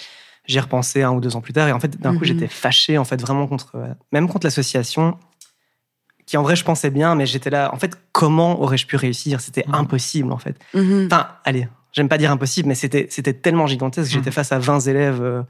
j'y 0.45 0.55
ai 0.57 0.59
repensé 0.61 1.01
un 1.01 1.11
ou 1.11 1.19
deux 1.19 1.35
ans 1.35 1.41
plus 1.41 1.51
tard. 1.51 1.67
Et 1.67 1.73
en 1.73 1.79
fait, 1.81 1.99
d'un 1.99 2.13
coup, 2.13 2.19
Mhm. 2.19 2.25
j'étais 2.25 2.47
fâché, 2.47 2.97
en 2.97 3.03
fait, 3.03 3.19
vraiment 3.19 3.45
contre. 3.47 3.71
euh, 3.75 3.87
même 4.13 4.29
contre 4.29 4.45
l'association, 4.45 5.17
qui 6.27 6.37
en 6.37 6.43
vrai, 6.43 6.55
je 6.55 6.63
pensais 6.63 6.91
bien, 6.91 7.15
mais 7.15 7.25
j'étais 7.25 7.49
là. 7.49 7.71
En 7.73 7.77
fait, 7.79 7.97
comment 8.13 8.61
aurais-je 8.61 8.85
pu 8.85 8.95
réussir? 8.95 9.41
C'était 9.41 9.65
Mhm. 9.67 9.75
impossible, 9.75 10.31
en 10.31 10.37
fait. 10.37 10.55
Mhm. 10.73 11.07
Enfin, 11.11 11.27
allez, 11.43 11.67
j'aime 11.91 12.07
pas 12.07 12.17
dire 12.19 12.31
impossible, 12.31 12.69
mais 12.69 12.75
c'était 12.75 13.07
c'était 13.09 13.33
tellement 13.33 13.67
gigantesque. 13.67 14.11
J'étais 14.11 14.29
Mhm. 14.29 14.33
face 14.33 14.51
à 14.53 14.59
20 14.59 14.79
élèves, 14.87 15.21
euh, 15.21 15.41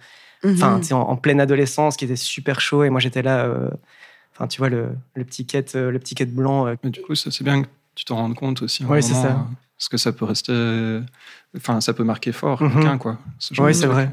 enfin, 0.44 0.80
Mhm. 0.80 0.98
en 0.98 1.16
pleine 1.18 1.39
adolescence, 1.42 1.98
qui 1.98 2.06
étaient 2.06 2.16
super 2.16 2.62
chauds, 2.62 2.84
et 2.84 2.89
moi 2.89 3.00
j'étais 3.00 3.22
là. 3.22 3.48
Euh, 4.39 4.44
Enfin, 4.44 4.48
tu 4.48 4.60
vois 4.60 4.70
le, 4.70 4.89
le 5.15 5.24
petit 5.25 5.46
quête, 5.46 5.75
euh, 5.75 5.91
le 5.91 6.00
petit 6.00 6.15
quête 6.15 6.34
blanc. 6.34 6.67
euh, 6.67 6.75
Mais 6.84 6.89
du 6.91 7.01
coup, 7.01 7.15
c'est 7.15 7.44
bien 7.44 7.63
que 7.63 7.67
tu 7.96 8.06
t'en 8.06 8.15
rendes 8.17 8.36
compte 8.36 8.62
aussi. 8.62 8.86
Ouais, 8.86 9.01
c'est 9.01 9.13
ça. 9.13 9.27
euh, 9.32 9.34
Parce 9.77 9.89
que 9.89 9.98
ça 9.98 10.12
peut 10.12 10.25
rester, 10.25 11.00
enfin, 11.56 11.82
ça 11.82 11.94
peut 11.94 12.03
marquer 12.03 12.32
fort 12.32 12.62
Mhm. 12.62 12.74
quelqu'un, 12.74 12.98
quoi. 12.98 13.17
ce 13.39 13.53
de 13.53 13.74
c'est 13.74 13.88
vrai. 13.88 14.10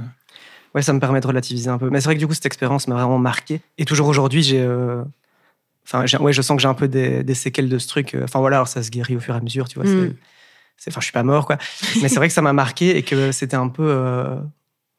Ouais, 0.74 0.82
ça 0.82 0.92
me 0.92 0.98
permet 1.00 1.20
de 1.20 1.26
relativiser 1.26 1.70
un 1.70 1.78
peu. 1.78 1.88
Mais 1.90 2.00
c'est 2.00 2.06
vrai 2.06 2.14
que 2.16 2.18
du 2.20 2.26
coup, 2.26 2.34
cette 2.34 2.46
expérience 2.46 2.88
m'a 2.88 2.96
vraiment 2.96 3.18
marqué. 3.18 3.60
Et 3.78 3.84
toujours 3.84 4.08
aujourd'hui, 4.08 4.42
j'ai. 4.42 4.60
euh, 4.60 5.02
Enfin, 5.86 6.06
j'ai- 6.06 6.16
ouais, 6.16 6.32
je 6.32 6.40
sens 6.40 6.56
que 6.56 6.62
j'ai 6.62 6.68
un 6.68 6.72
peu 6.74 6.88
des, 6.88 7.22
des 7.22 7.34
séquelles 7.34 7.68
de 7.68 7.78
ce 7.78 7.86
truc. 7.86 8.16
Enfin, 8.24 8.40
voilà, 8.40 8.56
alors 8.56 8.68
ça 8.68 8.82
se 8.82 8.90
guérit 8.90 9.16
au 9.16 9.20
fur 9.20 9.34
et 9.34 9.36
à 9.36 9.40
mesure, 9.42 9.68
tu 9.68 9.78
vois. 9.78 9.86
Mm. 9.88 10.14
c'est- 10.78 10.90
Enfin, 10.90 11.00
je 11.00 11.04
suis 11.04 11.12
pas 11.12 11.22
mort, 11.22 11.44
quoi. 11.46 11.58
Mais 12.02 12.08
c'est 12.08 12.16
vrai 12.16 12.26
que 12.28 12.32
ça 12.34 12.40
m'a 12.42 12.54
marqué 12.54 12.96
et 12.96 13.02
que 13.02 13.32
c'était 13.32 13.56
un 13.56 13.68
peu. 13.68 13.84
euh, 13.86 14.36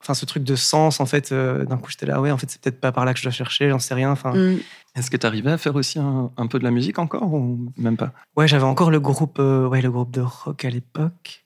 Enfin, 0.03 0.13
ce 0.13 0.25
truc 0.25 0.43
de 0.43 0.55
sens, 0.55 0.99
en 0.99 1.07
fait, 1.07 1.31
euh, 1.31 1.65
d'un 1.65 1.77
coup, 1.77 1.89
j'étais 1.89 2.05
là, 2.05 2.21
ouais, 2.21 2.29
en 2.29 2.37
fait, 2.37 2.47
c'est 2.51 2.61
peut-être 2.61 2.79
pas 2.79 2.91
par 2.91 3.05
là 3.05 3.13
que 3.13 3.17
je 3.19 3.23
dois 3.23 3.31
chercher, 3.31 3.71
j'en 3.71 3.79
sais 3.79 3.95
rien. 3.95 4.11
Enfin, 4.11 4.35
Mm. 4.35 4.59
Est-ce 4.95 5.11
que 5.11 5.17
tu 5.17 5.25
arrivais 5.27 5.51
à 5.51 5.57
faire 5.57 5.75
aussi 5.75 5.99
un, 5.99 6.31
un 6.37 6.47
peu 6.47 6.57
de 6.57 6.63
la 6.63 6.71
musique 6.71 6.99
encore 6.99 7.33
ou 7.33 7.71
même 7.77 7.97
pas? 7.97 8.13
Ouais, 8.37 8.47
j'avais 8.47 8.63
encore 8.63 8.91
le 8.91 8.99
groupe, 8.99 9.39
euh, 9.39 9.67
ouais, 9.67 9.81
le 9.81 9.91
groupe 9.91 10.11
de 10.11 10.21
rock 10.21 10.63
à 10.63 10.69
l'époque. 10.69 11.43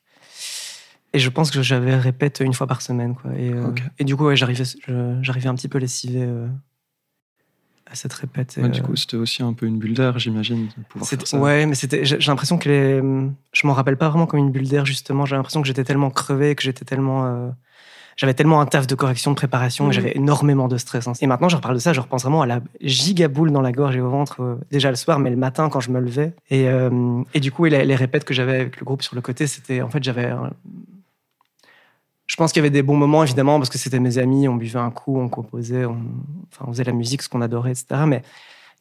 Et 1.13 1.19
je 1.19 1.29
pense 1.29 1.49
que 1.49 1.63
j'avais 1.63 1.95
répète 1.95 2.41
une 2.41 2.53
fois 2.53 2.67
par 2.67 2.83
semaine, 2.83 3.15
quoi. 3.15 3.31
Et, 3.35 3.51
euh, 3.51 3.71
et 3.97 4.03
du 4.03 4.15
coup, 4.15 4.25
ouais, 4.25 4.35
j'arrivais, 4.35 4.61
un 5.47 5.55
petit 5.55 5.67
peu 5.67 5.79
lessivé 5.79 6.21
euh, 6.21 6.47
à 7.87 7.95
cette 7.95 8.13
répète. 8.13 8.59
et, 8.59 8.61
Ouais, 8.61 8.69
Du 8.69 8.83
coup, 8.83 8.95
c'était 8.95 9.17
aussi 9.17 9.41
un 9.41 9.53
peu 9.53 9.65
une 9.65 9.79
bulle 9.79 9.95
d'air, 9.95 10.19
j'imagine, 10.19 10.67
de 10.67 10.83
pouvoir 10.87 11.09
faire 11.09 11.27
ça. 11.27 11.39
ouais, 11.39 11.65
mais 11.65 11.73
c'était, 11.73 12.05
j'ai 12.05 12.19
j'ai 12.19 12.31
l'impression 12.31 12.59
que 12.59 12.69
les, 12.69 13.01
je 13.53 13.65
m'en 13.67 13.73
rappelle 13.73 13.97
pas 13.97 14.09
vraiment 14.09 14.27
comme 14.27 14.39
une 14.39 14.51
bulle 14.51 14.67
d'air 14.69 14.85
justement. 14.85 15.25
J'ai 15.25 15.35
l'impression 15.35 15.63
que 15.63 15.67
j'étais 15.67 15.83
tellement 15.83 16.11
crevé, 16.11 16.53
que 16.53 16.61
j'étais 16.61 16.85
tellement, 16.85 17.51
j'avais 18.19 18.33
tellement 18.33 18.59
un 18.59 18.65
taf 18.65 18.85
de 18.85 18.95
correction, 18.95 19.31
de 19.31 19.35
préparation, 19.37 19.85
Mhm. 19.85 19.91
j'avais 19.93 20.11
énormément 20.17 20.67
de 20.67 20.75
stress. 20.77 21.07
hein. 21.07 21.13
Et 21.21 21.27
maintenant, 21.27 21.47
je 21.47 21.55
reparle 21.55 21.75
de 21.75 21.79
ça, 21.79 21.93
je 21.93 22.01
repense 22.01 22.23
vraiment 22.23 22.41
à 22.41 22.45
la 22.45 22.59
gigaboule 22.81 23.49
dans 23.53 23.61
la 23.61 23.71
gorge 23.71 23.95
et 23.95 24.01
au 24.01 24.09
ventre, 24.09 24.41
euh, 24.41 24.55
déjà 24.71 24.89
le 24.89 24.97
soir, 24.97 25.19
mais 25.19 25.29
le 25.29 25.37
matin 25.37 25.69
quand 25.69 25.79
je 25.79 25.89
me 25.89 26.01
levais. 26.01 26.33
Et, 26.49 26.67
euh, 26.67 27.21
et 27.33 27.39
du 27.39 27.53
coup, 27.53 27.63
les, 27.63 27.85
les 27.85 27.95
répètes 27.95 28.25
que 28.25 28.33
j'avais 28.33 28.59
avec 28.59 28.77
le 28.77 28.83
groupe 28.85 29.03
sur 29.03 29.15
le 29.15 29.21
côté, 29.21 29.47
c'était, 29.47 29.81
en 29.81 29.89
fait, 29.89 30.03
j'avais, 30.03 30.25
un- 30.25 30.51
je 32.27 32.35
pense 32.35 32.51
qu'il 32.51 32.59
y 32.59 32.63
avait 32.63 32.69
des 32.69 32.83
bons 32.83 32.97
moments 32.97 33.23
évidemment 33.23 33.57
parce 33.57 33.69
que 33.69 33.77
c'était 33.77 33.99
mes 34.01 34.17
amis, 34.17 34.49
on 34.49 34.55
buvait 34.55 34.79
un 34.79 34.91
coup, 34.91 35.17
on 35.17 35.29
composait, 35.29 35.85
on, 35.85 35.97
enfin, 36.51 36.65
on 36.67 36.71
faisait 36.73 36.83
la 36.83 36.91
musique, 36.91 37.21
ce 37.21 37.29
qu'on 37.29 37.41
adorait, 37.41 37.71
etc. 37.71 38.01
Mais 38.05 38.21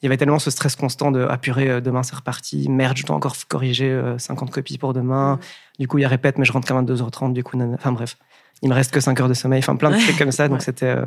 il 0.03 0.05
y 0.05 0.09
avait 0.09 0.17
tellement 0.17 0.39
ce 0.41 0.51
stress 0.51 0.77
constant 0.77 1.11
de 1.13 1.27
ah 1.31 1.39
purée, 1.39 1.71
euh, 1.71 1.81
demain 1.81 2.03
c'est 2.03 2.17
reparti, 2.17 2.69
merde, 2.69 2.97
je 2.97 3.07
dois 3.07 3.15
encore 3.17 3.35
corriger 3.49 3.89
euh, 3.91 4.19
50 4.19 4.51
copies 4.51 4.79
pour 4.79 4.93
demain. 4.93 5.39
Du 5.79 5.87
coup, 5.89 5.99
il 5.99 6.03
y 6.03 6.05
a 6.05 6.09
répète, 6.09 6.39
mais 6.39 6.45
je 6.45 6.53
rentre 6.53 6.67
qu'à 6.69 6.75
22h30, 6.75 7.33
du 7.33 7.43
coup, 7.45 7.57
nana. 7.57 7.75
enfin 7.77 7.93
bref, 7.93 8.17
il 8.63 8.69
me 8.69 8.75
reste 8.75 8.93
que 8.93 9.01
5 9.01 9.19
heures 9.21 9.29
de 9.29 9.35
sommeil, 9.35 9.61
enfin 9.61 9.77
plein 9.77 9.91
de 9.91 9.97
Ouais. 9.97 10.03
trucs 10.03 10.19
comme 10.19 10.33
ça. 10.33 10.49
Donc 10.49 10.59
Ouais. 10.59 10.65
c'était. 10.65 10.87
euh, 10.87 11.05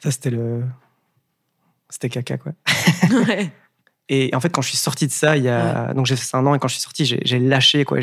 Ça, 0.00 0.10
c'était 0.10 0.30
le. 0.30 0.62
C'était 1.88 2.08
caca, 2.08 2.38
quoi. 2.38 2.52
Ouais. 3.28 3.50
Et 4.10 4.34
en 4.34 4.40
fait, 4.40 4.50
quand 4.50 4.60
je 4.60 4.68
suis 4.68 4.76
sorti 4.76 5.06
de 5.06 5.12
ça, 5.12 5.36
il 5.38 5.44
y 5.44 5.48
a. 5.48 5.94
Donc 5.94 6.04
j'ai 6.04 6.14
fait 6.16 6.24
ça 6.26 6.36
un 6.36 6.44
an, 6.46 6.54
et 6.54 6.58
quand 6.58 6.68
je 6.68 6.74
suis 6.74 6.82
sorti, 6.82 7.04
j'ai 7.06 7.38
lâché, 7.38 7.84
quoi. 7.84 7.98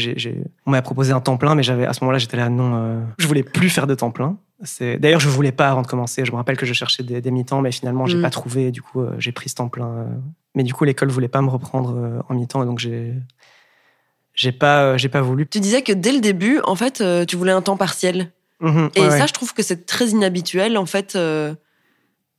On 0.65 0.71
m'a 0.71 0.81
proposé 0.81 1.11
un 1.13 1.19
temps 1.19 1.37
plein, 1.37 1.53
mais 1.53 1.61
j'avais 1.61 1.85
à 1.85 1.93
ce 1.93 2.03
moment-là, 2.03 2.17
j'étais 2.17 2.37
là, 2.37 2.49
non, 2.49 2.71
euh, 2.75 3.01
je 3.19 3.27
voulais 3.27 3.43
plus 3.43 3.69
faire 3.69 3.85
de 3.85 3.93
temps 3.93 4.09
plein. 4.09 4.37
D'ailleurs, 4.99 5.19
je 5.19 5.29
voulais 5.29 5.51
pas 5.51 5.69
avant 5.69 5.81
de 5.83 5.87
commencer. 5.87 6.23
Je 6.25 6.31
me 6.31 6.37
rappelle 6.37 6.57
que 6.57 6.65
je 6.65 6.73
cherchais 6.73 7.03
des, 7.03 7.21
des 7.21 7.29
mi-temps, 7.31 7.61
mais 7.61 7.71
finalement, 7.71 8.05
j'ai 8.07 8.17
Mm. 8.17 8.21
pas 8.23 8.29
trouvé. 8.31 8.71
Du 8.71 8.81
coup, 8.81 9.01
euh, 9.01 9.13
j'ai 9.19 9.31
pris 9.31 9.49
ce 9.49 9.55
temps 9.55 9.69
plein. 9.69 10.07
Mais 10.55 10.63
du 10.63 10.73
coup, 10.73 10.85
l'école 10.85 11.09
voulait 11.09 11.27
pas 11.27 11.41
me 11.41 11.49
reprendre 11.49 12.23
en 12.27 12.33
mi-temps, 12.33 12.63
et 12.63 12.65
donc 12.65 12.79
j'ai. 12.79 13.13
J'ai 14.33 14.51
pas, 14.51 14.83
euh, 14.83 14.97
j'ai 14.97 15.09
pas 15.09 15.21
voulu. 15.21 15.47
Tu 15.47 15.59
disais 15.59 15.81
que 15.81 15.91
dès 15.93 16.11
le 16.11 16.19
début, 16.21 16.59
en 16.63 16.75
fait, 16.75 17.01
euh, 17.01 17.25
tu 17.25 17.35
voulais 17.35 17.51
un 17.51 17.61
temps 17.61 17.77
partiel. 17.77 18.31
Mhm, 18.61 18.89
Et 18.95 19.01
ouais, 19.01 19.09
ça, 19.09 19.17
ouais. 19.21 19.27
je 19.27 19.33
trouve 19.33 19.53
que 19.53 19.63
c'est 19.63 19.85
très 19.85 20.07
inhabituel, 20.09 20.77
en 20.77 20.85
fait, 20.85 21.15
euh, 21.15 21.53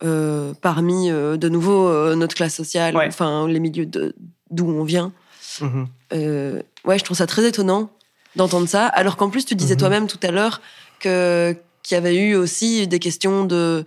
euh, 0.04 0.52
parmi, 0.60 1.10
euh, 1.10 1.36
de 1.36 1.48
nouveau, 1.48 2.14
notre 2.14 2.34
classe 2.34 2.54
sociale, 2.54 2.96
Ouais. 2.96 3.06
enfin, 3.08 3.46
les 3.48 3.60
milieux 3.60 3.86
d'où 4.50 4.68
on 4.70 4.84
vient. 4.84 5.12
Euh, 6.12 6.62
ouais, 6.84 6.98
je 6.98 7.04
trouve 7.04 7.16
ça 7.16 7.26
très 7.26 7.46
étonnant 7.46 7.90
d'entendre 8.36 8.66
ça. 8.68 8.86
Alors 8.86 9.16
qu'en 9.16 9.28
plus, 9.30 9.44
tu 9.44 9.54
disais 9.54 9.74
Mhm. 9.74 9.78
toi-même 9.80 10.06
tout 10.06 10.18
à 10.22 10.30
l'heure 10.30 10.60
que 11.00 11.54
qu'il 11.82 11.96
y 11.96 11.98
avait 11.98 12.16
eu 12.16 12.36
aussi 12.36 12.86
des 12.86 13.00
questions 13.00 13.44
de 13.44 13.84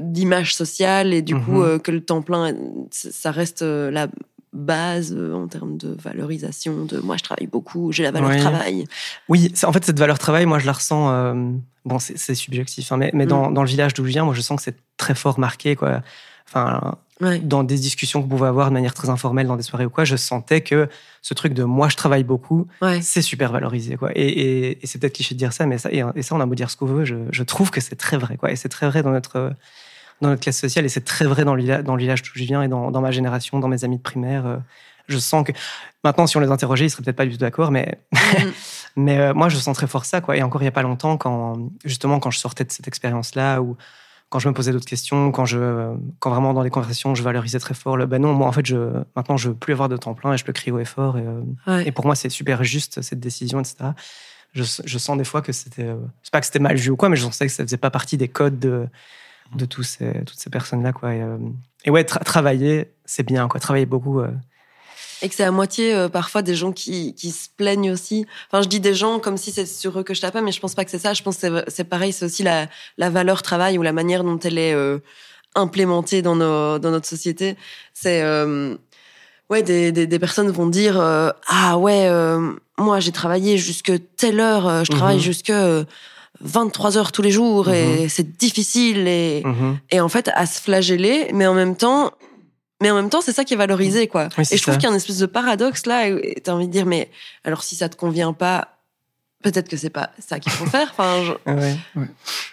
d'image 0.00 0.54
sociale 0.54 1.12
et 1.14 1.22
du 1.22 1.34
coup 1.36 1.62
Mhm. 1.62 1.80
que 1.80 1.90
le 1.90 2.00
temps 2.00 2.22
plein, 2.22 2.54
ça 2.90 3.30
reste 3.30 3.62
la 3.62 4.08
base 4.54 5.12
euh, 5.16 5.34
en 5.34 5.46
termes 5.48 5.76
de 5.76 5.94
valorisation. 6.00 6.84
De 6.84 6.98
moi, 7.00 7.16
je 7.18 7.22
travaille 7.24 7.46
beaucoup, 7.48 7.92
j'ai 7.92 8.02
la 8.04 8.10
valeur 8.12 8.30
Ouais. 8.30 8.38
travail. 8.38 8.86
Oui, 9.28 9.52
en 9.64 9.72
fait, 9.72 9.84
cette 9.84 9.98
valeur 9.98 10.18
travail, 10.18 10.46
moi, 10.46 10.58
je 10.58 10.66
la 10.66 10.72
ressens. 10.72 11.10
euh, 11.10 11.34
bon, 11.84 11.98
c'est 11.98 12.34
subjectif, 12.34 12.90
hein, 12.92 12.96
mais, 12.96 13.10
mais 13.12 13.26
dans, 13.26 13.50
Mm. 13.50 13.54
dans 13.54 13.62
le 13.62 13.68
village 13.68 13.92
d'où 13.94 14.04
je 14.04 14.10
viens, 14.10 14.24
moi, 14.24 14.32
je 14.34 14.40
sens 14.40 14.56
que 14.58 14.62
c'est 14.62 14.76
très 14.96 15.14
fort 15.14 15.38
marqué, 15.38 15.76
quoi. 15.76 16.02
Enfin, 16.48 16.96
Ouais. 17.20 17.38
dans 17.38 17.62
des 17.62 17.76
discussions 17.76 18.20
que 18.20 18.24
vous 18.28 18.36
pouvez 18.36 18.48
avoir 18.48 18.68
de 18.68 18.74
manière 18.74 18.92
très 18.94 19.08
informelle 19.08 19.46
dans 19.46 19.56
des 19.56 19.62
soirées 19.62 19.86
ou 19.86 19.90
quoi, 19.90 20.04
je 20.04 20.16
sentais 20.16 20.62
que 20.62 20.88
ce 21.22 21.32
truc 21.32 21.54
de 21.54 21.62
moi, 21.62 21.88
je 21.88 21.96
travaille 21.96 22.24
beaucoup, 22.24 22.66
Ouais. 22.82 23.00
c'est 23.02 23.22
super 23.22 23.52
valorisé, 23.52 23.96
quoi. 23.96 24.10
Et, 24.16 24.26
et- 24.26 24.78
et 24.82 24.86
c'est 24.86 24.98
peut-être 24.98 25.14
cliché 25.14 25.34
de 25.34 25.38
dire 25.38 25.52
ça, 25.52 25.64
mais 25.66 25.78
ça, 25.78 25.92
et, 25.92 26.02
et 26.16 26.22
ça, 26.22 26.34
on 26.34 26.40
a 26.40 26.46
beau 26.46 26.54
dire 26.56 26.70
ce 26.70 26.76
qu'on 26.76 26.86
veut, 26.86 27.04
je, 27.04 27.14
je 27.30 27.42
trouve 27.44 27.70
que 27.70 27.80
c'est 27.80 27.94
très 27.96 28.16
vrai, 28.18 28.36
quoi. 28.36 28.50
Et 28.50 28.56
c'est 28.56 28.68
très 28.68 28.88
vrai 28.88 29.02
dans 29.04 29.10
notre 29.12 29.52
dans 30.20 30.28
notre 30.30 30.42
classe 30.42 30.58
sociale, 30.58 30.84
et 30.84 30.88
c'est 30.88 31.04
très 31.04 31.24
vrai 31.26 31.44
dans 31.44 31.54
le, 31.54 31.62
villa- 31.62 31.82
dans 31.82 31.94
le 31.96 32.00
village 32.00 32.22
d'où 32.22 32.30
je 32.34 32.44
viens 32.44 32.62
et 32.62 32.68
dans, 32.68 32.90
dans 32.90 33.00
ma 33.00 33.10
génération, 33.10 33.58
dans 33.58 33.68
mes 33.68 33.84
amis 33.84 33.98
de 33.98 34.02
primaire. 34.02 34.46
euh, 34.46 34.56
je 35.06 35.18
sens 35.18 35.44
que 35.46 35.52
maintenant, 36.02 36.26
si 36.26 36.36
on 36.38 36.40
les 36.40 36.50
interrogeait, 36.50 36.86
ils 36.86 36.90
seraient 36.90 37.02
peut-être 37.02 37.16
pas 37.16 37.26
du 37.26 37.32
tout 37.32 37.36
d'accord, 37.38 37.70
mais 37.70 37.98
Mhm. 38.12 38.52
mais 38.96 39.18
euh, 39.18 39.34
moi, 39.34 39.48
je 39.50 39.56
sens 39.58 39.76
très 39.76 39.86
fort 39.86 40.04
ça, 40.06 40.20
quoi. 40.20 40.36
Et 40.36 40.42
encore 40.42 40.62
il 40.62 40.64
y 40.64 40.68
a 40.68 40.72
pas 40.72 40.82
longtemps, 40.82 41.16
quand 41.18 41.58
justement 41.84 42.20
quand 42.20 42.30
je 42.30 42.38
sortais 42.38 42.64
de 42.64 42.72
cette 42.72 42.88
expérience-là, 42.88 43.60
ou 43.60 43.76
quand 44.30 44.38
je 44.38 44.48
me 44.48 44.54
posais 44.54 44.72
d'autres 44.72 44.86
questions, 44.86 45.30
quand 45.30 45.44
je, 45.44 45.92
quand 46.20 46.30
vraiment 46.30 46.54
dans 46.54 46.62
les 46.62 46.70
conversations, 46.70 47.14
je 47.14 47.22
valorisais 47.22 47.58
très 47.58 47.74
fort 47.74 47.96
le. 47.98 48.06
Ben 48.06 48.20
non, 48.22 48.32
moi 48.32 48.48
en 48.48 48.52
fait, 48.52 48.64
je 48.64 48.76
maintenant 49.14 49.36
je 49.36 49.50
veux 49.50 49.54
plus 49.54 49.74
avoir 49.74 49.88
de 49.90 49.96
temps 49.96 50.14
plein 50.14 50.32
et 50.32 50.38
je 50.38 50.44
peux 50.44 50.52
crier 50.54 50.72
haut 50.72 50.78
et 50.78 50.84
fort. 50.86 51.18
Et, 51.18 51.22
euh, 51.26 51.42
Ouais. 51.66 51.86
et 51.86 51.92
pour 51.92 52.06
moi, 52.06 52.14
c'est 52.14 52.30
super 52.30 52.64
juste 52.64 53.02
cette 53.02 53.20
décision, 53.20 53.60
etc. 53.60 53.90
Je, 54.54 54.62
je 54.84 54.98
sens 54.98 55.18
des 55.18 55.24
fois 55.24 55.42
que 55.42 55.52
c'était, 55.52 55.94
c'est 56.22 56.32
pas 56.32 56.40
que 56.40 56.46
c'était 56.46 56.60
mal 56.60 56.76
vu 56.76 56.90
ou 56.90 56.96
quoi, 56.96 57.08
mais 57.10 57.16
je 57.16 57.22
sentais 57.24 57.46
que 57.46 57.52
ça 57.52 57.62
faisait 57.64 57.76
pas 57.76 57.90
partie 57.90 58.16
des 58.16 58.28
codes 58.28 58.58
de 58.58 58.86
de 59.54 59.64
tous 59.66 59.82
ces, 59.82 60.24
toutes 60.24 60.38
ces 60.38 60.50
personnes-là, 60.50 60.92
quoi. 60.92 61.14
Et, 61.14 61.22
euh, 61.22 61.36
et 61.84 61.90
ouais, 61.90 62.02
tra- 62.02 62.22
travailler, 62.24 62.92
c'est 63.04 63.22
bien, 63.22 63.46
quoi. 63.48 63.60
Travailler 63.60 63.86
beaucoup. 63.86 64.20
euh, 64.20 64.30
Et 65.22 65.28
que 65.28 65.34
c'est 65.34 65.44
à 65.44 65.50
moitié 65.50 65.94
euh, 65.94 66.08
parfois 66.08 66.42
des 66.42 66.54
gens 66.54 66.72
qui, 66.72 67.14
qui 67.14 67.30
se 67.30 67.48
plaignent 67.56 67.90
aussi. 67.92 68.26
Enfin, 68.50 68.62
je 68.62 68.68
dis 68.68 68.80
des 68.80 68.94
gens 68.94 69.18
comme 69.20 69.36
si 69.36 69.52
c'est 69.52 69.66
sur 69.66 69.98
eux 69.98 70.02
que 70.02 70.14
je 70.14 70.20
tape, 70.20 70.36
mais 70.42 70.52
je 70.52 70.60
pense 70.60 70.74
pas 70.74 70.84
que 70.84 70.90
c'est 70.90 70.98
ça. 70.98 71.12
Je 71.14 71.22
pense 71.22 71.36
que 71.36 71.40
c'est- 71.42 71.70
c'est 71.70 71.84
pareil, 71.84 72.12
c'est 72.12 72.24
aussi 72.24 72.42
la, 72.42 72.66
la 72.98 73.10
valeur 73.10 73.42
travail 73.42 73.78
ou 73.78 73.82
la 73.82 73.92
manière 73.92 74.24
dont 74.24 74.38
elle 74.38 74.58
est 74.58 74.74
implémentée 75.54 76.20
dans, 76.22 76.36
nos, 76.36 76.78
dans 76.78 76.90
notre 76.90 77.06
société. 77.06 77.56
C'est. 77.92 78.22
ouais, 79.50 79.62
des, 79.62 79.92
des, 79.92 80.06
des 80.06 80.18
personnes 80.18 80.50
vont 80.50 80.66
dire 80.66 80.98
Ah 81.00 81.78
ouais, 81.78 82.08
moi 82.78 82.98
j'ai 83.00 83.12
travaillé 83.12 83.56
jusque 83.58 83.92
telle 84.16 84.40
heure, 84.40 84.84
je 84.84 84.90
travaille 84.90 85.16
Mhm. 85.16 85.22
jusque. 85.22 85.52
Euh, 86.42 86.46
23 86.46 86.98
heures 86.98 87.12
tous 87.12 87.22
les 87.22 87.30
jours 87.30 87.70
et 87.70 88.08
c'est 88.08 88.36
difficile 88.38 89.06
et, 89.08 89.42
mhm. 89.44 89.78
et 89.90 90.00
en 90.00 90.08
fait 90.08 90.30
à 90.34 90.46
se 90.46 90.60
flageller 90.60 91.30
mais 91.32 91.46
en 91.46 91.54
même 91.54 91.76
temps 91.76 92.12
Mais 92.82 92.90
en 92.90 92.96
même 92.96 93.08
temps, 93.08 93.20
c'est 93.22 93.32
ça 93.32 93.44
qui 93.44 93.54
est 93.54 93.56
valorisé, 93.56 94.08
quoi. 94.08 94.28
Oui, 94.36 94.44
et 94.50 94.56
je 94.56 94.62
trouve 94.62 94.74
qu'il 94.74 94.82
y 94.84 94.86
a 94.86 94.92
un 94.92 94.96
espèce 94.96 95.18
de 95.18 95.26
paradoxe 95.26 95.86
là. 95.86 96.08
Et 96.08 96.40
t'as 96.42 96.52
envie 96.52 96.66
de 96.66 96.72
dire, 96.72 96.84
mais 96.86 97.08
alors 97.44 97.62
si 97.62 97.76
ça 97.76 97.88
te 97.88 97.96
convient 97.96 98.32
pas, 98.34 98.76
peut-être 99.44 99.68
que 99.68 99.76
c'est 99.76 99.90
pas 99.94 100.10
ça 100.18 100.38
qu'il 100.40 100.50
faut 100.52 100.66
faire. 100.66 100.88
Enfin, 100.90 101.22
je- 101.24 101.52
Ouais. 101.52 101.76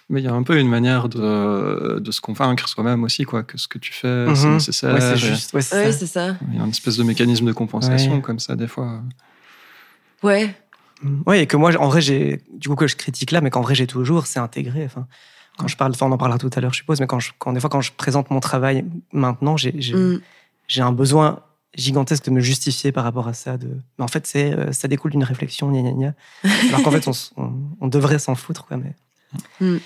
Mais 0.09 0.21
il 0.21 0.23
y 0.23 0.27
a 0.27 0.33
un 0.33 0.43
peu 0.43 0.57
une 0.57 0.69
manière 0.69 1.09
de, 1.09 1.99
de 1.99 2.11
se 2.11 2.21
convaincre 2.21 2.69
soi-même 2.69 3.03
aussi, 3.03 3.23
quoi, 3.23 3.43
que 3.43 3.57
ce 3.57 3.67
que 3.67 3.79
tu 3.79 3.91
fais, 3.93 4.27
c'est 4.35 4.45
Mhm. 4.45 4.53
nécessaire. 4.53 4.93
Ouais, 4.93 5.01
c'est 5.01 5.17
juste. 5.17 5.53
Ouais, 5.53 5.61
c'est 5.63 5.75
ouais, 5.85 5.91
ça. 5.91 6.35
Il 6.51 6.57
y 6.57 6.61
a 6.61 6.63
une 6.63 6.69
espèce 6.69 6.97
de 6.97 7.03
mécanisme 7.03 7.47
de 7.47 7.53
compensation 7.53 8.15
Ouais. 8.15 8.21
comme 8.21 8.39
ça, 8.39 8.55
des 8.55 8.67
fois. 8.67 9.01
Ouais. 10.23 10.53
Oui, 11.25 11.37
et 11.37 11.47
que 11.47 11.57
moi, 11.57 11.75
en 11.77 11.87
vrai, 11.87 12.01
j'ai, 12.01 12.41
du 12.53 12.69
coup, 12.69 12.75
que 12.75 12.87
je 12.87 12.95
critique 12.95 13.31
là, 13.31 13.41
mais 13.41 13.49
qu'en 13.49 13.61
vrai, 13.61 13.75
j'ai 13.75 13.87
toujours, 13.87 14.27
c'est 14.27 14.39
intégré. 14.39 14.83
Enfin, 14.85 15.07
quand 15.57 15.67
je 15.67 15.75
parle, 15.77 15.91
enfin, 15.93 16.05
on 16.07 16.11
en 16.11 16.17
parlera 16.17 16.37
tout 16.37 16.49
à 16.55 16.59
l'heure, 16.61 16.73
je 16.73 16.77
suppose, 16.77 16.99
mais 16.99 17.07
quand, 17.07 17.19
je, 17.19 17.31
quand 17.39 17.53
des 17.53 17.59
fois, 17.59 17.69
quand 17.69 17.81
je 17.81 17.91
présente 17.91 18.29
mon 18.29 18.39
travail 18.39 18.85
maintenant, 19.11 19.57
j'ai, 19.57 19.71
Mm. 19.73 20.21
j'ai 20.67 20.81
un 20.81 20.91
besoin 20.91 21.41
gigantesque 21.75 22.25
de 22.25 22.31
me 22.31 22.39
justifier 22.41 22.91
par 22.91 23.03
rapport 23.03 23.27
à 23.27 23.33
ça. 23.33 23.57
De... 23.57 23.67
Mais 23.97 24.03
en 24.03 24.07
fait, 24.07 24.27
c'est, 24.27 24.53
euh, 24.53 24.71
ça 24.73 24.87
découle 24.87 25.11
d'une 25.11 25.23
réflexion, 25.23 25.71
gna 25.71 25.81
gna 25.81 25.91
gna. 25.93 26.13
Alors 26.69 26.83
qu'en 26.83 26.91
fait, 26.91 27.07
on, 27.07 27.11
s- 27.11 27.31
on, 27.37 27.51
on 27.79 27.87
devrait 27.87 28.19
s'en 28.19 28.35
foutre, 28.35 28.65
quoi. 28.65 28.77
Mais... 28.77 28.93
Mm. 29.59 29.77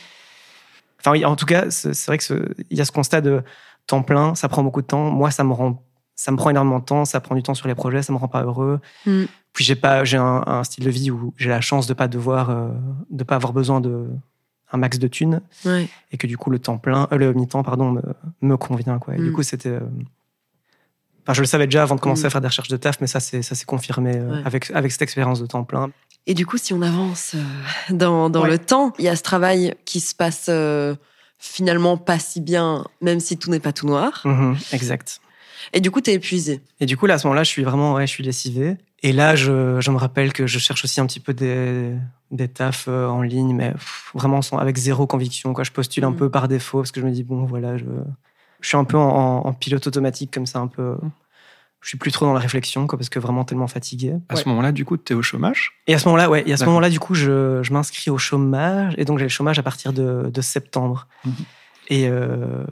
Enfin, 1.00 1.12
oui, 1.12 1.24
en 1.26 1.36
tout 1.36 1.46
cas, 1.46 1.70
c'est, 1.70 2.06
vrai 2.08 2.18
que 2.18 2.24
ce- 2.24 2.54
il 2.72 2.78
y 2.78 2.82
a 2.82 2.86
ce 2.86 2.92
constat 2.92 3.22
de 3.22 3.44
temps 3.88 4.02
plein, 4.02 4.34
ça 4.36 4.50
prend 4.50 4.64
beaucoup 4.64 4.82
de 4.82 4.88
temps. 4.88 5.12
Moi, 5.12 5.30
ça 5.32 5.44
me 5.44 5.54
rend, 5.54 5.84
ça 6.16 6.32
me 6.32 6.38
prend 6.38 6.50
énormément 6.50 6.80
de 6.80 6.86
temps, 6.86 7.06
ça 7.06 7.20
prend 7.22 7.36
du 7.36 7.44
temps 7.44 7.54
sur 7.54 7.68
les 7.68 7.76
projets, 7.76 8.02
ça 8.02 8.12
me 8.12 8.18
rend 8.18 8.28
pas 8.28 8.44
heureux. 8.44 8.80
Mm. 9.06 9.26
Puis 9.56 9.64
j'ai 9.66 9.76
pas, 9.76 10.04
j'ai 10.04 10.18
un, 10.18 10.44
un 10.46 10.64
style 10.64 10.84
de 10.84 10.90
vie 10.92 11.10
où 11.10 11.34
j'ai 11.38 11.50
la 11.50 11.62
chance 11.62 11.88
de 11.88 11.94
pas 11.96 12.08
devoir, 12.08 12.50
euh, 12.52 12.68
de 13.10 13.24
pas 13.24 13.36
avoir 13.36 13.54
besoin 13.54 13.82
de 13.82 14.06
un 14.72 14.78
max 14.78 15.00
de 15.00 15.08
thunes 15.08 15.42
Ouais. 15.64 15.88
et 16.12 16.18
que 16.18 16.28
du 16.28 16.38
coup 16.38 16.50
le 16.52 16.60
temps 16.60 16.78
plein, 16.78 17.08
euh, 17.12 17.18
le 17.18 17.34
mi-temps 17.34 17.64
pardon 17.64 17.92
me, 17.92 18.02
me 18.42 18.58
convient 18.58 19.00
quoi. 19.00 19.16
Et 19.16 19.18
du 19.18 19.30
Mm. 19.30 19.34
coup 19.34 19.44
c'était, 19.44 19.70
euh, 19.70 19.80
enfin 21.24 21.34
je 21.34 21.42
le 21.42 21.48
savais 21.48 21.66
déjà 21.68 21.84
avant 21.84 21.96
de 21.96 22.02
commencer 22.02 22.24
Mm. 22.24 22.26
à 22.26 22.30
faire 22.32 22.42
des 22.42 22.48
recherches 22.48 22.68
de 22.68 22.78
taf, 22.78 23.00
mais 23.00 23.08
ça 23.08 23.20
c'est 23.20 23.42
ça 23.42 23.56
s'est 23.56 23.66
confirmé 23.66 24.20
Ouais. 24.20 24.42
avec 24.44 24.72
avec 24.72 24.92
cette 24.92 25.02
expérience 25.04 25.40
de 25.40 25.46
temps 25.46 25.64
plein. 25.64 25.90
Et 26.28 26.34
du 26.34 26.46
coup, 26.46 26.58
si 26.58 26.74
on 26.74 26.82
avance 26.82 27.36
dans, 27.92 28.30
dans 28.32 28.42
Ouais. 28.44 28.50
le 28.50 28.58
temps, 28.60 28.92
il 29.00 29.06
y 29.06 29.08
a 29.08 29.16
ce 29.16 29.22
travail 29.24 29.76
qui 29.86 30.00
se 30.00 30.16
passe 30.16 30.50
finalement 31.38 31.98
pas 31.98 32.18
si 32.20 32.42
bien, 32.42 32.84
même 33.02 33.20
si 33.20 33.38
tout 33.38 33.52
n'est 33.52 33.60
pas 33.60 33.72
tout 33.74 33.86
noir. 33.88 34.22
Mhm, 34.26 34.58
exact. 34.72 35.22
Et 35.74 35.82
du 35.82 35.92
coup, 35.92 36.02
t'es 36.02 36.14
épuisé. 36.14 36.62
Et 36.80 36.86
du 36.86 36.98
coup, 36.98 37.06
là, 37.06 37.16
à 37.16 37.18
ce 37.20 37.28
moment-là, 37.28 37.44
je 37.44 37.50
suis 37.50 37.64
vraiment, 37.64 37.94
ouais, 37.94 38.08
je 38.08 38.12
suis 38.12 38.24
lessivé. 38.24 38.78
Et 39.08 39.12
là, 39.14 39.36
je, 39.36 39.80
je 39.82 39.92
me 39.92 39.98
rappelle 39.98 40.34
que 40.34 40.48
je 40.48 40.58
cherche 40.58 40.84
aussi 40.84 41.00
un 41.00 41.06
petit 41.06 41.20
peu 41.20 41.34
des, 41.36 41.94
des 42.32 42.48
tafs 42.48 42.86
euh, 42.88 43.08
en 43.08 43.22
ligne, 43.22 43.54
mais 43.56 43.72
pff, 43.72 44.10
vraiment 44.16 44.42
sans, 44.42 44.58
avec 44.58 44.78
zéro 44.78 45.06
conviction. 45.06 45.54
Quoi. 45.54 45.64
Je 45.64 45.72
postule 45.72 46.04
un 46.06 46.10
Mhm. 46.10 46.16
peu 46.16 46.30
par 46.32 46.48
défaut 46.48 46.80
parce 46.80 46.92
que 46.92 47.02
je 47.02 47.06
me 47.06 47.12
dis, 47.12 47.24
bon, 47.24 47.46
voilà, 47.46 47.78
je, 47.78 47.86
je 48.62 48.68
suis 48.68 48.78
un 48.78 48.84
peu 48.84 48.98
en, 48.98 49.46
en 49.46 49.54
pilote 49.54 49.86
automatique 49.86 50.32
comme 50.34 50.48
ça, 50.48 50.58
un 50.58 50.66
peu. 50.66 50.98
Je 51.82 51.90
suis 51.90 52.00
plus 52.00 52.12
trop 52.12 52.26
dans 52.26 52.34
la 52.34 52.40
réflexion, 52.40 52.88
quoi, 52.88 52.98
parce 52.98 53.10
que 53.10 53.20
vraiment 53.20 53.46
tellement 53.46 53.68
fatigué. 53.68 54.16
À 54.30 54.34
Ouais. 54.34 54.42
ce 54.42 54.50
moment-là, 54.50 54.72
du 54.72 54.86
coup, 54.86 54.98
tu 54.98 55.14
es 55.14 55.16
au 55.16 55.22
chômage? 55.22 55.74
Et 55.86 55.94
à 55.94 56.00
ce 56.00 56.06
moment-là, 56.08 56.28
ouais, 56.32 56.44
et 56.48 56.54
à 56.54 56.58
ce 56.58 56.66
moment-là, 56.66 56.90
du 56.90 57.00
coup, 57.00 57.14
je, 57.14 57.62
je 57.62 57.74
m'inscris 57.74 58.10
au 58.10 58.18
chômage, 58.18 58.96
et 58.98 59.06
donc 59.06 59.20
j'ai 59.20 59.26
le 59.26 59.30
chômage 59.30 59.60
à 59.60 59.64
partir 59.64 59.94
de, 59.94 60.32
de 60.34 60.42
septembre. 60.42 61.08
Mhm. 61.26 61.34
Et 61.90 62.08
euh, 62.10 62.64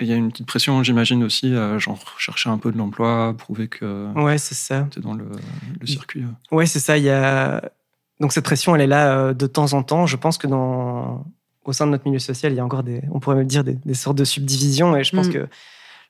Et 0.00 0.04
il 0.04 0.08
y 0.10 0.12
a 0.12 0.16
une 0.16 0.30
petite 0.30 0.46
pression, 0.46 0.82
j'imagine 0.82 1.22
aussi, 1.22 1.54
à 1.54 1.78
genre 1.78 1.98
chercher 2.18 2.48
un 2.50 2.58
peu 2.58 2.72
de 2.72 2.78
l'emploi, 2.78 3.34
prouver 3.36 3.68
que 3.68 4.06
ouais, 4.14 4.38
c'est 4.38 4.54
ça. 4.54 4.86
tu 4.90 4.98
es 4.98 5.02
dans 5.02 5.14
le, 5.14 5.26
le 5.80 5.86
circuit. 5.86 6.24
Ouais, 6.50 6.66
c'est 6.66 6.80
ça. 6.80 6.96
Il 6.96 7.04
y 7.04 7.10
a 7.10 7.62
donc 8.20 8.32
cette 8.32 8.44
pression, 8.44 8.74
elle 8.74 8.82
est 8.82 8.86
là 8.86 9.12
euh, 9.16 9.34
de 9.34 9.46
temps 9.46 9.72
en 9.74 9.82
temps. 9.82 10.06
Je 10.06 10.16
pense 10.16 10.38
que 10.38 10.46
dans 10.46 11.24
au 11.64 11.72
sein 11.72 11.86
de 11.86 11.90
notre 11.92 12.06
milieu 12.06 12.18
social, 12.18 12.52
il 12.52 12.56
y 12.56 12.60
a 12.60 12.64
encore 12.64 12.82
des, 12.82 13.02
on 13.12 13.20
pourrait 13.20 13.36
même 13.36 13.46
dire 13.46 13.62
des, 13.64 13.74
des 13.84 13.94
sortes 13.94 14.16
de 14.18 14.24
subdivisions. 14.24 14.96
Et 14.96 15.04
je 15.04 15.14
pense 15.14 15.28
Mm. 15.28 15.32
que 15.32 15.48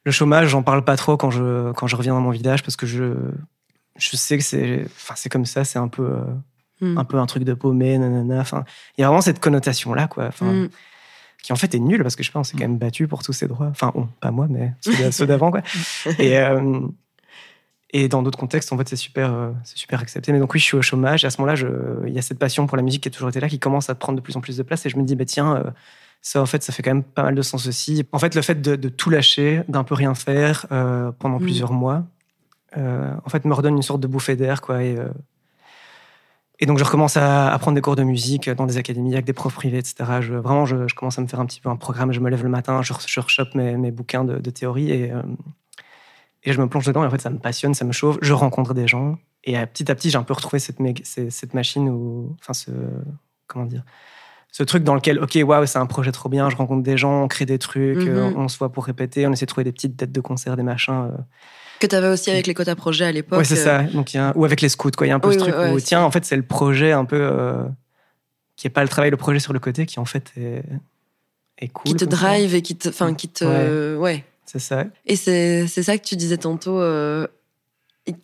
le 0.05 0.13
chômage, 0.13 0.49
j'en 0.49 0.63
parle 0.63 0.85
pas 0.85 0.97
trop 0.97 1.17
quand 1.17 1.31
je 1.31 1.73
quand 1.73 1.87
je 1.89 1.97
reviens 1.97 2.15
dans 2.15 2.21
mon 2.21 2.31
village 2.31 2.63
parce 2.63 2.77
que 2.77 2.87
je 2.87 3.15
je 3.99 4.17
sais 4.17 4.39
que 4.39 4.45
c'est 4.45 4.85
enfin 4.87 5.15
c'est 5.17 5.29
comme 5.29 5.45
ça. 5.47 5.65
C'est 5.65 5.79
un 5.79 5.89
peu 5.89 6.05
euh, 6.05 6.21
Mm. 6.83 6.97
un 6.97 7.05
peu 7.05 7.19
un 7.19 7.27
truc 7.27 7.45
de 7.45 7.53
paumé, 7.53 7.99
nanana. 7.99 8.41
Enfin, 8.41 8.65
il 8.97 9.03
y 9.03 9.05
a 9.05 9.09
vraiment 9.09 9.21
cette 9.21 9.39
connotation 9.39 9.93
là, 9.93 10.07
quoi. 10.07 10.29
Enfin, 10.29 10.47
Mm. 10.53 10.69
Qui 11.43 11.53
en 11.53 11.57
fait 11.57 11.75
est 11.75 11.79
nulle 11.79 12.03
parce 12.03 12.17
que 12.17 12.23
je 12.23 12.29
sais 12.29 12.33
pas, 12.33 12.41
on 12.41 12.45
s'est 12.45 12.55
quand 12.57 12.65
même 12.69 12.79
battu 12.79 13.07
pour 13.09 13.23
tous 13.23 13.33
ces 13.33 13.47
droits. 13.49 13.67
Enfin, 13.69 13.93
on, 13.95 14.07
pas 14.07 14.31
moi, 14.31 14.47
mais 14.51 14.73
ceux 14.81 14.97
d'a- 14.97 15.13
ceux 15.13 15.27
d'avant, 15.27 15.51
quoi. 15.51 15.63
Et, 16.19 16.39
euh, 16.39 16.81
et 17.93 18.09
dans 18.09 18.23
d'autres 18.23 18.39
contextes, 18.39 18.73
en 18.73 18.79
fait, 18.79 18.89
c'est 18.89 18.97
super, 18.97 19.33
euh, 19.33 19.51
c'est 19.65 19.77
super 19.79 20.01
accepté. 20.01 20.33
Mais 20.33 20.39
donc, 20.39 20.53
oui, 20.55 20.61
je 20.61 20.65
suis 20.65 20.77
au 20.77 20.83
chômage. 20.83 21.25
Et 21.25 21.27
à 21.27 21.31
ce 21.31 21.41
moment-là, 21.41 21.61
il 22.07 22.13
y 22.13 22.19
a 22.19 22.23
cette 22.23 22.39
passion 22.39 22.67
pour 22.67 22.77
la 22.77 22.83
musique 22.83 23.03
qui 23.03 23.09
a 23.09 23.11
toujours 23.11 23.31
été 23.31 23.41
là, 23.41 23.49
qui 23.49 23.59
commence 23.59 23.91
à 23.91 23.95
prendre 23.95 24.17
de 24.17 24.23
plus 24.23 24.37
en 24.37 24.41
plus 24.41 24.57
de 24.57 24.63
place. 24.63 24.87
Et 24.87 24.91
je 24.91 24.97
me 24.97 25.03
dis, 25.03 25.17
bah, 25.17 25.25
tiens, 25.25 25.57
euh, 25.57 25.71
ça, 26.23 26.41
en 26.41 26.47
fait, 26.47 26.63
ça 26.63 26.73
fait 26.73 26.83
quand 26.83 26.91
même 26.95 27.03
pas 27.03 27.23
mal 27.25 27.35
de 27.35 27.43
sens 27.43 27.67
aussi. 27.67 28.05
En 28.13 28.19
fait, 28.19 28.35
le 28.35 28.43
fait 28.43 28.61
de, 28.61 28.77
de 28.77 28.89
tout 28.89 29.11
lâcher, 29.11 29.63
d'un 29.69 29.83
peu 29.85 29.95
rien 29.95 30.15
faire 30.15 30.67
pendant 31.19 31.39
Mm. 31.39 31.43
plusieurs 31.43 31.73
mois, 31.73 32.05
en 32.77 33.29
fait, 33.29 33.45
me 33.45 33.55
redonne 33.55 33.75
une 33.77 33.83
sorte 33.83 34.01
de 34.01 34.07
bouffée 34.07 34.37
d'air, 34.37 34.61
quoi. 34.61 34.85
Et, 34.85 34.97
et 36.61 36.67
donc, 36.67 36.79
je 36.79 36.85
recommence 36.85 37.17
à, 37.17 37.53
à 37.53 37.59
prendre 37.59 37.75
des 37.75 37.81
cours 37.81 37.97
de 37.97 38.03
musique 38.03 38.49
dans 38.51 38.67
des 38.67 38.77
académies 38.77 39.15
avec 39.15 39.25
des 39.25 39.33
profs 39.33 39.55
privés, 39.55 39.79
etc. 39.79 40.21
Je, 40.21 40.35
vraiment, 40.35 40.67
je, 40.67 40.87
je 40.89 40.95
commence 40.95 41.19
à 41.19 41.23
me 41.23 41.27
faire 41.27 41.41
un 41.41 41.47
petit 41.47 41.61
peu 41.61 41.69
un 41.71 41.77
programme. 41.77 42.13
Je 42.13 42.21
me 42.21 42.29
lève 42.31 42.43
le 42.43 42.49
matin, 42.51 42.83
je, 42.83 42.93
je 43.07 43.21
rechoppe 43.21 43.55
mes, 43.55 43.77
mes 43.77 43.91
bouquins 43.91 44.25
de, 44.25 44.39
de 44.39 44.51
théorie 44.51 44.91
et, 44.91 45.11
euh, 45.13 45.23
et 46.45 46.53
je 46.53 46.61
me 46.61 46.69
plonge 46.69 46.87
dedans. 46.87 47.03
Et 47.03 47.07
en 47.07 47.11
fait, 47.11 47.21
ça 47.21 47.31
me 47.31 47.39
passionne, 47.39 47.75
ça 47.75 47.85
me 47.85 47.93
chauffe. 47.93 48.19
Je 48.23 48.33
rencontre 48.33 48.75
des 48.75 48.87
gens. 48.87 49.17
Et 49.45 49.55
petit 49.67 49.91
à 49.91 49.95
petit, 49.95 50.11
j'ai 50.11 50.19
un 50.19 50.23
peu 50.23 50.35
retrouvé 50.35 50.59
cette, 50.59 50.81
machine 51.55 51.89
où, 51.89 52.37
enfin, 52.41 52.53
ce, 52.53 52.71
comment 53.47 53.65
dire, 53.65 53.85
ce 54.53 54.63
truc 54.63 54.83
dans 54.85 54.95
lequel, 54.95 55.19
ok, 55.19 55.39
waouh, 55.45 55.65
c'est 55.67 55.79
un 55.79 55.87
projet 55.87 56.13
trop 56.13 56.29
bien. 56.29 56.51
Je 56.51 56.57
rencontre 56.57 56.83
des 56.83 56.99
gens, 56.99 57.23
on 57.23 57.29
crée 57.29 57.47
des 57.47 57.59
trucs, 57.59 58.05
Mhm. 58.05 58.09
euh, 58.09 58.33
on 58.37 58.49
se 58.49 58.59
voit 58.59 58.71
pour 58.71 58.85
répéter, 58.85 59.27
on 59.27 59.33
essaie 59.33 59.47
de 59.47 59.51
trouver 59.51 59.65
des 59.65 59.73
petites 59.73 59.97
dates 59.97 60.13
de 60.13 60.21
concert, 60.21 60.57
des 60.57 60.63
machins. 60.63 61.11
euh. 61.13 61.19
Que 61.81 61.87
t'avais 61.87 62.09
aussi 62.09 62.31
avec 62.31 62.47
les 62.47 62.55
quotas 62.55 62.75
projets 62.77 63.07
à 63.07 63.13
l'époque. 63.13 63.39
Ouais, 63.39 63.45
c'est 63.45 63.59
euh, 63.59 63.65
ça. 63.65 63.83
Donc, 63.85 64.13
il 64.15 64.19
y 64.19 64.21
a 64.21 64.29
un- 64.29 64.33
ou 64.37 64.45
avec 64.45 64.61
les 64.61 64.69
scouts, 64.69 64.91
quoi. 64.97 65.07
Il 65.07 65.11
y 65.11 65.13
a 65.13 65.17
un 65.17 65.21
peu 65.21 65.29
Oui, 65.29 65.35
ce 65.35 65.39
truc 65.41 65.55
ouais, 65.55 65.73
où, 65.73 65.81
tiens, 65.81 66.03
en 66.03 66.11
fait, 66.11 66.25
c'est 66.25 66.37
le 66.37 66.43
projet 66.43 66.93
un 66.93 67.05
peu 67.07 67.17
euh, 67.21 67.65
qui 68.57 68.67
est 68.67 68.71
pas 68.71 68.83
le 68.83 68.89
travail, 68.89 69.11
le 69.11 69.17
projet 69.17 69.41
sur 69.41 69.53
le 69.55 69.59
côté, 69.59 69.87
qui 69.87 69.99
en 69.99 70.05
fait 70.05 70.31
est, 70.37 70.63
est 71.59 71.69
cool. 71.69 71.85
Qui 71.87 71.95
te 71.95 72.05
ça. 72.05 72.11
drive 72.11 72.55
et 72.55 72.63
qui 72.63 72.77
te. 72.77 72.89
Enfin, 72.91 73.15
qui 73.15 73.29
te. 73.29 73.97
Ouais. 73.97 74.25
C'est 74.45 74.59
ça. 74.59 74.85
Et 75.07 75.17
c'est 75.17 75.67
ça 75.69 75.97
que 75.97 76.05
tu 76.05 76.17
disais 76.17 76.37
tantôt, 76.39 76.81
euh, 76.81 77.27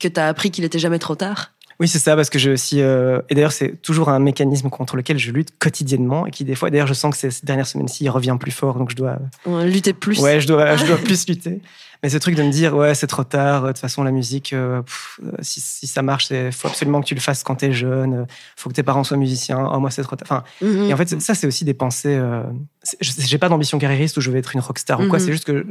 que 0.01 0.09
t'as 0.09 0.29
appris 0.29 0.51
qu'il 0.51 0.65
était 0.65 0.79
jamais 0.79 0.99
trop 0.99 1.15
tard? 1.15 1.53
Oui, 1.79 1.89
c'est 1.89 1.99
ça, 1.99 2.17
parce 2.17 2.31
que 2.31 2.39
j'ai 2.39 2.51
aussi. 2.51 2.81
euh, 2.81 3.21
Et 3.29 3.35
d'ailleurs, 3.35 3.53
c'est 3.53 3.81
toujours 3.83 4.09
un 4.09 4.19
mécanisme 4.19 4.69
contre 4.71 4.97
lequel 4.97 5.19
je 5.19 5.31
lutte 5.31 5.57
quotidiennement 5.59 6.27
et 6.27 6.31
qui, 6.31 6.43
des 6.45 6.55
fois, 6.55 6.71
d'ailleurs, 6.71 6.87
je 6.87 6.95
sens 6.95 7.15
que 7.17 7.31
ces 7.31 7.45
dernières 7.47 7.67
semaines-ci, 7.67 8.05
il 8.05 8.09
revient 8.09 8.37
plus 8.41 8.51
fort, 8.51 8.77
donc 8.79 8.91
je 8.91 8.97
dois. 8.97 9.19
Lutter 9.47 9.93
plus. 9.93 10.19
Ouais, 10.21 10.41
je 10.41 10.47
dois, 10.49 10.77
je 10.77 10.87
dois 10.87 10.97
plus 11.05 11.29
lutter. 11.29 11.61
Mais 12.03 12.09
ce 12.11 12.19
truc 12.19 12.35
de 12.35 12.43
me 12.43 12.51
dire, 12.51 12.75
ouais, 12.77 12.95
c'est 12.95 13.07
trop 13.07 13.25
tard, 13.25 13.63
de 13.63 13.69
toute 13.69 13.79
façon, 13.79 14.03
la 14.05 14.11
musique, 14.11 14.53
euh, 14.53 14.83
pff, 14.83 15.21
euh, 15.25 15.31
si, 15.41 15.61
si 15.61 15.87
ça 15.87 16.03
marche, 16.03 16.31
il 16.31 16.53
faut 16.53 16.69
absolument 16.69 17.01
que 17.01 17.07
tu 17.07 17.15
le 17.15 17.21
fasses 17.21 17.43
quand 17.43 17.57
t'es 17.57 17.73
jeune, 17.73 18.15
euh, 18.15 18.25
faut 18.57 18.69
que 18.69 18.75
tes 18.75 18.83
parents 18.83 19.03
soient 19.05 19.17
musiciens, 19.17 19.69
oh, 19.73 19.81
moi, 19.81 19.91
c'est 19.91 20.03
trop 20.03 20.17
tard. 20.17 20.27
Enfin, 20.31 20.45
Mhm. 20.67 20.91
et 20.91 20.95
en 20.95 20.97
fait, 20.97 21.21
ça, 21.21 21.35
c'est 21.35 21.47
aussi 21.47 21.65
des 21.65 21.75
pensées. 21.75 22.15
Euh, 22.17 22.43
j'ai 23.01 23.39
pas 23.39 23.49
d'ambition 23.49 23.79
carriériste 23.79 24.17
où 24.17 24.21
je 24.21 24.31
vais 24.31 24.39
être 24.39 24.55
une 24.55 24.61
rockstar 24.61 25.01
ou 25.01 25.09
quoi, 25.09 25.19
Mhm. 25.19 25.25
c'est 25.25 25.33
juste 25.33 25.45
que. 25.45 25.67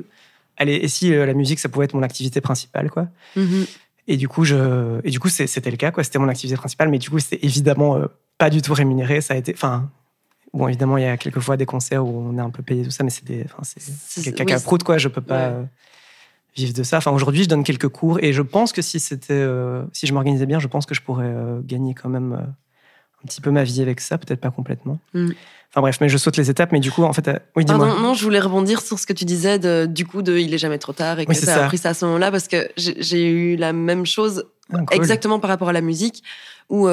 Allez, 0.58 0.76
et 0.76 0.88
si 0.88 1.14
euh, 1.14 1.26
la 1.26 1.34
musique, 1.34 1.60
ça 1.60 1.68
pouvait 1.70 1.86
être 1.86 1.94
mon 1.94 2.04
activité 2.04 2.40
principale, 2.42 2.90
quoi. 2.90 3.08
Mhm. 3.36 3.66
Et 4.08 4.18
du 4.18 4.28
coup, 4.28 4.46
je, 4.46 5.00
et 5.04 5.10
du 5.10 5.20
coup, 5.20 5.30
c'était 5.30 5.72
le 5.72 5.78
cas, 5.78 5.92
quoi. 5.92 6.04
C'était 6.04 6.20
mon 6.20 6.30
activité 6.30 6.56
principale, 6.58 6.90
mais 6.90 6.98
du 7.00 7.10
coup, 7.10 7.20
c'était 7.20 7.44
évidemment 7.46 7.98
euh, 7.98 8.06
pas 8.38 8.50
du 8.50 8.62
tout 8.62 8.74
rémunéré. 8.74 9.20
Ça 9.22 9.34
a 9.34 9.38
été, 9.38 9.52
enfin, 9.54 9.90
bon, 10.54 10.68
évidemment, 10.68 10.98
il 10.98 11.04
y 11.04 11.08
a 11.08 11.18
quelquefois 11.18 11.58
des 11.58 11.66
concerts 11.66 12.06
où 12.06 12.30
on 12.30 12.38
est 12.38 12.42
un 12.42 12.52
peu 12.52 12.64
payé 12.64 12.84
tout 12.84 12.92
ça, 12.92 13.04
mais 13.04 13.10
c'est 13.10 13.26
des, 13.26 13.46
c'est 13.64 14.28
oui, 14.28 14.34
caca 14.34 14.60
prout, 14.60 14.84
quoi. 14.84 14.98
Je 14.98 15.08
peux 15.10 15.22
pas 15.22 15.50
Ouais. 15.50 15.66
Vivre 16.56 16.74
de 16.74 16.84
ça. 16.84 16.98
Enfin, 16.98 17.12
aujourd'hui, 17.12 17.44
je 17.44 17.50
donne 17.50 17.64
quelques 17.64 17.90
cours 17.90 18.20
et 18.24 18.32
je 18.34 18.42
pense 18.42 18.72
que 18.72 18.82
si 18.82 19.00
c'était, 19.00 19.34
euh, 19.34 19.84
si 19.94 20.08
je 20.08 20.14
m'organisais 20.14 20.46
bien, 20.46 20.60
je 20.60 20.68
pense 20.68 20.86
que 20.86 20.96
je 20.96 21.02
pourrais 21.02 21.26
euh, 21.28 21.60
gagner 21.64 21.94
quand 21.94 22.10
même 22.10 22.34
euh, 22.34 22.38
un 22.38 23.28
petit 23.28 23.42
peu 23.42 23.52
ma 23.52 23.64
vie 23.64 23.82
avec 23.82 24.00
ça, 24.00 24.18
peut-être 24.18 24.40
pas 24.42 24.52
complètement. 24.52 25.00
Mm. 25.14 25.32
Enfin 25.72 25.82
bref, 25.82 25.98
mais 26.00 26.08
je 26.08 26.18
saute 26.18 26.38
les 26.38 26.50
étapes, 26.50 26.72
mais 26.72 26.80
du 26.80 26.92
coup, 26.92 27.04
en 27.04 27.12
fait, 27.12 27.30
oui, 27.58 27.66
dis-moi. 27.66 27.86
Pardon, 27.88 28.02
non, 28.02 28.14
je 28.14 28.24
voulais 28.24 28.40
rebondir 28.40 28.80
sur 28.82 28.98
ce 28.98 29.06
que 29.06 29.12
tu 29.14 29.26
disais 29.26 29.60
de, 29.60 29.86
du 29.86 30.06
coup 30.06 30.22
de 30.22 30.38
il 30.38 30.54
est 30.54 30.58
jamais 30.58 30.78
trop 30.78 30.94
tard 30.94 31.20
et 31.20 31.26
que 31.26 31.32
Oui, 31.32 31.36
ça 31.36 31.52
a 31.52 31.56
ça. 31.56 31.66
appris 31.66 31.78
ça 31.78 31.90
à 31.90 31.94
ce 31.94 32.06
moment-là 32.06 32.32
parce 32.32 32.48
que 32.48 32.70
j'ai 32.78 33.26
eu 33.30 33.56
la 33.58 33.74
même 33.74 34.06
chose 34.06 34.46
Ah, 34.72 34.78
cool. 34.78 34.88
exactement 34.92 35.40
par 35.40 35.50
rapport 35.50 35.68
à 35.70 35.74
la 35.74 35.82
musique 35.82 36.24
où 36.70 36.88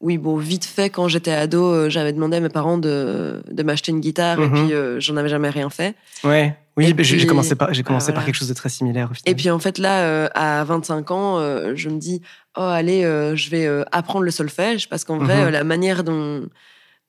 oui 0.00 0.18
bon 0.18 0.36
vite 0.36 0.64
fait 0.64 0.90
quand 0.90 1.08
j'étais 1.08 1.30
ado 1.32 1.88
j'avais 1.88 2.12
demandé 2.12 2.36
à 2.36 2.40
mes 2.40 2.48
parents 2.50 2.76
de, 2.78 3.42
de 3.50 3.62
m'acheter 3.62 3.92
une 3.92 4.00
guitare 4.00 4.38
et 4.40 4.46
Mhm. 4.48 4.52
puis 4.64 4.72
euh, 4.74 5.00
j'en 5.00 5.16
avais 5.16 5.28
jamais 5.30 5.48
rien 5.50 5.70
fait 5.70 5.94
Ouais. 6.24 6.54
Oui, 6.76 6.92
mais 6.96 7.04
j'ai 7.04 7.26
commencé 7.26 7.54
par, 7.54 7.72
j'ai 7.72 7.82
commencé 7.82 8.06
voilà. 8.06 8.16
par 8.20 8.24
quelque 8.26 8.34
chose 8.34 8.48
de 8.48 8.54
très 8.54 8.68
similaire. 8.68 9.08
au 9.10 9.14
final. 9.14 9.32
et 9.32 9.34
puis 9.34 9.50
en 9.50 9.58
fait 9.58 9.78
là 9.78 10.02
euh, 10.04 10.28
à 10.34 10.62
25 10.64 11.10
ans 11.10 11.38
euh, 11.38 11.72
je 11.74 11.88
me 11.88 11.98
dis 11.98 12.20
oh 12.56 12.60
allez 12.60 13.04
euh, 13.04 13.34
je 13.34 13.48
vais 13.50 13.66
apprendre 13.92 14.24
le 14.24 14.30
solfège 14.30 14.88
parce 14.88 15.04
qu'en 15.04 15.18
vrai 15.18 15.44
Mhm. 15.46 15.50
la 15.50 15.64
manière 15.64 16.04
dont 16.04 16.46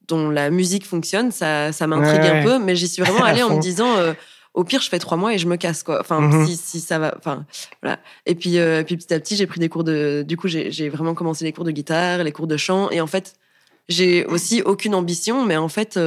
dont 0.07 0.29
la 0.29 0.49
musique 0.51 0.85
fonctionne 0.85 1.31
ça 1.31 1.73
ça 1.73 1.85
m'intrigue 1.85 2.21
Ouais, 2.21 2.29
un 2.29 2.33
ouais. 2.35 2.43
peu 2.45 2.59
mais 2.59 2.75
j'y 2.77 2.87
suis 2.87 3.01
vraiment 3.03 3.25
allée 3.25 3.43
en 3.43 3.55
me 3.57 3.61
disant 3.61 3.93
au 4.53 4.63
pire, 4.63 4.81
je 4.81 4.89
fais 4.89 4.97
trois 4.97 5.17
mois 5.17 5.35
et 5.35 5.37
je 5.37 5.45
me 5.47 5.55
casse, 5.55 5.83
quoi. 5.83 5.99
Enfin, 6.01 6.19
Mhm. 6.19 6.47
si, 6.47 6.55
si 6.57 6.79
ça 6.79 6.97
va. 6.97 7.13
Enfin, 7.19 7.45
voilà. 7.83 7.99
Et 8.25 8.33
puis, 8.33 8.57
puis 8.87 8.97
petit 8.97 9.13
à 9.13 9.19
petit, 9.19 9.35
j'ai 9.35 9.45
pris 9.45 9.59
des 9.59 9.69
cours 9.69 9.83
de. 9.83 10.23
Du 10.27 10.35
coup, 10.35 10.47
j'ai 10.47 10.89
vraiment 10.89 11.13
commencé 11.13 11.45
les 11.45 11.53
cours 11.53 11.63
de 11.63 11.69
guitare, 11.69 12.23
les 12.23 12.31
cours 12.31 12.47
de 12.47 12.57
chant. 12.57 12.89
Et 12.89 12.99
en 12.99 13.05
fait, 13.05 13.35
j'ai 13.87 14.25
aussi 14.25 14.63
aucune 14.63 14.95
ambition, 14.95 15.45
mais 15.45 15.57
en 15.57 15.67
fait, 15.67 15.99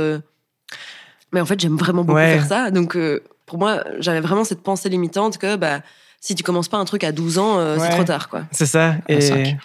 mais 1.33 1.41
en 1.41 1.47
fait, 1.47 1.61
j'aime 1.61 1.77
vraiment 1.77 2.03
beaucoup 2.03 2.17
Ouais. 2.17 2.33
faire 2.39 2.47
ça. 2.47 2.71
Donc, 2.73 2.97
pour 3.51 3.59
moi, 3.59 3.83
j'avais 3.99 4.21
vraiment 4.21 4.45
cette 4.45 4.63
pensée 4.63 4.89
limitante 4.89 5.37
que 5.39 5.57
bah, 5.57 5.81
si 6.21 6.37
tu 6.37 6.45
commences 6.45 6.69
pas 6.69 6.77
un 6.77 6.85
truc 6.85 7.03
à 7.03 7.11
12 7.11 7.39
ans, 7.39 7.59
euh, 7.59 7.77
c'est 7.81 7.91
trop 7.91 8.05
tard. 8.05 8.29
quoi. 8.29 8.43
C'est 8.53 8.67
ça. 8.67 8.95
Et... 9.09 9.21
cinq. 9.21 9.57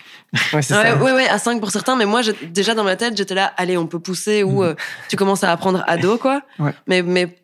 Ouais, 0.54 0.62
c'est 0.64 0.76
Ouais, 0.76 0.84
ça. 0.84 0.96
ouais, 0.98 1.12
ouais, 1.14 1.28
à 1.30 1.38
5 1.38 1.60
pour 1.60 1.70
certains, 1.70 1.96
mais 1.96 2.06
moi, 2.06 2.22
déjà 2.50 2.74
dans 2.74 2.84
ma 2.84 2.96
tête, 2.96 3.16
j'étais 3.16 3.36
là, 3.36 3.54
allez, 3.58 3.78
on 3.78 3.86
peut 3.88 4.00
pousser 4.00 4.42
ou 4.44 4.64
Mhm. 4.64 4.70
euh, 4.70 4.74
tu 5.08 5.16
commences 5.18 5.44
à 5.44 5.52
apprendre 5.52 5.84
ado, 5.88 6.18
quoi. 6.18 6.42
Ouais. 6.60 6.74
Mais, 6.88 7.04
mais 7.04 7.38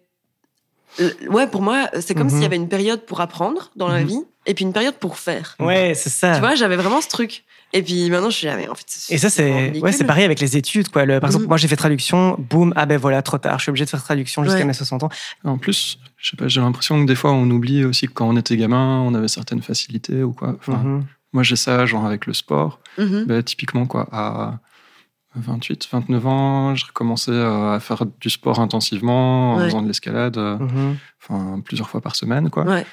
euh, 0.99 1.11
ouais, 1.29 1.45
pour 1.47 1.61
moi, 1.61 1.87
c'est 2.01 2.15
comme 2.15 2.29
s'il 2.29 2.41
y 2.41 2.45
avait 2.45 2.55
une 2.57 2.67
période 2.69 3.05
pour 3.05 3.21
apprendre 3.21 3.69
dans 3.75 3.87
la 3.87 3.99
Mhm. 4.01 4.07
vie 4.07 4.19
et 4.47 4.53
puis 4.55 4.65
une 4.65 4.73
période 4.73 4.95
pour 4.95 5.17
faire. 5.19 5.55
Ouais, 5.59 5.93
c'est 5.95 6.09
ça. 6.09 6.33
Tu 6.33 6.39
vois, 6.39 6.55
j'avais 6.55 6.75
vraiment 6.75 6.99
ce 7.01 7.07
truc. 7.07 7.43
Et 7.73 7.81
puis 7.83 8.09
maintenant, 8.09 8.29
je 8.29 8.35
suis 8.35 8.47
là, 8.47 8.57
mais 8.57 8.67
en 8.67 8.75
fait, 8.75 8.83
c'est 8.87 9.13
Et 9.13 9.17
ça, 9.17 9.29
c'est 9.29 9.79
ouais, 9.79 9.91
c'est 9.93 10.03
pareil 10.03 10.25
avec 10.25 10.41
les 10.41 10.57
études. 10.57 10.89
Quoi. 10.89 11.05
Le, 11.05 11.21
par 11.21 11.29
exemple, 11.29 11.43
Mhm. 11.43 11.47
moi, 11.49 11.55
j'ai 11.57 11.69
fait 11.69 11.77
traduction, 11.77 12.35
boum, 12.37 12.73
ah 12.75 12.85
ben 12.85 12.97
voilà, 12.97 13.21
trop 13.21 13.37
tard, 13.37 13.59
je 13.59 13.63
suis 13.63 13.69
obligé 13.69 13.85
de 13.85 13.89
faire 13.89 14.03
traduction 14.03 14.43
jusqu'à 14.43 14.59
Ouais. 14.59 14.65
mes 14.65 14.73
60 14.73 15.03
ans. 15.03 15.09
En 15.45 15.57
plus, 15.57 15.97
je 16.21 16.29
sais 16.29 16.37
pas, 16.37 16.47
j'ai 16.47 16.61
l'impression 16.61 17.01
que 17.01 17.07
des 17.07 17.15
fois 17.15 17.31
on 17.31 17.49
oublie 17.49 17.83
aussi 17.83 18.07
que 18.07 18.13
quand 18.13 18.27
on 18.29 18.37
était 18.37 18.55
gamin, 18.57 18.99
on 19.01 19.13
avait 19.15 19.27
certaines 19.27 19.61
facilités 19.61 20.23
ou 20.23 20.33
quoi. 20.33 20.55
Enfin, 20.59 20.77
Mhm. 20.77 21.05
Moi 21.33 21.43
j'ai 21.43 21.55
ça, 21.55 21.85
genre 21.85 22.05
avec 22.05 22.25
le 22.25 22.33
sport. 22.33 22.79
Mhm. 22.97 23.23
Bah, 23.25 23.41
typiquement, 23.41 23.85
quoi, 23.85 24.07
à 24.11 24.59
28, 25.35 25.87
29 25.89 26.27
ans, 26.27 26.75
j'ai 26.75 26.85
recommencé 26.85 27.31
euh, 27.31 27.73
à 27.75 27.79
faire 27.79 28.05
du 28.19 28.29
sport 28.29 28.59
intensivement 28.59 29.53
en 29.53 29.57
Ouais. 29.59 29.65
faisant 29.65 29.81
de 29.81 29.87
l'escalade, 29.87 30.37
euh, 30.37 30.57
Mhm. 30.57 30.97
enfin 31.23 31.61
plusieurs 31.63 31.89
fois 31.89 32.01
par 32.01 32.15
semaine, 32.17 32.49
quoi. 32.49 32.65
Ouais. 32.65 32.85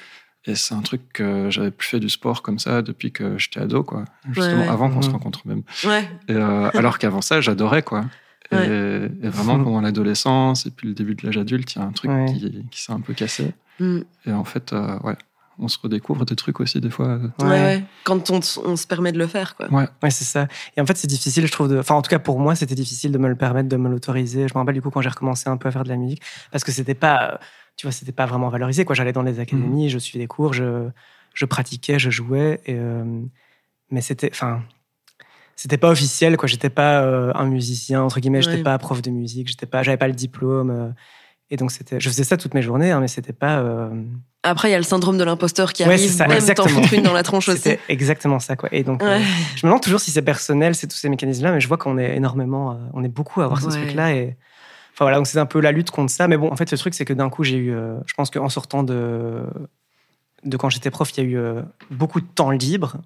Et 0.45 0.55
c'est 0.55 0.73
un 0.73 0.79
truc 0.81 1.01
que 1.13 1.49
j'avais 1.49 1.69
plus 1.71 1.85
fait 1.89 1.99
du 1.99 2.07
sport 2.09 2.41
comme 2.41 2.59
ça 2.59 2.81
depuis 2.81 3.11
que 3.11 3.37
j'étais 3.37 3.59
ado, 3.59 3.83
quoi. 3.83 4.05
Justement, 4.31 4.61
ouais. 4.61 4.69
avant 4.69 4.89
qu'on 4.89 5.01
se 5.01 5.09
rencontre 5.09 5.41
même. 5.45 5.63
Ouais. 5.83 6.07
Et, 6.29 6.31
euh, 6.33 6.69
alors 6.73 6.97
qu'avant 6.97 7.19
ça, 7.21 7.41
j'adorais, 7.41 7.83
quoi. 7.83 8.05
Et, 8.51 8.55
Ouais. 8.55 9.11
et 9.21 9.29
vraiment, 9.29 9.63
pendant 9.63 9.81
l'adolescence 9.81 10.65
et 10.65 10.71
puis 10.71 10.87
le 10.87 10.93
début 10.93 11.13
de 11.15 11.25
l'âge 11.25 11.37
adulte, 11.37 11.75
il 11.75 11.79
y 11.79 11.81
a 11.81 11.85
un 11.85 11.91
truc 11.91 12.09
Ouais. 12.11 12.25
qui, 12.25 12.65
qui 12.71 12.81
s'est 12.83 12.91
un 12.91 12.99
peu 13.01 13.13
cassé. 13.13 13.53
Mm. 13.79 13.99
Et 14.25 14.31
en 14.31 14.43
fait, 14.43 14.73
euh, 14.73 14.97
ouais, 15.03 15.15
on 15.59 15.67
se 15.67 15.77
redécouvre 15.77 16.25
des 16.25 16.35
trucs 16.35 16.59
aussi, 16.59 16.79
des 16.81 16.89
fois. 16.89 17.19
Ouais. 17.39 17.47
ouais. 17.47 17.83
Quand 18.05 18.31
on, 18.31 18.39
on 18.65 18.75
se 18.75 18.87
permet 18.87 19.11
de 19.11 19.17
le 19.19 19.27
faire, 19.27 19.55
quoi. 19.55 19.71
Ouais. 19.71 19.87
Ouais, 20.01 20.09
c'est 20.09 20.23
ça. 20.25 20.47
Et 20.75 20.81
en 20.81 20.85
fait, 20.85 20.97
c'est 20.97 21.07
difficile, 21.07 21.45
je 21.45 21.51
trouve. 21.51 21.67
De... 21.69 21.77
Enfin, 21.77 21.95
en 21.95 22.01
tout 22.01 22.09
cas, 22.09 22.17
pour 22.19 22.39
moi, 22.39 22.55
c'était 22.55 22.75
difficile 22.75 23.11
de 23.11 23.17
me 23.17 23.27
le 23.27 23.35
permettre, 23.35 23.69
de 23.69 23.77
me 23.77 23.87
l'autoriser. 23.89 24.47
Je 24.47 24.53
me 24.53 24.59
rappelle 24.59 24.73
du 24.75 24.81
coup 24.81 24.89
quand 24.89 25.01
j'ai 25.01 25.09
recommencé 25.09 25.49
un 25.49 25.57
peu 25.57 25.67
à 25.67 25.71
faire 25.71 25.83
de 25.83 25.89
la 25.89 25.97
musique, 25.97 26.21
parce 26.51 26.63
que 26.63 26.71
c'était 26.71 26.95
pas, 26.95 27.33
euh, 27.33 27.37
tu 27.75 27.85
vois, 27.85 27.91
c'était 27.91 28.11
pas 28.13 28.25
vraiment 28.25 28.49
valorisé. 28.49 28.83
Quoi, 28.85 28.95
j'allais 28.95 29.13
dans 29.13 29.21
les 29.23 29.39
académies, 29.39 29.89
je 29.89 29.99
suivais 29.99 30.23
des 30.23 30.27
cours, 30.27 30.53
je, 30.53 30.89
je 31.33 31.45
pratiquais, 31.45 31.99
je 31.99 32.09
jouais, 32.09 32.61
et, 32.65 32.75
euh, 32.75 33.03
mais 33.91 34.01
c'était, 34.01 34.29
enfin, 34.31 34.63
c'était 35.61 35.77
pas 35.77 35.89
officiel. 35.89 36.37
Quoi, 36.37 36.47
j'étais 36.47 36.69
pas 36.69 37.01
euh, 37.01 37.33
un 37.35 37.45
musicien 37.45 38.01
entre 38.01 38.21
guillemets. 38.21 38.41
J'étais 38.41 38.57
Ouais. 38.57 38.63
pas 38.63 38.77
prof 38.77 39.01
de 39.01 39.09
musique. 39.09 39.49
J'étais 39.49 39.65
pas, 39.65 39.83
j'avais 39.83 39.97
pas 39.97 40.07
le 40.07 40.13
diplôme. 40.13 40.69
euh, 40.69 40.89
et 41.51 41.57
donc 41.57 41.71
c'était, 41.71 41.99
je 41.99 42.07
faisais 42.07 42.23
ça 42.23 42.37
toutes 42.37 42.53
mes 42.53 42.61
journées, 42.61 42.91
hein, 42.91 42.99
mais 43.01 43.07
c'était 43.09 43.33
pas. 43.33 43.59
euh, 43.59 43.89
Après, 44.43 44.69
il 44.69 44.71
y 44.71 44.75
a 44.75 44.77
le 44.77 44.83
syndrome 44.83 45.17
de 45.17 45.23
l'imposteur 45.25 45.73
qui 45.73 45.83
Ouais, 45.83 45.95
arrive, 45.95 46.09
ça, 46.11 46.27
même 46.27 46.29
t'en 46.29 46.35
exactement. 46.35 46.69
foutre 46.69 46.93
une 46.93 47.01
dans 47.03 47.11
la 47.11 47.23
tronche 47.23 47.49
aussi. 47.49 47.71
Exactement 47.89 48.39
ça, 48.39 48.55
quoi. 48.55 48.69
Et 48.71 48.83
donc, 48.83 49.01
Ouais. 49.03 49.19
je 49.55 49.65
me 49.65 49.69
demande 49.69 49.81
toujours 49.81 49.99
si 49.99 50.11
c'est 50.11 50.21
personnel, 50.21 50.75
c'est 50.75 50.87
tous 50.87 50.95
ces 50.95 51.09
mécanismes-là, 51.09 51.51
mais 51.51 51.59
je 51.59 51.67
vois 51.67 51.77
qu'on 51.77 51.97
est 51.97 52.15
énormément, 52.15 52.79
on 52.93 53.03
est 53.03 53.09
beaucoup 53.09 53.41
à 53.41 53.45
avoir 53.45 53.61
ce 53.61 53.67
Ouais. 53.67 53.73
truc-là. 53.83 54.13
Et 54.13 54.37
enfin 54.93 55.05
voilà, 55.05 55.17
donc 55.17 55.27
c'est 55.27 55.39
un 55.39 55.45
peu 55.47 55.59
la 55.59 55.71
lutte 55.73 55.89
contre 55.91 56.11
ça. 56.13 56.27
Mais 56.29 56.37
bon, 56.37 56.51
en 56.51 56.55
fait, 56.55 56.71
le 56.71 56.77
truc, 56.77 56.93
c'est 56.93 57.03
que 57.05 57.13
d'un 57.13 57.29
coup, 57.29 57.43
j'ai 57.43 57.57
eu, 57.57 57.73
je 58.05 58.13
pense 58.13 58.29
qu'en 58.29 58.47
sortant 58.49 58.83
de, 58.83 59.41
de 60.45 60.55
quand 60.55 60.69
j'étais 60.69 60.91
prof, 60.91 61.11
il 61.17 61.23
y 61.23 61.25
a 61.25 61.29
eu 61.29 61.39
beaucoup 61.91 62.21
de 62.21 62.27
temps 62.27 62.51
libre. 62.51 62.97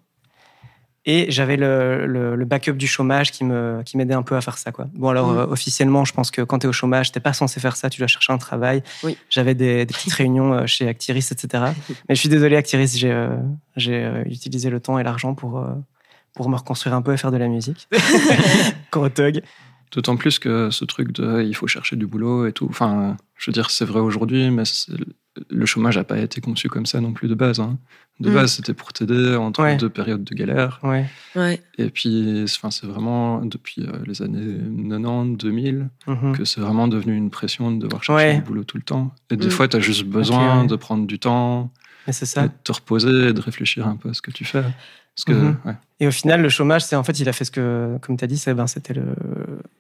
Et 1.06 1.30
j'avais 1.30 1.58
le, 1.58 2.06
le, 2.06 2.36
le 2.38 2.46
backup 2.46 2.74
du 2.78 2.88
chômage 2.88 3.32
qui 3.32 3.44
me 3.44 3.82
qui 3.84 3.98
m'aidait 3.98 4.14
un 4.14 4.22
peu 4.24 4.38
à 4.38 4.42
faire 4.42 4.58
ça 4.58 4.72
quoi. 4.72 4.88
Bon 4.94 5.10
alors 5.10 5.34
Mm. 5.34 5.38
euh, 5.38 5.46
officiellement, 5.48 6.06
je 6.06 6.14
pense 6.14 6.32
que 6.32 6.42
quand 6.42 6.60
tu 6.60 6.66
es 6.66 6.70
au 6.70 6.74
chômage, 6.74 7.12
t'es 7.12 7.20
pas 7.20 7.34
censé 7.34 7.60
faire 7.60 7.76
ça, 7.76 7.90
tu 7.90 8.00
dois 8.00 8.08
chercher 8.08 8.32
un 8.32 8.38
travail. 8.38 8.84
Oui. 9.04 9.18
J'avais 9.30 9.54
des, 9.54 9.86
des 9.86 9.94
petites 9.94 10.14
réunions 10.22 10.54
euh, 10.54 10.66
chez 10.66 10.88
Actiris, 10.88 11.30
etc. 11.32 11.66
Mais 12.08 12.16
je 12.16 12.20
suis 12.22 12.30
désolé 12.30 12.56
Actiris, 12.56 12.98
j'ai 12.98 13.12
euh, 13.12 13.36
j'ai 13.76 14.04
euh, 14.04 14.24
utilisé 14.28 14.70
le 14.70 14.80
temps 14.80 14.98
et 14.98 15.04
l'argent 15.04 15.36
pour 15.36 15.60
euh, 15.60 15.66
pour 16.36 16.50
me 16.50 16.56
reconstruire 16.56 16.96
un 16.96 17.02
peu 17.02 17.14
et 17.14 17.18
faire 17.18 17.32
de 17.32 17.38
la 17.38 17.48
musique. 17.50 17.88
Corotog. 18.92 19.42
D'autant 19.92 20.16
plus 20.18 20.40
que 20.40 20.70
ce 20.72 20.86
truc 20.86 21.12
de 21.12 21.44
il 21.44 21.56
faut 21.56 21.68
chercher 21.68 21.96
du 21.96 22.08
boulot 22.08 22.48
et 22.48 22.54
tout. 22.54 22.66
Enfin, 22.70 23.18
je 23.38 23.52
veux 23.52 23.54
dire, 23.54 23.70
c'est 23.70 23.86
vrai 23.86 24.00
aujourd'hui, 24.00 24.50
mais 24.50 24.66
c'est- 24.66 24.92
le 25.50 25.66
chômage 25.66 25.98
n'a 25.98 26.04
pas 26.04 26.20
été 26.20 26.42
conçu 26.42 26.70
comme 26.70 26.86
ça 26.86 27.02
non 27.02 27.14
plus 27.14 27.28
de 27.28 27.36
base. 27.36 27.60
hein. 27.60 27.78
De 28.20 28.30
Mm. 28.30 28.34
base, 28.36 28.52
c'était 28.54 28.76
pour 28.76 28.94
t'aider 28.94 29.36
entre 29.36 29.64
Ouais. 29.64 29.76
deux 29.78 29.90
périodes 29.90 30.24
de 30.24 30.36
galère. 30.36 30.80
Ouais. 30.84 31.06
Ouais. 31.36 31.60
Et 31.80 31.90
puis, 31.90 32.44
enfin, 32.46 32.70
c'est 32.70 32.86
vraiment 32.86 33.44
depuis 33.44 33.82
euh, 33.82 33.92
les 34.06 34.22
années 34.22 34.60
90, 34.88 35.36
2000 35.38 35.90
Mhm. 36.08 36.38
que 36.38 36.46
c'est 36.46 36.62
vraiment 36.62 36.88
devenu 36.88 37.16
une 37.16 37.32
pression 37.32 37.72
de 37.72 37.80
devoir 37.82 38.04
chercher 38.04 38.26
Ouais. 38.26 38.36
du 38.36 38.42
boulot 38.42 38.64
tout 38.64 38.78
le 38.78 38.84
temps. 38.84 39.12
Et 39.32 39.36
des 39.36 39.48
Mm. 39.48 39.52
fois, 39.52 39.68
tu 39.68 39.78
as 39.78 39.80
juste 39.80 40.06
besoin 40.06 40.62
ouais. 40.62 40.68
de 40.68 40.76
prendre 40.76 41.08
du 41.08 41.18
temps, 41.18 41.72
c'est 42.12 42.24
et 42.24 42.28
ça. 42.28 42.44
de 42.48 42.52
te 42.64 42.72
reposer 42.72 43.30
et 43.30 43.34
de 43.34 43.42
réfléchir 43.42 43.88
un 43.88 43.96
peu 43.96 44.10
à 44.10 44.14
ce 44.14 44.22
que 44.22 44.32
tu 44.32 44.44
fais. 44.46 44.62
Parce 45.16 45.26
que, 45.28 45.32
Mhm. 45.34 45.58
ouais. 45.66 45.76
Et 46.00 46.08
au 46.08 46.12
final, 46.12 46.42
le 46.42 46.50
chômage, 46.50 46.84
c'est 46.84 46.96
en 46.96 47.04
fait, 47.04 47.20
il 47.20 47.30
a 47.30 47.34
fait 47.34 47.46
ce 47.46 47.52
que, 47.52 47.98
comme 48.02 48.18
tu 48.18 48.24
as 48.24 48.28
dit, 48.28 48.38
c'est, 48.38 48.54
ben, 48.56 48.66
c'était 48.66 48.94
le. 48.96 49.04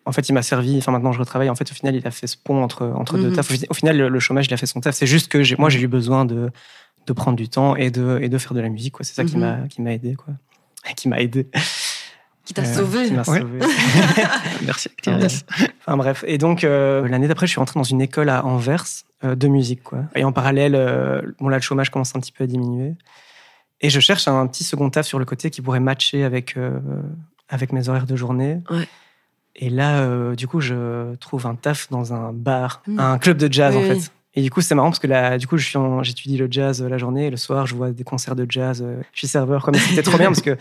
En 0.05 0.11
fait, 0.11 0.29
il 0.29 0.33
m'a 0.33 0.43
servi. 0.43 0.77
Enfin, 0.77 0.91
maintenant, 0.91 1.11
je 1.11 1.17
retravaille. 1.19 1.49
En 1.49 1.55
fait, 1.55 1.69
au 1.71 1.73
final, 1.73 1.95
il 1.95 2.05
a 2.07 2.11
fait 2.11 2.27
ce 2.27 2.37
pont 2.37 2.61
entre, 2.63 2.85
entre 2.85 3.17
deux 3.17 3.29
Mhm. 3.29 3.35
tafs. 3.35 3.49
Au 3.49 3.53
fi- 3.55 3.65
Au 3.69 3.73
final, 3.73 3.97
le, 3.97 4.09
le 4.09 4.19
chômage, 4.19 4.45
il 4.47 4.53
a 4.53 4.57
fait 4.57 4.67
son 4.67 4.79
taf. 4.79 4.93
C'est 4.95 5.07
juste 5.07 5.29
que 5.31 5.59
moi, 5.59 5.69
j'ai 5.69 5.81
eu 5.81 5.87
besoin 5.87 6.25
de, 6.25 6.51
de 7.07 7.13
prendre 7.13 7.35
du 7.35 7.49
temps 7.49 7.75
et 7.75 7.89
de, 7.89 8.19
et 8.21 8.29
de 8.29 8.37
faire 8.37 8.53
de 8.53 8.61
la 8.61 8.69
musique. 8.69 8.93
Quoi. 8.93 9.03
C'est 9.05 9.15
ça 9.15 9.23
qui 9.25 9.35
Mhm. 9.37 9.41
m'a, 9.41 9.67
qui 9.67 9.81
m'a 9.81 9.91
aidé. 9.93 10.13
Quoi. 10.15 10.35
Qui 10.97 11.07
m'a 11.09 11.19
aidé. 11.19 11.47
Qui 12.45 12.53
t'a 12.53 12.63
Euh, 12.63 12.73
sauvé. 12.73 13.05
Qui 13.07 13.13
m'a 13.13 13.23
Ouais. 13.23 13.39
sauvé. 13.39 13.59
Merci. 14.65 14.89
Euh, 15.07 15.27
Enfin 15.85 15.97
bref. 15.97 16.23
Et 16.27 16.37
donc 16.37 16.63
euh, 16.63 17.07
l'année 17.07 17.27
d'après, 17.27 17.45
je 17.47 17.51
suis 17.51 17.59
rentré 17.59 17.79
dans 17.79 17.83
une 17.83 18.01
école 18.01 18.29
à 18.29 18.45
Anvers 18.45 18.83
euh, 19.23 19.35
de 19.35 19.47
musique, 19.47 19.83
quoi. 19.83 19.99
Et 20.15 20.23
en 20.23 20.31
parallèle, 20.31 20.75
euh, 20.75 21.21
bon 21.39 21.47
là, 21.49 21.57
le 21.57 21.61
chômage 21.61 21.89
commence 21.89 22.15
un 22.15 22.19
petit 22.19 22.31
peu 22.31 22.43
à 22.43 22.47
diminuer. 22.47 22.95
Et 23.81 23.89
je 23.89 23.99
cherche 23.99 24.27
un 24.27 24.47
petit 24.47 24.63
second 24.63 24.89
taf 24.89 25.05
sur 25.05 25.19
le 25.19 25.25
côté 25.25 25.49
qui 25.49 25.61
pourrait 25.61 25.79
matcher 25.79 26.23
avec 26.23 26.57
euh, 26.57 26.79
avec 27.49 27.71
mes 27.73 27.87
horaires 27.89 28.05
de 28.07 28.15
journée. 28.15 28.59
Ouais. 28.69 28.87
Et 29.55 29.69
là, 29.69 29.99
euh, 29.99 30.35
du 30.35 30.47
coup, 30.47 30.61
je 30.61 31.13
trouve 31.17 31.45
un 31.45 31.55
taf 31.55 31.89
dans 31.91 32.13
un 32.13 32.33
bar, 32.33 32.81
Mm. 32.87 32.99
un 32.99 33.17
club 33.19 33.37
de 33.37 33.51
jazz 33.51 33.75
Oui, 33.75 33.83
en 33.83 33.87
fait. 33.87 33.93
oui. 33.95 34.07
Et 34.35 34.41
du 34.41 34.49
coup, 34.49 34.61
c'est 34.61 34.73
marrant 34.73 34.89
parce 34.89 34.97
que 34.99 35.05
là, 35.05 35.37
du 35.37 35.45
coup, 35.45 35.57
j'étudie 35.57 36.37
le 36.37 36.47
jazz 36.49 36.81
euh, 36.81 36.89
la 36.89 36.97
journée 36.97 37.27
et 37.27 37.29
le 37.29 37.37
soir, 37.37 37.67
je 37.67 37.75
vois 37.75 37.91
des 37.91 38.03
concerts 38.03 38.35
de 38.35 38.47
jazz. 38.49 38.81
euh, 38.83 38.99
Je 39.13 39.19
suis 39.19 39.27
serveur, 39.27 39.63
comme 39.63 39.75
c'était 39.75 40.01
trop 40.01 40.17
bien 40.17 40.27
parce 40.29 40.41
que 40.41 40.57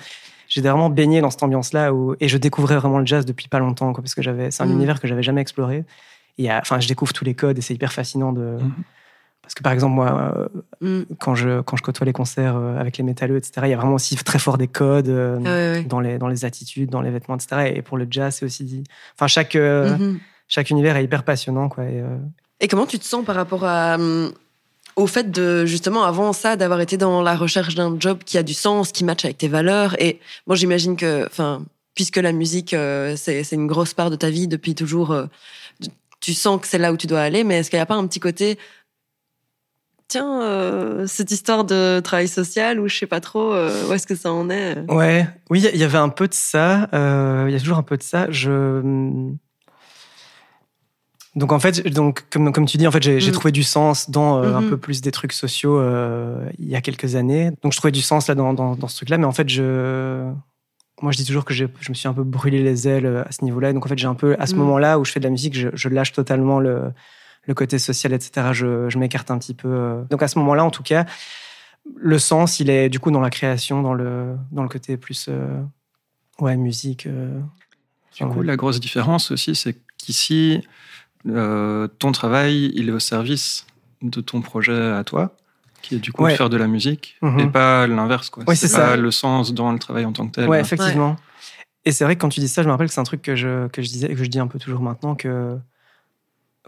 j'étais 0.54 0.68
vraiment 0.68 0.90
baigné 0.90 1.20
dans 1.22 1.30
cette 1.30 1.42
ambiance-là 1.42 1.94
où, 1.94 2.14
et 2.20 2.28
je 2.28 2.36
découvrais 2.36 2.76
vraiment 2.76 2.98
le 2.98 3.06
jazz 3.06 3.24
depuis 3.24 3.48
pas 3.48 3.58
longtemps, 3.58 3.92
quoi, 3.92 4.02
parce 4.02 4.14
que 4.14 4.20
j'avais, 4.22 4.50
c'est 4.50 4.62
un 4.62 4.66
Mm. 4.66 4.72
univers 4.72 5.00
que 5.00 5.08
j'avais 5.08 5.22
jamais 5.22 5.40
exploré. 5.40 5.84
Et 6.38 6.52
enfin, 6.52 6.78
je 6.80 6.88
découvre 6.88 7.12
tous 7.12 7.24
les 7.24 7.34
codes 7.34 7.56
et 7.58 7.60
c'est 7.62 7.74
hyper 7.74 7.92
fascinant 7.92 8.32
de. 8.32 8.40
Mhm. 8.60 8.72
Parce 9.42 9.54
que 9.54 9.62
par 9.62 9.72
exemple, 9.72 9.94
moi, 9.94 10.34
euh, 10.82 11.00
Mm. 11.00 11.14
quand 11.18 11.34
je, 11.34 11.60
quand 11.62 11.76
je 11.76 11.82
côtoie 11.82 12.04
les 12.04 12.12
concerts 12.12 12.56
euh, 12.56 12.78
avec 12.78 12.96
les 12.98 13.04
métalleux, 13.04 13.36
etc., 13.38 13.52
il 13.64 13.70
y 13.70 13.72
a 13.72 13.76
vraiment 13.76 13.94
aussi 13.94 14.14
très 14.16 14.38
fort 14.38 14.56
des 14.58 14.68
codes 14.68 15.08
euh, 15.08 15.38
Ah 15.44 15.82
dans, 15.88 16.00
les, 16.00 16.18
dans 16.18 16.28
les 16.28 16.44
attitudes, 16.44 16.90
dans 16.90 17.00
les 17.02 17.10
vêtements, 17.10 17.34
etc. 17.36 17.72
Et 17.74 17.82
pour 17.82 17.96
le 17.96 18.06
jazz, 18.10 18.36
c'est 18.36 18.44
aussi 18.44 18.64
dit. 18.64 18.84
Enfin, 19.16 19.26
chaque, 19.26 19.56
euh, 19.56 19.96
Mhm. 19.96 20.18
chaque 20.48 20.70
univers 20.70 20.96
est 20.96 21.04
hyper 21.04 21.24
passionnant, 21.24 21.68
quoi. 21.68 21.84
Et, 21.84 22.00
euh, 22.00 22.18
Et 22.60 22.68
comment 22.68 22.86
tu 22.86 22.98
te 22.98 23.04
sens 23.04 23.24
par 23.24 23.34
rapport 23.34 23.64
à, 23.64 23.94
hum, 23.96 24.32
au 24.96 25.06
fait 25.06 25.30
de, 25.30 25.64
justement, 25.66 26.04
avant 26.04 26.32
ça, 26.32 26.56
d'avoir 26.56 26.80
été 26.80 26.96
dans 26.96 27.22
la 27.22 27.34
recherche 27.36 27.74
d'un 27.74 27.96
job 27.98 28.18
qui 28.24 28.38
a 28.38 28.42
du 28.42 28.54
sens, 28.54 28.92
qui 28.92 29.04
matche 29.04 29.24
avec 29.24 29.38
tes 29.38 29.48
valeurs 29.48 29.94
Et 30.00 30.20
moi, 30.46 30.56
j'imagine 30.56 30.96
que, 30.96 31.26
enfin, 31.26 31.64
puisque 31.94 32.16
la 32.18 32.32
musique, 32.32 32.74
euh, 32.74 33.14
c'est 33.16 33.44
une 33.52 33.66
grosse 33.66 33.94
part 33.94 34.10
de 34.10 34.16
ta 34.16 34.30
vie 34.30 34.48
depuis 34.48 34.74
toujours, 34.74 35.12
euh, 35.12 35.26
tu- 36.20 36.34
sens 36.34 36.60
que 36.60 36.66
c'est 36.66 36.78
là 36.78 36.92
où 36.92 36.96
tu 36.96 37.06
dois 37.06 37.20
aller, 37.20 37.44
mais 37.44 37.58
est-ce 37.58 37.70
qu'il 37.70 37.78
n'y 37.78 37.82
a 37.82 37.86
pas 37.86 37.94
un 37.96 38.06
petit 38.06 38.20
côté. 38.20 38.58
Tiens, 40.08 40.42
euh, 40.42 41.06
cette 41.06 41.30
histoire 41.30 41.64
de 41.64 42.00
travail 42.00 42.28
social 42.28 42.78
ou 42.78 42.86
je 42.88 42.98
sais 42.98 43.06
pas 43.06 43.20
trop, 43.20 43.54
où 43.54 43.92
est-ce 43.92 44.06
que 44.06 44.14
ça 44.14 44.30
en 44.30 44.50
est 44.50 44.78
Ouais, 44.90 45.26
oui, 45.48 45.64
il 45.72 45.80
y 45.80 45.84
avait 45.84 45.98
un 45.98 46.10
peu 46.10 46.28
de 46.28 46.34
ça. 46.34 46.88
Il 46.92 47.50
y 47.52 47.56
a 47.56 47.58
toujours 47.58 47.78
un 47.78 47.82
peu 47.82 47.96
de 47.96 48.02
ça. 48.02 48.26
Je 48.30 48.80
donc 51.34 51.52
en 51.52 51.58
fait, 51.58 51.86
donc 51.88 52.24
comme 52.30 52.52
comme 52.52 52.66
tu 52.66 52.76
dis, 52.76 52.86
en 52.86 52.90
fait, 52.90 53.02
j'ai 53.02 53.18
Mm. 53.28 53.32
trouvé 53.32 53.52
du 53.52 53.62
sens 53.62 54.10
dans 54.10 54.42
euh, 54.42 54.54
un 54.54 54.60
Mhm. 54.60 54.68
peu 54.70 54.76
plus 54.76 55.00
des 55.00 55.10
trucs 55.12 55.32
sociaux 55.32 55.78
euh, 55.78 56.48
il 56.58 56.68
y 56.68 56.76
a 56.76 56.80
quelques 56.80 57.14
années. 57.14 57.50
Donc 57.62 57.72
je 57.72 57.78
trouvais 57.78 57.92
du 57.92 58.02
sens 58.02 58.28
là 58.28 58.34
dans 58.34 58.52
dans, 58.54 58.76
dans 58.76 58.88
ce 58.88 58.96
truc-là, 58.96 59.16
mais 59.18 59.24
en 59.24 59.32
fait, 59.32 59.48
je 59.48 60.30
moi 61.00 61.10
je 61.10 61.16
dis 61.16 61.24
toujours 61.24 61.44
que 61.44 61.54
je 61.54 61.64
me 61.88 61.94
suis 61.94 62.06
un 62.06 62.12
peu 62.12 62.22
brûlé 62.22 62.62
les 62.62 62.86
ailes 62.86 63.06
euh, 63.06 63.24
à 63.26 63.32
ce 63.32 63.44
niveau-là. 63.44 63.70
Et 63.70 63.72
Donc 63.72 63.86
en 63.86 63.88
fait, 63.88 63.98
j'ai 63.98 64.06
un 64.06 64.14
peu 64.14 64.36
à 64.38 64.46
ce 64.46 64.54
Mm. 64.54 64.58
moment-là 64.58 64.98
où 64.98 65.04
je 65.04 65.12
fais 65.12 65.20
de 65.20 65.24
la 65.24 65.30
musique, 65.30 65.56
je, 65.56 65.68
je 65.72 65.88
lâche 65.88 66.12
totalement 66.12 66.60
le 66.60 66.92
le 67.48 67.54
côté 67.54 67.80
social, 67.80 68.12
etc. 68.12 68.52
Je, 68.52 68.88
je 68.88 68.98
m'écarte 68.98 69.30
un 69.32 69.38
petit 69.38 69.54
peu. 69.54 70.04
Donc 70.10 70.22
à 70.22 70.28
ce 70.28 70.38
moment-là, 70.38 70.64
en 70.64 70.70
tout 70.70 70.84
cas, 70.84 71.06
le 71.96 72.18
sens, 72.20 72.60
il 72.60 72.70
est 72.70 72.88
du 72.88 73.00
coup 73.00 73.10
dans 73.10 73.20
la 73.20 73.30
création, 73.30 73.82
dans 73.82 73.94
le, 73.94 74.36
dans 74.52 74.62
le 74.62 74.68
côté 74.68 74.96
plus 74.96 75.26
euh, 75.28 75.60
ouais, 76.38 76.56
musique. 76.56 77.06
euh. 77.06 77.40
Du 78.16 78.24
coup, 78.26 78.42
la 78.42 78.56
grosse 78.56 78.78
différence 78.78 79.32
aussi, 79.32 79.56
c'est 79.56 79.74
qu'ici, 79.98 80.60
euh, 81.28 81.88
ton 81.98 82.12
travail, 82.12 82.72
il 82.74 82.88
est 82.88 82.92
au 82.92 82.98
service 82.98 83.66
de 84.02 84.20
ton 84.20 84.40
projet 84.40 84.90
à 84.92 85.04
toi, 85.04 85.34
qui 85.82 85.96
est 85.96 85.98
du 85.98 86.12
coup 86.12 86.24
Ouais. 86.24 86.32
de 86.32 86.36
faire 86.36 86.50
de 86.50 86.56
la 86.56 86.66
musique, 86.66 87.16
Mhm. 87.22 87.38
et 87.40 87.46
pas 87.48 87.86
l'inverse. 87.86 88.30
quoi. 88.30 88.44
Ouais, 88.46 88.54
c'est 88.54 88.70
pas 88.72 88.90
ça. 88.90 88.96
le 88.96 89.10
sens 89.10 89.52
dans 89.54 89.72
le 89.72 89.78
travail 89.78 90.04
en 90.04 90.12
tant 90.12 90.26
que 90.26 90.32
tel. 90.32 90.48
Ouais, 90.48 90.60
effectivement. 90.60 91.16
Et 91.84 91.90
c'est 91.92 92.04
vrai 92.04 92.14
que 92.16 92.20
quand 92.20 92.28
tu 92.28 92.40
dis 92.40 92.48
ça, 92.48 92.62
je 92.62 92.68
me 92.68 92.72
rappelle 92.72 92.86
que 92.88 92.92
c'est 92.94 93.00
un 93.00 93.04
truc 93.04 93.22
que 93.22 93.34
je, 93.34 93.66
que 93.68 93.82
je 93.82 93.88
disais 93.88 94.06
et 94.10 94.14
que 94.14 94.22
je 94.22 94.28
dis 94.30 94.38
un 94.38 94.46
peu 94.46 94.58
toujours 94.58 94.80
maintenant 94.80 95.14
que 95.14 95.58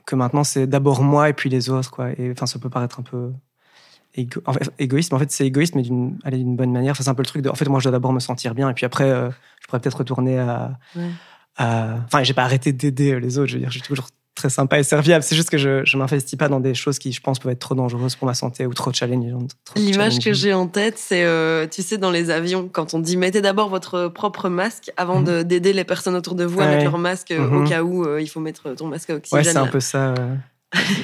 que 0.06 0.16
maintenant 0.16 0.44
c'est 0.44 0.66
d'abord 0.66 1.02
moi 1.02 1.28
et 1.28 1.32
puis 1.32 1.48
les 1.48 1.70
autres, 1.70 1.90
quoi. 1.90 2.10
Et 2.18 2.30
enfin, 2.32 2.46
ça 2.46 2.58
peut 2.58 2.68
paraître 2.68 3.00
un 3.00 3.02
peu 3.04 3.30
égo- 4.16 4.42
en 4.44 4.52
fait, 4.52 4.70
égoïste, 4.78 5.12
mais 5.12 5.16
en 5.16 5.18
fait, 5.20 5.30
c'est 5.30 5.46
égoïste, 5.46 5.74
mais 5.76 5.82
d'une 5.82 6.18
bonne 6.56 6.72
manière. 6.72 6.92
Enfin, 6.92 7.04
c'est 7.04 7.10
un 7.10 7.14
peu 7.14 7.22
le 7.22 7.26
truc 7.26 7.42
de. 7.42 7.48
En 7.48 7.54
fait, 7.54 7.68
moi, 7.68 7.78
je 7.80 7.84
dois 7.84 7.92
d'abord 7.92 8.12
me 8.12 8.20
sentir 8.20 8.54
bien, 8.54 8.68
et 8.68 8.74
puis 8.74 8.84
après, 8.84 9.08
euh, 9.08 9.30
je 9.62 9.66
pourrais 9.66 9.80
peut-être 9.80 9.98
retourner 9.98 10.38
à. 10.38 10.78
Ouais. 10.96 11.08
à- 11.56 11.96
Enfin, 12.04 12.22
j'ai 12.24 12.34
pas 12.34 12.42
arrêté 12.42 12.72
d'aider 12.72 13.12
euh, 13.12 13.18
les 13.20 13.38
autres. 13.38 13.46
Je 13.48 13.54
veux 13.54 13.60
dire, 13.60 13.70
suis 13.72 13.80
toujours 13.82 14.08
très 14.34 14.50
sympa 14.50 14.78
et 14.78 14.82
serviable. 14.82 15.22
C'est 15.22 15.36
juste 15.36 15.48
que 15.50 15.58
je, 15.58 15.84
je 15.84 15.96
m'investis 15.96 16.36
pas 16.36 16.48
dans 16.48 16.58
des 16.60 16.74
choses 16.74 16.98
qui, 16.98 17.12
je 17.12 17.20
pense, 17.20 17.38
peuvent 17.38 17.52
être 17.52 17.60
trop 17.60 17.74
dangereuses 17.74 18.16
pour 18.16 18.26
ma 18.26 18.34
santé 18.34 18.66
ou 18.66 18.74
trop 18.74 18.92
challengeantes. 18.92 19.52
L'image 19.76 20.18
que 20.18 20.32
j'ai 20.32 20.52
en 20.52 20.66
tête, 20.66 20.98
c'est, 20.98 21.24
euh, 21.24 21.66
tu 21.68 21.82
sais, 21.82 21.98
dans 21.98 22.10
les 22.10 22.30
avions, 22.30 22.68
quand 22.70 22.94
on 22.94 22.98
dit 22.98 23.16
mettez 23.16 23.40
d'abord 23.40 23.68
votre 23.68 24.08
propre 24.08 24.48
masque 24.48 24.90
avant 24.96 25.20
Mhm. 25.20 25.24
de- 25.24 25.42
d'aider 25.44 25.72
les 25.72 25.84
personnes 25.84 26.16
autour 26.16 26.34
de 26.34 26.44
vous 26.44 26.60
à 26.60 26.64
Ouais. 26.64 26.70
mettre 26.72 26.84
leur 26.84 26.98
masque 26.98 27.30
euh, 27.30 27.46
au 27.48 27.60
Mhm. 27.60 27.68
cas 27.68 27.82
où 27.82 28.04
euh, 28.04 28.20
il 28.20 28.26
faut 28.26 28.40
mettre 28.40 28.74
ton 28.74 28.86
masque 28.88 29.10
à 29.10 29.14
oxygène. 29.14 29.38
Ouais, 29.46 29.52
c'est 29.52 29.56
un 29.58 29.66
peu 29.68 29.80
ça. 29.80 30.14
euh. 30.18 30.34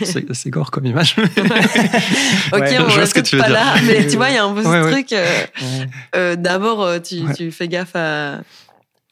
C'est 0.02 0.50
gore 0.50 0.72
comme 0.72 0.86
image. 0.86 1.14
Ok, 2.52 2.58
Ouais, 2.60 2.78
on 2.80 2.88
je 2.88 2.94
vois 2.94 3.02
est 3.04 3.06
ce 3.06 3.14
que 3.14 3.20
toutes 3.20 3.28
tu 3.28 3.36
veux 3.36 3.42
pas 3.42 3.48
dire. 3.48 3.54
là, 3.54 3.74
mais 3.86 4.06
tu 4.08 4.16
vois, 4.16 4.30
il 4.30 4.34
y 4.34 4.38
a 4.38 4.44
un 4.44 4.52
peu 4.52 4.64
ce 4.64 4.68
Ouais, 4.68 4.90
truc. 4.90 5.12
euh, 5.12 5.24
Ouais. 5.62 5.86
euh, 6.16 6.34
D'abord, 6.36 7.00
tu, 7.02 7.20
Ouais. 7.22 7.34
tu 7.34 7.52
fais 7.52 7.68
gaffe 7.68 7.94
à, 7.94 8.40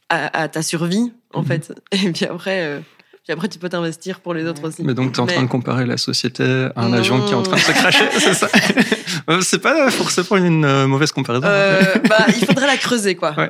à, 0.08 0.42
à 0.42 0.48
ta 0.48 0.62
survie, 0.62 1.12
en 1.32 1.42
Mhm. 1.42 1.46
fait. 1.46 1.72
Et 1.92 2.10
puis 2.10 2.24
après, 2.24 2.62
euh, 2.64 2.80
puis 3.28 3.34
après, 3.34 3.48
tu 3.48 3.58
peux 3.58 3.68
t'investir 3.68 4.20
pour 4.20 4.32
les 4.32 4.46
autres 4.46 4.66
aussi. 4.66 4.82
Mais 4.82 4.94
donc, 4.94 5.12
tu 5.12 5.18
es 5.18 5.22
en 5.22 5.26
Mais- 5.26 5.34
train 5.34 5.42
de 5.42 5.48
comparer 5.48 5.84
la 5.84 5.98
société 5.98 6.68
à 6.74 6.80
un 6.82 6.88
Non. 6.88 6.96
avion 6.96 7.20
qui 7.26 7.32
est 7.32 7.34
en 7.34 7.42
train 7.42 7.56
de 7.56 7.60
se 7.60 7.72
cracher, 7.72 8.06
c'est 8.18 8.32
ça 8.32 8.48
Euh, 9.28 9.42
C'est 9.42 9.58
pas 9.58 9.90
forcément 9.90 10.42
une 10.42 10.64
euh, 10.64 10.86
mauvaise 10.86 11.12
comparaison. 11.12 11.44
Euh, 11.46 11.82
bah, 12.08 12.24
il 12.28 12.46
faudrait 12.46 12.66
la 12.66 12.78
creuser, 12.78 13.16
quoi. 13.16 13.34
Ouais. 13.36 13.48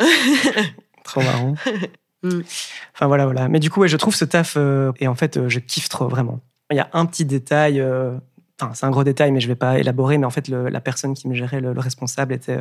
Trop 1.04 1.22
marrant. 1.22 1.54
Mm. 2.24 2.40
Enfin 2.94 3.06
voilà, 3.06 3.24
voilà. 3.26 3.48
Mais 3.48 3.60
du 3.60 3.70
coup, 3.70 3.78
ouais, 3.82 3.86
je 3.88 3.96
trouve 3.96 4.16
ce 4.16 4.24
taf 4.24 4.54
euh, 4.56 4.90
et 4.98 5.06
en 5.06 5.14
fait, 5.14 5.36
euh, 5.36 5.48
je 5.48 5.60
kiffe 5.60 5.88
trop 5.88 6.08
vraiment. 6.08 6.40
Il 6.72 6.76
y 6.76 6.80
a 6.80 6.90
un 6.92 7.06
petit 7.06 7.24
détail. 7.24 7.80
euh, 7.80 8.14
Enfin, 8.60 8.72
c'est 8.74 8.84
un 8.86 8.90
gros 8.90 9.04
détail, 9.04 9.30
mais 9.30 9.38
je 9.38 9.46
vais 9.46 9.54
pas 9.54 9.78
élaborer. 9.78 10.18
Mais 10.18 10.26
en 10.26 10.30
fait, 10.30 10.48
le- 10.48 10.68
la 10.68 10.80
personne 10.80 11.14
qui 11.14 11.28
me 11.28 11.34
gérait, 11.34 11.60
le, 11.60 11.72
le 11.72 11.78
responsable, 11.80 12.34
était 12.34 12.58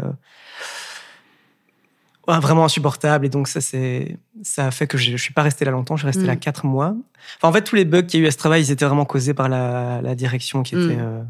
ouais, 2.28 2.40
vraiment 2.40 2.66
insupportable. 2.66 3.26
Et 3.26 3.30
donc 3.30 3.48
ça, 3.48 3.62
c'est 3.62 4.18
ça 4.44 4.68
a 4.68 4.72
fait 4.72 4.88
que 4.88 4.98
je, 4.98 5.12
je 5.12 5.18
suis 5.18 5.34
pas 5.34 5.44
resté 5.44 5.66
là 5.66 5.72
longtemps. 5.72 5.96
Je 5.96 6.02
suis 6.02 6.08
resté 6.08 6.24
Mm. 6.24 6.28
là 6.28 6.36
quatre 6.36 6.66
mois. 6.66 6.96
Enfin, 7.38 7.50
en 7.50 7.54
fait, 7.54 7.64
tous 7.64 7.76
les 7.76 7.86
bugs 7.86 8.04
qu'il 8.04 8.20
y 8.20 8.24
a 8.24 8.26
eu 8.26 8.28
à 8.28 8.32
ce 8.32 8.38
travail, 8.38 8.62
ils 8.64 8.72
étaient 8.72 8.86
vraiment 8.86 9.06
causés 9.06 9.34
par 9.34 9.50
la, 9.50 10.02
la 10.02 10.16
direction 10.16 10.64
qui 10.64 10.76
était 10.76 10.96
Mm. 10.96 11.00
euh, 11.02 11.24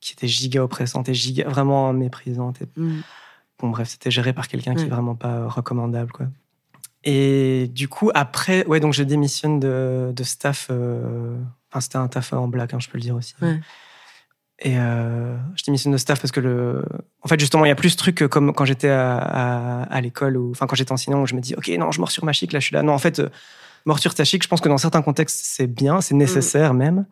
qui 0.00 0.12
était 0.12 0.28
giga 0.28 0.62
oppressante 0.62 1.08
et 1.08 1.14
giga 1.14 1.48
vraiment 1.48 1.92
méprisante. 1.92 2.60
Et 2.62 2.66
Mm. 2.76 3.00
Bon, 3.60 3.70
bref, 3.70 3.88
c'était 3.88 4.10
géré 4.10 4.32
par 4.32 4.48
quelqu'un 4.48 4.74
qui 4.74 4.82
est 4.84 4.88
vraiment 4.88 5.14
pas 5.14 5.48
recommandable, 5.48 6.10
quoi. 6.12 6.26
Et 7.04 7.70
du 7.72 7.86
coup, 7.88 8.10
après, 8.14 8.66
ouais, 8.66 8.80
donc 8.80 8.94
je 8.94 9.02
démissionne 9.02 9.60
de, 9.60 10.12
de 10.14 10.22
staff. 10.24 10.68
euh, 10.70 11.36
Enfin, 11.70 11.80
c'était 11.80 11.96
un 11.96 12.06
taf 12.08 12.32
en 12.32 12.46
black, 12.48 12.72
hein, 12.74 12.78
je 12.80 12.88
peux 12.88 12.98
le 12.98 13.02
dire 13.02 13.16
aussi. 13.16 13.34
Ouais. 13.42 13.60
Et 14.60 14.78
euh, 14.78 15.36
je 15.56 15.64
démissionne 15.64 15.92
de 15.92 15.96
staff 15.98 16.20
parce 16.20 16.30
que 16.30 16.40
le. 16.40 16.84
En 17.22 17.28
fait, 17.28 17.40
justement, 17.40 17.64
il 17.64 17.68
y 17.68 17.72
a 17.72 17.74
plus 17.74 17.90
ce 17.90 17.96
truc 17.96 18.14
que 18.16 18.24
comme 18.24 18.52
quand 18.54 18.64
j'étais 18.64 18.88
à, 18.88 19.16
à, 19.18 19.82
à 19.84 20.00
l'école 20.00 20.36
ou 20.36 20.50
enfin 20.52 20.66
quand 20.66 20.76
j'étais 20.76 20.92
enseignant 20.92 21.20
où 21.22 21.26
je 21.26 21.34
me 21.34 21.40
dis, 21.40 21.54
ok, 21.56 21.68
non, 21.78 21.90
je 21.90 21.98
mords 22.00 22.10
sur 22.12 22.24
ma 22.24 22.32
chic, 22.32 22.52
là, 22.52 22.60
je 22.60 22.66
suis 22.66 22.74
là. 22.74 22.82
Non, 22.84 22.92
en 22.92 22.98
fait, 22.98 23.18
euh, 23.18 23.28
mort 23.84 23.98
sur 23.98 24.14
ta 24.14 24.24
chic, 24.24 24.42
je 24.42 24.48
pense 24.48 24.60
que 24.60 24.68
dans 24.68 24.78
certains 24.78 25.02
contextes, 25.02 25.40
c'est 25.42 25.66
bien, 25.66 26.00
c'est 26.00 26.14
nécessaire 26.14 26.72
même. 26.72 27.04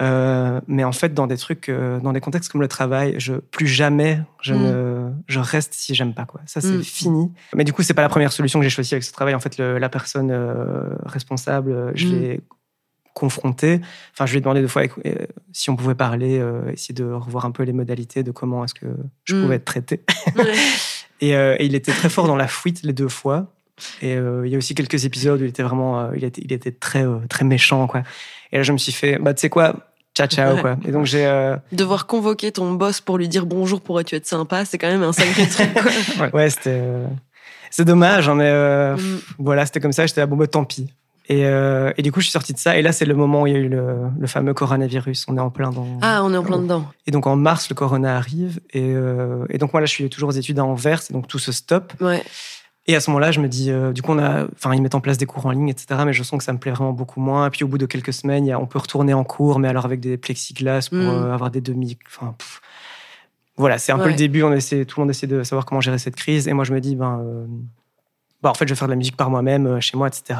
Euh, 0.00 0.60
mais 0.66 0.82
en 0.82 0.90
fait, 0.90 1.14
dans 1.14 1.28
des 1.28 1.36
trucs, 1.36 1.68
euh, 1.68 2.00
dans 2.00 2.12
des 2.12 2.20
contextes 2.20 2.50
comme 2.50 2.60
le 2.60 2.66
travail, 2.66 3.14
je 3.18 3.34
plus 3.34 3.68
jamais 3.68 4.20
je 4.40 4.52
Mm. 4.54 4.58
ne 4.62 5.10
je 5.28 5.38
reste 5.38 5.72
si 5.74 5.94
j'aime 5.94 6.14
pas 6.14 6.24
quoi. 6.24 6.40
Ça 6.46 6.60
c'est 6.60 6.78
Mm. 6.78 6.82
fini. 6.82 7.32
Mais 7.54 7.62
du 7.62 7.72
coup, 7.72 7.82
c'est 7.82 7.94
pas 7.94 8.02
la 8.02 8.08
première 8.08 8.32
solution 8.32 8.58
que 8.58 8.64
j'ai 8.64 8.70
choisie 8.70 8.94
avec 8.94 9.04
ce 9.04 9.12
travail. 9.12 9.34
En 9.36 9.40
fait, 9.40 9.56
le- 9.58 9.78
la 9.78 9.88
personne 9.88 10.30
euh, 10.32 10.96
responsable, 11.06 11.92
je 11.94 12.06
Mm. 12.08 12.10
l'ai 12.10 12.40
confrontée. 13.14 13.80
Enfin, 14.12 14.26
je 14.26 14.32
lui 14.32 14.38
ai 14.38 14.40
demandé 14.40 14.60
deux 14.60 14.68
fois 14.68 14.82
euh, 15.06 15.14
si 15.52 15.70
on 15.70 15.76
pouvait 15.76 15.94
parler, 15.94 16.38
euh, 16.38 16.70
essayer 16.72 16.94
de 16.94 17.04
revoir 17.04 17.44
un 17.46 17.50
peu 17.52 17.62
les 17.62 17.72
modalités 17.72 18.22
de 18.22 18.30
comment 18.32 18.64
est-ce 18.64 18.74
que 18.74 18.86
je 19.24 19.34
Mm. 19.36 19.42
pouvais 19.42 19.54
être 19.56 19.64
traité. 19.64 20.00
Ouais. 20.36 20.52
Et, 21.20 21.36
euh, 21.36 21.54
et 21.58 21.64
il 21.66 21.74
était 21.74 21.92
très 21.92 22.08
fort 22.10 22.26
dans 22.26 22.36
la 22.36 22.48
fuite 22.48 22.82
les 22.82 22.92
deux 22.92 23.08
fois. 23.08 23.46
Et 24.02 24.14
euh, 24.16 24.46
il 24.46 24.52
y 24.52 24.54
a 24.54 24.58
aussi 24.58 24.74
quelques 24.74 25.04
épisodes 25.04 25.40
où 25.40 25.44
il 25.44 25.48
était 25.48 25.62
vraiment, 25.62 26.12
il 26.12 26.22
était, 26.24 26.42
il 26.44 26.52
était 26.52 26.72
très, 26.72 27.04
très 27.28 27.44
méchant, 27.44 27.86
quoi. 27.86 28.02
Et 28.52 28.56
là, 28.58 28.62
je 28.62 28.72
me 28.72 28.78
suis 28.78 28.92
fait, 28.92 29.18
bah, 29.18 29.32
tu 29.34 29.40
sais 29.40 29.48
quoi, 29.48 29.74
ciao, 30.14 30.26
ciao, 30.28 30.54
Ouais. 30.56 30.60
quoi. 30.60 30.76
Et 30.86 30.90
donc, 30.92 31.06
j'ai, 31.06 31.24
euh, 31.26 31.56
Devoir 31.72 32.06
convoquer 32.06 32.52
ton 32.52 32.72
boss 32.72 33.00
pour 33.00 33.16
lui 33.18 33.28
dire 33.28 33.46
bonjour, 33.46 33.80
pourrais-tu 33.80 34.14
être 34.16 34.26
sympa, 34.26 34.64
c'est 34.64 34.76
quand 34.78 34.86
même 34.88 35.02
un 35.02 35.12
sacré 35.12 35.46
truc, 35.48 35.70
quoi. 36.18 36.28
ouais, 36.34 36.50
c'était, 36.50 36.70
euh, 36.82 37.06
c'est 37.70 37.84
dommage, 37.84 38.28
hein, 38.28 38.34
mais 38.34 38.48
euh, 38.50 38.96
Mm. 38.96 39.18
voilà, 39.38 39.66
c'était 39.66 39.80
comme 39.80 39.92
ça. 39.92 40.06
J'étais 40.06 40.20
à 40.20 40.26
bon, 40.26 40.36
bah, 40.36 40.46
tant 40.46 40.64
pis. 40.64 40.92
Et, 41.28 41.46
euh, 41.46 41.90
et 41.96 42.02
du 42.02 42.12
coup, 42.12 42.20
je 42.20 42.26
suis 42.26 42.32
sorti 42.32 42.52
de 42.52 42.58
ça. 42.58 42.76
Et 42.76 42.82
là, 42.82 42.92
c'est 42.92 43.06
le 43.06 43.14
moment 43.14 43.42
où 43.42 43.46
il 43.46 43.52
y 43.54 43.56
a 43.56 43.58
eu 43.58 43.68
le, 43.68 43.96
le 44.18 44.26
fameux 44.26 44.52
coronavirus. 44.52 45.24
On 45.28 45.36
est 45.38 45.40
en 45.40 45.50
plein 45.50 45.70
dans. 45.70 45.86
Ah, 46.02 46.20
on 46.22 46.32
est 46.34 46.36
en 46.36 46.42
plein 46.44 46.58
dedans. 46.58 46.84
Et 47.06 47.10
donc, 47.10 47.26
en 47.26 47.34
mars, 47.36 47.68
le 47.70 47.74
corona 47.74 48.16
arrive. 48.16 48.60
Et, 48.74 48.82
euh, 48.94 49.46
et 49.48 49.56
donc, 49.58 49.72
moi, 49.72 49.80
là, 49.80 49.86
je 49.86 49.92
suis 49.92 50.08
toujours 50.10 50.28
aux 50.28 50.32
études 50.32 50.58
à 50.58 50.64
Anvers. 50.64 51.00
Et 51.08 51.12
donc, 51.14 51.26
tout 51.26 51.38
se 51.38 51.50
stoppe. 51.50 51.94
Ouais. 52.02 52.22
Et 52.86 52.94
à 52.94 53.00
ce 53.00 53.08
moment-là, 53.10 53.32
je 53.32 53.40
me 53.40 53.48
dis, 53.48 53.70
euh, 53.70 53.92
du 53.94 54.02
coup, 54.02 54.12
on 54.12 54.18
a, 54.18 54.44
enfin, 54.54 54.74
ils 54.74 54.82
mettent 54.82 54.94
en 54.94 55.00
place 55.00 55.16
des 55.16 55.24
cours 55.24 55.46
en 55.46 55.50
ligne, 55.52 55.70
etc. 55.70 56.02
Mais 56.04 56.12
je 56.12 56.22
sens 56.22 56.36
que 56.38 56.44
ça 56.44 56.52
me 56.52 56.58
plaît 56.58 56.72
vraiment 56.72 56.92
beaucoup 56.92 57.20
moins. 57.20 57.46
Et 57.46 57.50
puis, 57.50 57.64
au 57.64 57.68
bout 57.68 57.78
de 57.78 57.86
quelques 57.86 58.12
semaines, 58.12 58.44
il 58.44 58.48
y 58.50 58.52
a- 58.52 58.60
on 58.60 58.66
peut 58.66 58.78
retourner 58.78 59.14
en 59.14 59.24
cours, 59.24 59.58
mais 59.58 59.68
alors 59.68 59.86
avec 59.86 60.00
des 60.00 60.18
plexiglas 60.18 60.88
pour 60.90 60.98
Mm. 60.98 61.32
avoir 61.32 61.50
des 61.50 61.62
demi. 61.62 61.96
Enfin, 62.06 62.34
voilà, 63.56 63.78
c'est 63.78 63.92
un 63.92 63.98
peu 63.98 64.08
le 64.08 64.14
début. 64.14 64.42
On 64.42 64.52
essaie, 64.52 64.84
tout 64.84 65.00
le 65.00 65.04
monde 65.04 65.10
essaie 65.10 65.26
de 65.26 65.42
savoir 65.44 65.64
comment 65.64 65.80
gérer 65.80 65.96
cette 65.98 66.16
crise. 66.16 66.48
Et 66.48 66.52
moi, 66.52 66.64
je 66.64 66.74
me 66.74 66.80
dis, 66.80 66.96
ben, 66.96 67.24
bah, 68.42 68.50
en 68.50 68.54
fait, 68.54 68.66
je 68.68 68.74
vais 68.74 68.78
faire 68.78 68.88
de 68.88 68.92
la 68.92 68.96
musique 68.96 69.16
par 69.16 69.30
moi-même, 69.30 69.80
chez 69.80 69.96
moi, 69.96 70.08
etc. 70.08 70.38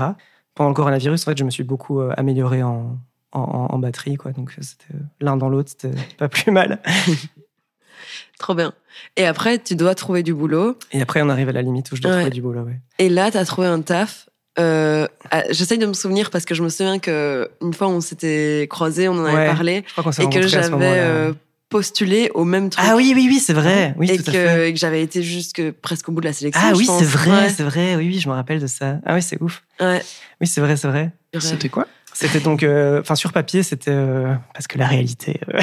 Pendant 0.54 0.70
le 0.70 0.74
coronavirus, 0.74 1.22
en 1.22 1.30
fait, 1.30 1.38
je 1.38 1.44
me 1.44 1.50
suis 1.50 1.64
beaucoup 1.64 2.00
euh, 2.00 2.12
amélioré 2.16 2.62
en, 2.62 2.96
en, 3.32 3.40
en 3.70 3.78
batterie, 3.78 4.16
quoi. 4.16 4.32
Donc, 4.32 4.52
c'était 4.60 4.94
euh, 4.94 4.98
l'un 5.20 5.36
dans 5.36 5.48
l'autre, 5.48 5.70
c'était 5.70 5.96
pas 6.18 6.28
plus 6.28 6.52
mal. 6.52 6.80
Trop 8.38 8.54
bien. 8.54 8.72
Et 9.16 9.26
après, 9.26 9.58
tu 9.58 9.76
dois 9.76 9.94
trouver 9.94 10.22
du 10.22 10.34
boulot. 10.34 10.76
Et 10.92 11.00
après, 11.00 11.22
on 11.22 11.28
arrive 11.28 11.48
à 11.48 11.52
la 11.52 11.62
limite 11.62 11.90
où 11.92 11.96
je 11.96 12.02
dois 12.02 12.10
Ouais. 12.12 12.18
trouver 12.18 12.30
du 12.30 12.42
boulot, 12.42 12.62
ouais. 12.62 12.80
Et 12.98 13.08
là, 13.08 13.30
tu 13.30 13.36
as 13.38 13.44
trouvé 13.44 13.66
un 13.66 13.80
taf. 13.80 14.28
Euh, 14.58 15.08
J'essaye 15.50 15.78
de 15.78 15.86
me 15.86 15.94
souvenir 15.94 16.30
parce 16.30 16.44
que 16.44 16.54
je 16.54 16.62
me 16.62 16.68
souviens 16.68 17.00
que 17.00 17.50
une 17.60 17.74
fois 17.74 17.88
on 17.88 18.00
s'était 18.00 18.68
croisés, 18.70 19.08
on 19.08 19.14
en 19.14 19.24
avait 19.24 19.46
parlé, 19.46 19.82
Je 19.86 19.90
crois 19.92 20.04
qu'on 20.04 20.12
s'est 20.12 20.22
et 20.24 20.30
que 20.30 20.46
j'avais 20.46 21.32
postulé 21.74 22.30
au 22.34 22.44
même 22.44 22.70
truc. 22.70 22.86
Ah 22.88 22.94
oui, 22.94 23.12
oui, 23.16 23.26
oui, 23.28 23.40
c'est 23.40 23.52
vrai. 23.52 23.96
Oui, 23.98 24.08
et, 24.08 24.16
tout 24.16 24.30
à 24.30 24.32
que, 24.32 24.38
fait. 24.38 24.68
et 24.68 24.72
que 24.72 24.78
j'avais 24.78 25.02
été 25.02 25.24
jusque 25.24 25.72
presque 25.82 26.08
au 26.08 26.12
bout 26.12 26.20
de 26.20 26.26
la 26.26 26.32
sélection. 26.32 26.62
Ah 26.64 26.72
oui, 26.76 26.86
c'est 26.86 27.04
vrai, 27.04 27.30
Ouais. 27.32 27.48
c'est 27.48 27.64
vrai. 27.64 27.96
Oui, 27.96 28.06
oui, 28.06 28.20
je 28.20 28.28
me 28.28 28.34
rappelle 28.34 28.60
de 28.60 28.68
ça. 28.68 28.98
Ah 29.04 29.12
oui, 29.14 29.22
c'est 29.22 29.42
ouf. 29.42 29.64
Ouais. 29.80 30.00
Oui, 30.40 30.46
c'est 30.46 30.60
vrai, 30.60 30.76
c'est 30.76 30.86
vrai. 30.86 31.10
C'était 31.36 31.68
quoi? 31.68 31.88
C'était 32.12 32.38
donc, 32.38 32.62
euh, 32.62 33.00
enfin, 33.00 33.16
sur 33.16 33.32
papier, 33.32 33.64
c'était 33.64 33.90
euh, 33.90 34.32
parce 34.52 34.68
que 34.68 34.78
la 34.78 34.86
réalité 34.86 35.40
euh, 35.52 35.58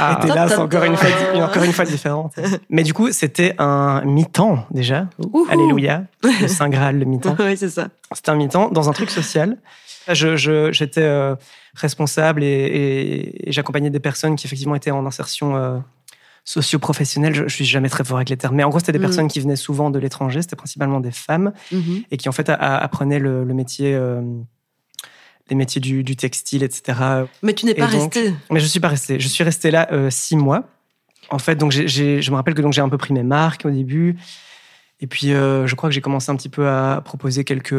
Ah. 0.00 0.18
était 0.24 0.34
là, 0.34 0.48
c'est 0.48 0.56
encore 0.56 0.84
une 0.84 0.96
fois, 0.96 1.10
encore 1.34 1.62
une 1.62 1.74
fois 1.74 1.84
différente. 1.84 2.32
Mais 2.70 2.82
du 2.82 2.94
coup, 2.94 3.12
c'était 3.12 3.54
un 3.58 4.00
mi-temps 4.06 4.64
déjà. 4.70 5.08
Ouhou. 5.18 5.46
Alléluia, 5.50 6.04
le 6.22 6.48
Saint 6.48 6.70
Graal, 6.70 7.00
le 7.00 7.04
mi-temps. 7.04 7.36
oui, 7.38 7.58
c'est 7.58 7.68
ça. 7.68 7.88
C'était 8.14 8.30
un 8.30 8.36
mi-temps 8.36 8.70
dans 8.70 8.88
un 8.88 8.92
truc 8.94 9.10
social. 9.10 9.58
Je, 10.12 10.36
je- 10.36 10.70
j'étais 10.72 11.02
euh, 11.02 11.34
responsable 11.74 12.42
et, 12.44 12.46
et- 12.46 13.48
et 13.48 13.52
j'accompagnais 13.52 13.90
des 13.90 14.00
personnes 14.00 14.36
qui 14.36 14.46
effectivement 14.46 14.74
étaient 14.74 14.90
en 14.90 15.06
insertion 15.06 15.56
euh, 15.56 15.78
socio-professionnelle. 16.44 17.34
Je, 17.34 17.44
je 17.48 17.54
suis 17.54 17.64
jamais 17.64 17.88
très 17.88 18.04
fort 18.04 18.18
avec 18.18 18.28
les 18.28 18.36
termes, 18.36 18.56
mais 18.56 18.64
en 18.64 18.68
gros, 18.68 18.78
c'était 18.78 18.92
des 18.92 18.98
Mhm. 18.98 19.04
personnes 19.04 19.28
qui 19.28 19.40
venaient 19.40 19.56
souvent 19.56 19.90
de 19.90 19.98
l'étranger. 19.98 20.42
C'était 20.42 20.56
principalement 20.56 21.00
des 21.00 21.10
femmes 21.10 21.52
Mhm. 21.72 22.02
et 22.10 22.16
qui 22.16 22.28
en 22.28 22.32
fait 22.32 22.48
a- 22.48 22.54
a- 22.54 22.76
apprenaient 22.76 23.18
le, 23.18 23.44
le 23.44 23.54
métier, 23.54 23.94
euh, 23.94 24.20
les 25.50 25.56
métiers 25.56 25.80
du, 25.80 26.04
du 26.04 26.16
textile, 26.16 26.62
etc. 26.62 26.98
Mais 27.42 27.52
tu 27.54 27.66
n'es 27.66 27.74
pas 27.74 27.86
resté. 27.86 28.34
Mais 28.50 28.60
je 28.60 28.66
suis 28.66 28.80
pas 28.80 28.88
resté. 28.88 29.18
Je 29.20 29.28
suis 29.28 29.44
resté 29.44 29.70
là 29.70 29.88
euh, 29.92 30.10
six 30.10 30.36
mois. 30.36 30.64
En 31.30 31.38
fait, 31.38 31.56
donc 31.56 31.72
je 31.72 32.30
me 32.30 32.36
rappelle 32.36 32.54
que 32.54 32.60
donc 32.62 32.74
j'ai 32.74 32.82
un 32.82 32.88
peu 32.90 32.98
pris 32.98 33.14
mes 33.14 33.22
marques 33.22 33.64
au 33.64 33.70
début. 33.70 34.16
Et 35.00 35.06
puis, 35.06 35.32
euh, 35.32 35.66
je 35.66 35.74
crois 35.74 35.88
que 35.90 35.94
j'ai 35.94 36.00
commencé 36.00 36.30
un 36.30 36.36
petit 36.36 36.48
peu 36.48 36.68
à 36.68 37.02
proposer 37.04 37.44
quelques, 37.44 37.74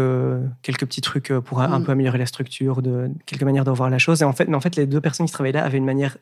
quelques 0.62 0.86
petits 0.86 1.02
trucs 1.02 1.32
euh, 1.32 1.42
pour 1.42 1.62
un- 1.62 1.72
un 1.72 1.80
Mm. 1.80 1.86
peu 1.86 1.92
améliorer 1.94 2.18
la 2.18 2.26
structure, 2.26 2.82
de, 2.82 3.10
quelques 3.26 3.44
manières 3.44 3.64
de 3.64 3.70
revoir 3.72 3.90
la 3.90 3.98
chose. 3.98 4.22
Et 4.22 4.26
en 4.26 4.34
fait, 4.34 4.48
mais 4.48 4.56
en 4.56 4.62
fait, 4.62 4.76
les 4.76 4.86
deux 4.86 5.02
personnes 5.02 5.26
qui 5.26 5.32
travaillaient 5.32 5.60
là 5.60 5.66
avaient 5.66 5.78
une 5.78 5.86
manière 5.86 6.18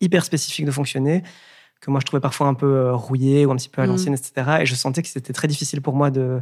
hyper 0.00 0.24
spécifique 0.24 0.64
de 0.64 0.70
fonctionner 0.70 1.22
que 1.80 1.90
moi 1.90 2.00
je 2.00 2.06
trouvais 2.06 2.20
parfois 2.20 2.46
un 2.48 2.54
peu 2.54 2.66
euh, 2.66 2.94
rouillée 2.94 3.46
ou 3.46 3.52
un 3.52 3.56
petit 3.56 3.68
peu 3.68 3.82
à 3.82 3.86
Mm. 3.86 3.88
l'ancienne, 3.90 4.14
etc. 4.14 4.58
Et 4.62 4.66
je 4.66 4.74
sentais 4.74 5.02
que 5.02 5.08
c'était 5.08 5.32
très 5.32 5.48
difficile 5.48 5.80
pour 5.82 5.94
moi 5.94 6.10
de 6.10 6.40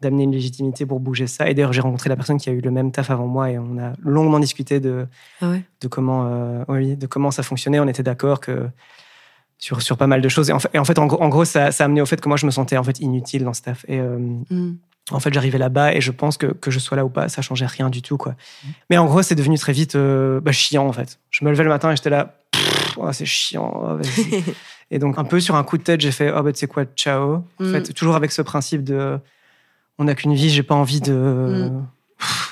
d'amener 0.00 0.22
une 0.22 0.32
légitimité 0.32 0.86
pour 0.86 1.00
bouger 1.00 1.26
ça. 1.26 1.50
Et 1.50 1.54
d'ailleurs, 1.54 1.72
j'ai 1.72 1.80
rencontré 1.80 2.08
la 2.08 2.14
personne 2.14 2.38
qui 2.38 2.48
a 2.48 2.52
eu 2.52 2.60
le 2.60 2.70
même 2.70 2.92
taf 2.92 3.10
avant 3.10 3.26
moi 3.26 3.50
et 3.50 3.58
on 3.58 3.76
a 3.78 3.94
longuement 4.00 4.38
discuté 4.38 4.78
de, 4.78 5.08
Ah 5.40 5.50
ouais. 5.50 5.62
de 5.80 5.88
comment, 5.88 6.24
euh, 6.28 6.64
oui, 6.68 6.96
de 6.96 7.06
comment 7.08 7.32
ça 7.32 7.42
fonctionnait. 7.42 7.80
On 7.80 7.88
était 7.88 8.04
d'accord 8.04 8.38
que 8.40 8.68
sur, 9.58 9.82
sur 9.82 9.96
pas 9.96 10.06
mal 10.06 10.20
de 10.20 10.28
choses. 10.28 10.48
Et 10.50 10.52
en 10.52 10.58
fait, 10.60 10.70
et 10.72 10.78
en, 10.78 10.84
fait, 10.84 10.98
en 10.98 11.06
gros, 11.06 11.20
en 11.22 11.28
gros, 11.28 11.44
ça, 11.44 11.72
ça 11.72 11.84
a 11.84 11.86
amené 11.86 12.00
au 12.00 12.06
fait 12.06 12.20
que 12.20 12.28
moi, 12.28 12.36
je 12.36 12.46
me 12.46 12.50
sentais 12.50 12.76
en 12.76 12.84
fait 12.84 13.00
inutile 13.00 13.44
dans 13.44 13.52
ce 13.54 13.62
taf. 13.62 13.84
Et 13.88 13.98
euh, 13.98 14.18
Mhm. 14.50 14.76
en 15.10 15.20
fait, 15.20 15.32
j'arrivais 15.34 15.58
là-bas 15.58 15.94
et 15.94 16.00
je 16.00 16.10
pense 16.12 16.36
que 16.36 16.46
que 16.46 16.70
je 16.70 16.78
sois 16.78 16.96
là 16.96 17.04
ou 17.04 17.08
pas, 17.08 17.28
ça 17.28 17.42
changeait 17.42 17.66
rien 17.66 17.90
du 17.90 18.00
tout, 18.02 18.16
quoi. 18.16 18.34
Mais 18.90 18.96
en 18.98 19.06
gros, 19.06 19.22
c'est 19.22 19.34
devenu 19.34 19.58
très 19.58 19.72
vite 19.72 19.94
euh, 19.96 20.40
bah, 20.40 20.52
chiant, 20.52 20.86
en 20.86 20.92
fait. 20.92 21.18
Je 21.30 21.44
me 21.44 21.50
levais 21.50 21.64
le 21.64 21.70
matin 21.70 21.90
et 21.92 21.96
j'étais 21.96 22.10
là, 22.10 22.36
oh, 22.96 23.10
c'est 23.12 23.26
chiant. 23.26 23.72
oh, 23.74 23.96
vas-y. 23.96 24.44
et 24.90 24.98
donc, 24.98 25.18
un 25.18 25.24
peu 25.24 25.40
sur 25.40 25.56
un 25.56 25.64
coup 25.64 25.76
de 25.78 25.82
tête, 25.82 26.00
j'ai 26.00 26.12
fait, 26.12 26.32
oh, 26.32 26.42
bah, 26.42 26.52
tu 26.52 26.58
sais 26.60 26.66
quoi, 26.68 26.84
ciao. 26.84 27.34
En 27.34 27.44
Mm. 27.64 27.72
fait, 27.72 27.92
toujours 27.94 28.14
avec 28.16 28.30
ce 28.32 28.42
principe 28.42 28.84
de, 28.84 29.18
on 29.98 30.04
n'a 30.04 30.14
qu'une 30.14 30.34
vie, 30.34 30.50
j'ai 30.50 30.62
pas 30.62 30.76
envie 30.76 31.00
de. 31.00 31.12
Mm. 31.70 31.86
Pff, 32.18 32.47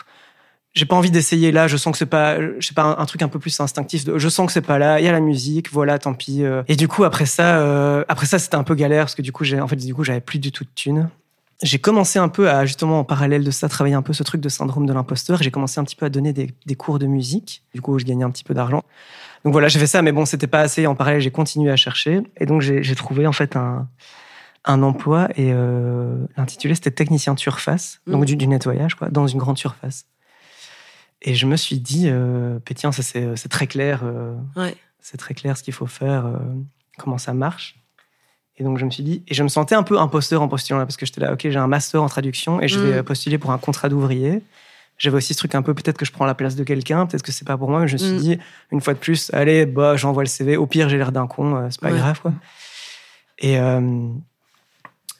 j'ai 0.76 0.84
pas 0.84 0.94
envie 0.94 1.10
d'essayer 1.10 1.50
là. 1.50 1.66
Je 1.66 1.76
sens 1.76 1.90
que 1.90 1.98
c'est 1.98 2.06
pas, 2.06 2.38
je 2.40 2.64
sais 2.66 2.74
pas, 2.74 2.82
un, 2.84 2.98
un 2.98 3.06
truc 3.06 3.22
un 3.22 3.28
peu 3.28 3.38
plus 3.40 3.58
instinctif. 3.58 4.04
De, 4.04 4.16
je 4.18 4.28
sens 4.28 4.46
que 4.46 4.52
c'est 4.52 4.60
pas 4.60 4.78
là. 4.78 5.00
Il 5.00 5.04
y 5.04 5.08
a 5.08 5.12
la 5.12 5.20
musique, 5.20 5.72
voilà, 5.72 5.98
tant 5.98 6.14
pis. 6.14 6.44
euh. 6.44 6.62
Et 6.68 6.76
du 6.76 6.86
coup, 6.86 7.02
après 7.04 7.26
ça, 7.26 7.58
euh, 7.58 8.04
après 8.08 8.26
ça, 8.26 8.38
c'était 8.38 8.54
un 8.56 8.62
peu 8.62 8.74
galère 8.76 9.04
parce 9.06 9.14
que 9.16 9.22
du 9.22 9.32
coup, 9.32 9.42
j'ai, 9.42 9.60
en 9.60 9.66
fait, 9.66 9.76
du 9.76 9.94
coup, 9.94 10.04
j'avais 10.04 10.20
plus 10.20 10.38
du 10.38 10.52
tout 10.52 10.62
de 10.64 10.70
thunes. 10.74 11.08
J'ai 11.62 11.78
commencé 11.78 12.18
un 12.18 12.28
peu 12.28 12.50
à 12.50 12.66
justement 12.66 13.00
en 13.00 13.04
parallèle 13.04 13.42
de 13.42 13.50
ça 13.50 13.68
travailler 13.70 13.94
un 13.94 14.02
peu 14.02 14.12
ce 14.12 14.22
truc 14.22 14.42
de 14.42 14.48
syndrome 14.50 14.84
de 14.86 14.92
l'imposteur. 14.92 15.42
J'ai 15.42 15.50
commencé 15.50 15.80
un 15.80 15.84
petit 15.84 15.96
peu 15.96 16.04
à 16.04 16.10
donner 16.10 16.34
des, 16.34 16.50
des 16.66 16.74
cours 16.74 16.98
de 16.98 17.06
musique. 17.06 17.62
Du 17.74 17.80
coup, 17.80 17.98
je 17.98 18.04
gagnais 18.04 18.24
un 18.24 18.30
petit 18.30 18.44
peu 18.44 18.52
d'argent. 18.52 18.82
Donc 19.44 19.52
voilà, 19.54 19.68
j'ai 19.68 19.78
fait 19.78 19.86
ça, 19.86 20.02
mais 20.02 20.12
bon, 20.12 20.26
c'était 20.26 20.46
pas 20.48 20.60
assez. 20.60 20.86
En 20.86 20.94
parallèle, 20.94 21.20
j'ai 21.22 21.30
continué 21.30 21.70
à 21.70 21.76
chercher 21.76 22.20
et 22.36 22.44
donc 22.44 22.60
j'ai 22.60 22.82
j'ai 22.82 22.94
trouvé 22.94 23.26
en 23.26 23.32
fait 23.32 23.56
un 23.56 23.88
un 24.68 24.82
emploi 24.82 25.28
et 25.36 25.52
euh, 25.52 26.16
l'intitulé 26.36 26.74
c'était 26.74 26.90
technicien 26.90 27.32
de 27.34 27.38
surface, 27.38 28.00
donc 28.08 28.20
Mhm. 28.22 28.26
du, 28.26 28.36
du 28.36 28.46
nettoyage 28.48 28.96
quoi, 28.96 29.08
dans 29.10 29.26
une 29.28 29.38
grande 29.38 29.56
surface. 29.56 30.04
Et 31.22 31.34
je 31.34 31.46
me 31.46 31.56
suis 31.56 31.78
dit, 31.78 32.04
euh, 32.06 32.58
Pétiens, 32.60 32.92
ça 32.92 33.02
c'est 33.02 33.48
très 33.48 33.66
clair, 33.66 34.00
euh, 34.04 34.34
Ouais. 34.54 34.76
c'est 35.00 35.16
très 35.16 35.34
clair 35.34 35.56
ce 35.56 35.62
qu'il 35.62 35.72
faut 35.74 35.86
faire, 35.86 36.26
euh, 36.26 36.36
comment 36.98 37.18
ça 37.18 37.32
marche. 37.32 37.76
Et 38.58 38.64
donc 38.64 38.78
je 38.78 38.84
me 38.84 38.90
suis 38.90 39.02
dit, 39.02 39.22
et 39.28 39.34
je 39.34 39.42
me 39.42 39.48
sentais 39.48 39.74
un 39.74 39.82
peu 39.82 39.98
imposteur 39.98 40.40
en 40.42 40.48
postulant 40.48 40.78
là, 40.78 40.86
parce 40.86 40.96
que 40.96 41.04
j'étais 41.06 41.20
là, 41.20 41.32
ok, 41.32 41.40
j'ai 41.48 41.56
un 41.58 41.66
master 41.66 42.02
en 42.02 42.08
traduction 42.08 42.60
et 42.60 42.68
je 42.68 42.78
vais 42.78 42.90
Mm. 42.92 42.98
euh, 42.98 43.02
postuler 43.02 43.38
pour 43.38 43.50
un 43.50 43.58
contrat 43.58 43.88
d'ouvrier. 43.88 44.42
J'avais 44.98 45.16
aussi 45.18 45.34
ce 45.34 45.38
truc 45.38 45.54
un 45.54 45.60
peu, 45.62 45.74
peut-être 45.74 45.98
que 45.98 46.06
je 46.06 46.12
prends 46.12 46.24
la 46.24 46.34
place 46.34 46.56
de 46.56 46.64
quelqu'un, 46.64 47.04
peut-être 47.06 47.22
que 47.22 47.32
c'est 47.32 47.46
pas 47.46 47.58
pour 47.58 47.68
moi, 47.68 47.80
mais 47.80 47.88
je 47.88 47.94
me 47.94 47.98
suis 47.98 48.12
Mm. 48.12 48.18
dit, 48.18 48.38
une 48.72 48.80
fois 48.80 48.94
de 48.94 48.98
plus, 48.98 49.30
allez, 49.34 49.66
bah, 49.66 49.96
j'envoie 49.96 50.22
le 50.22 50.28
CV. 50.28 50.56
Au 50.56 50.66
pire, 50.66 50.88
j'ai 50.88 50.96
l'air 50.96 51.12
d'un 51.12 51.26
con, 51.26 51.68
c'est 51.70 51.80
pas 51.80 51.90
Ouais. 51.92 51.98
grave, 51.98 52.20
quoi. 52.22 52.32
Et, 53.38 53.54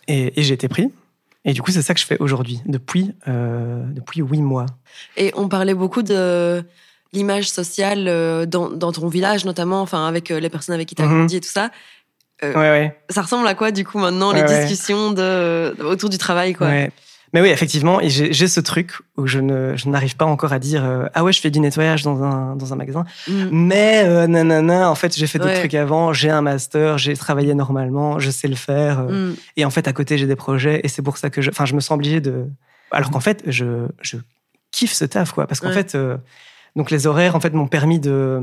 et, 0.09 0.41
et 0.41 0.43
j'ai 0.43 0.55
été 0.55 0.69
pris. 0.69 0.91
Et 1.47 1.53
du 1.53 1.63
coup, 1.63 1.71
c'est 1.71 1.81
ça 1.81 1.95
que 1.95 2.01
je 2.01 2.05
fais 2.05 2.19
aujourd'hui, 2.19 2.61
depuis, 2.67 3.13
euh, 3.29 3.85
depuis 3.93 4.21
huit 4.21 4.43
mois. 4.43 4.67
Et 5.17 5.33
on 5.37 5.49
parlait 5.49 5.75
beaucoup 5.75 6.03
de 6.03 6.63
l'image 7.13 7.49
sociale 7.49 8.07
euh, 8.09 8.45
dans, 8.47 8.69
dans 8.69 8.91
ton 8.93 9.07
village, 9.09 9.45
notamment, 9.45 9.81
enfin, 9.81 10.07
avec 10.07 10.31
euh, 10.31 10.41
les 10.41 10.51
personnes 10.51 10.75
avec 10.75 10.89
qui 10.89 10.97
tu 10.97 11.03
as 11.03 11.07
Mhm. 11.07 11.19
grandi 11.19 11.37
et 11.37 11.41
tout 11.41 11.49
ça. 11.49 11.71
Ouais, 12.43 12.53
ouais. 12.55 13.01
Ça 13.09 13.23
ressemble 13.23 13.47
à 13.47 13.55
quoi, 13.55 13.71
du 13.71 13.85
coup, 13.85 13.99
maintenant, 13.99 14.33
les 14.33 14.43
Ouais, 14.43 14.59
discussions 14.67 15.13
de, 15.13 15.75
autour 15.85 16.11
du 16.11 16.19
travail, 16.19 16.53
quoi? 16.53 16.69
Mais 17.37 17.43
oui, 17.43 17.49
effectivement, 17.51 18.01
et 18.01 18.09
j'ai 18.09 18.49
ce 18.49 18.61
truc 18.61 18.95
où 19.19 19.27
je 19.27 19.41
n'arrive 19.41 20.17
pas 20.17 20.25
encore 20.25 20.55
à 20.55 20.59
dire 20.59 20.83
euh, 20.87 21.05
ah 21.13 21.23
ouais, 21.23 21.35
je 21.35 21.41
fais 21.43 21.51
du 21.51 21.61
nettoyage 21.61 22.03
dans 22.03 22.23
un 22.23 22.57
dans 22.57 22.73
un 22.73 22.77
magasin, 22.77 23.05
Mm. 23.29 23.49
mais 23.53 24.05
euh, 24.07 24.27
nanana, 24.27 24.91
en 24.91 24.95
fait, 24.95 25.15
j'ai 25.15 25.27
fait 25.27 25.39
d'autres 25.39 25.51
Ouais. 25.51 25.59
trucs 25.59 25.75
avant, 25.75 26.15
j'ai 26.15 26.31
un 26.31 26.41
master, 26.41 26.97
j'ai 26.97 27.15
travaillé 27.15 27.53
normalement, 27.55 28.19
je 28.19 28.31
sais 28.31 28.49
le 28.49 28.57
faire, 28.57 29.01
euh, 29.01 29.33
Mm. 29.33 29.37
et 29.59 29.65
en 29.67 29.71
fait 29.71 29.87
à 29.87 29.93
côté 29.93 30.17
j'ai 30.17 30.27
des 30.27 30.35
projets, 30.35 30.81
et 30.83 30.89
c'est 30.89 31.03
pour 31.03 31.19
ça 31.19 31.29
que 31.29 31.43
je, 31.43 31.51
enfin, 31.51 31.67
je 31.67 31.75
me 31.75 31.81
sens 31.81 31.95
obligé 31.97 32.23
de, 32.23 32.47
alors 32.91 33.11
qu'en 33.11 33.21
fait 33.21 33.43
je 33.47 33.87
je 34.01 34.17
kiffe 34.73 34.95
ce 34.95 35.05
taf 35.05 35.33
quoi, 35.33 35.47
parce 35.47 35.61
qu'en 35.61 35.69
Ouais. 35.69 35.75
fait 35.75 35.95
donc 36.75 36.91
les 36.91 37.07
horaires 37.07 37.37
en 37.37 37.41
fait 37.41 37.53
m'ont 37.53 37.69
permis 37.69 38.01
de 38.01 38.41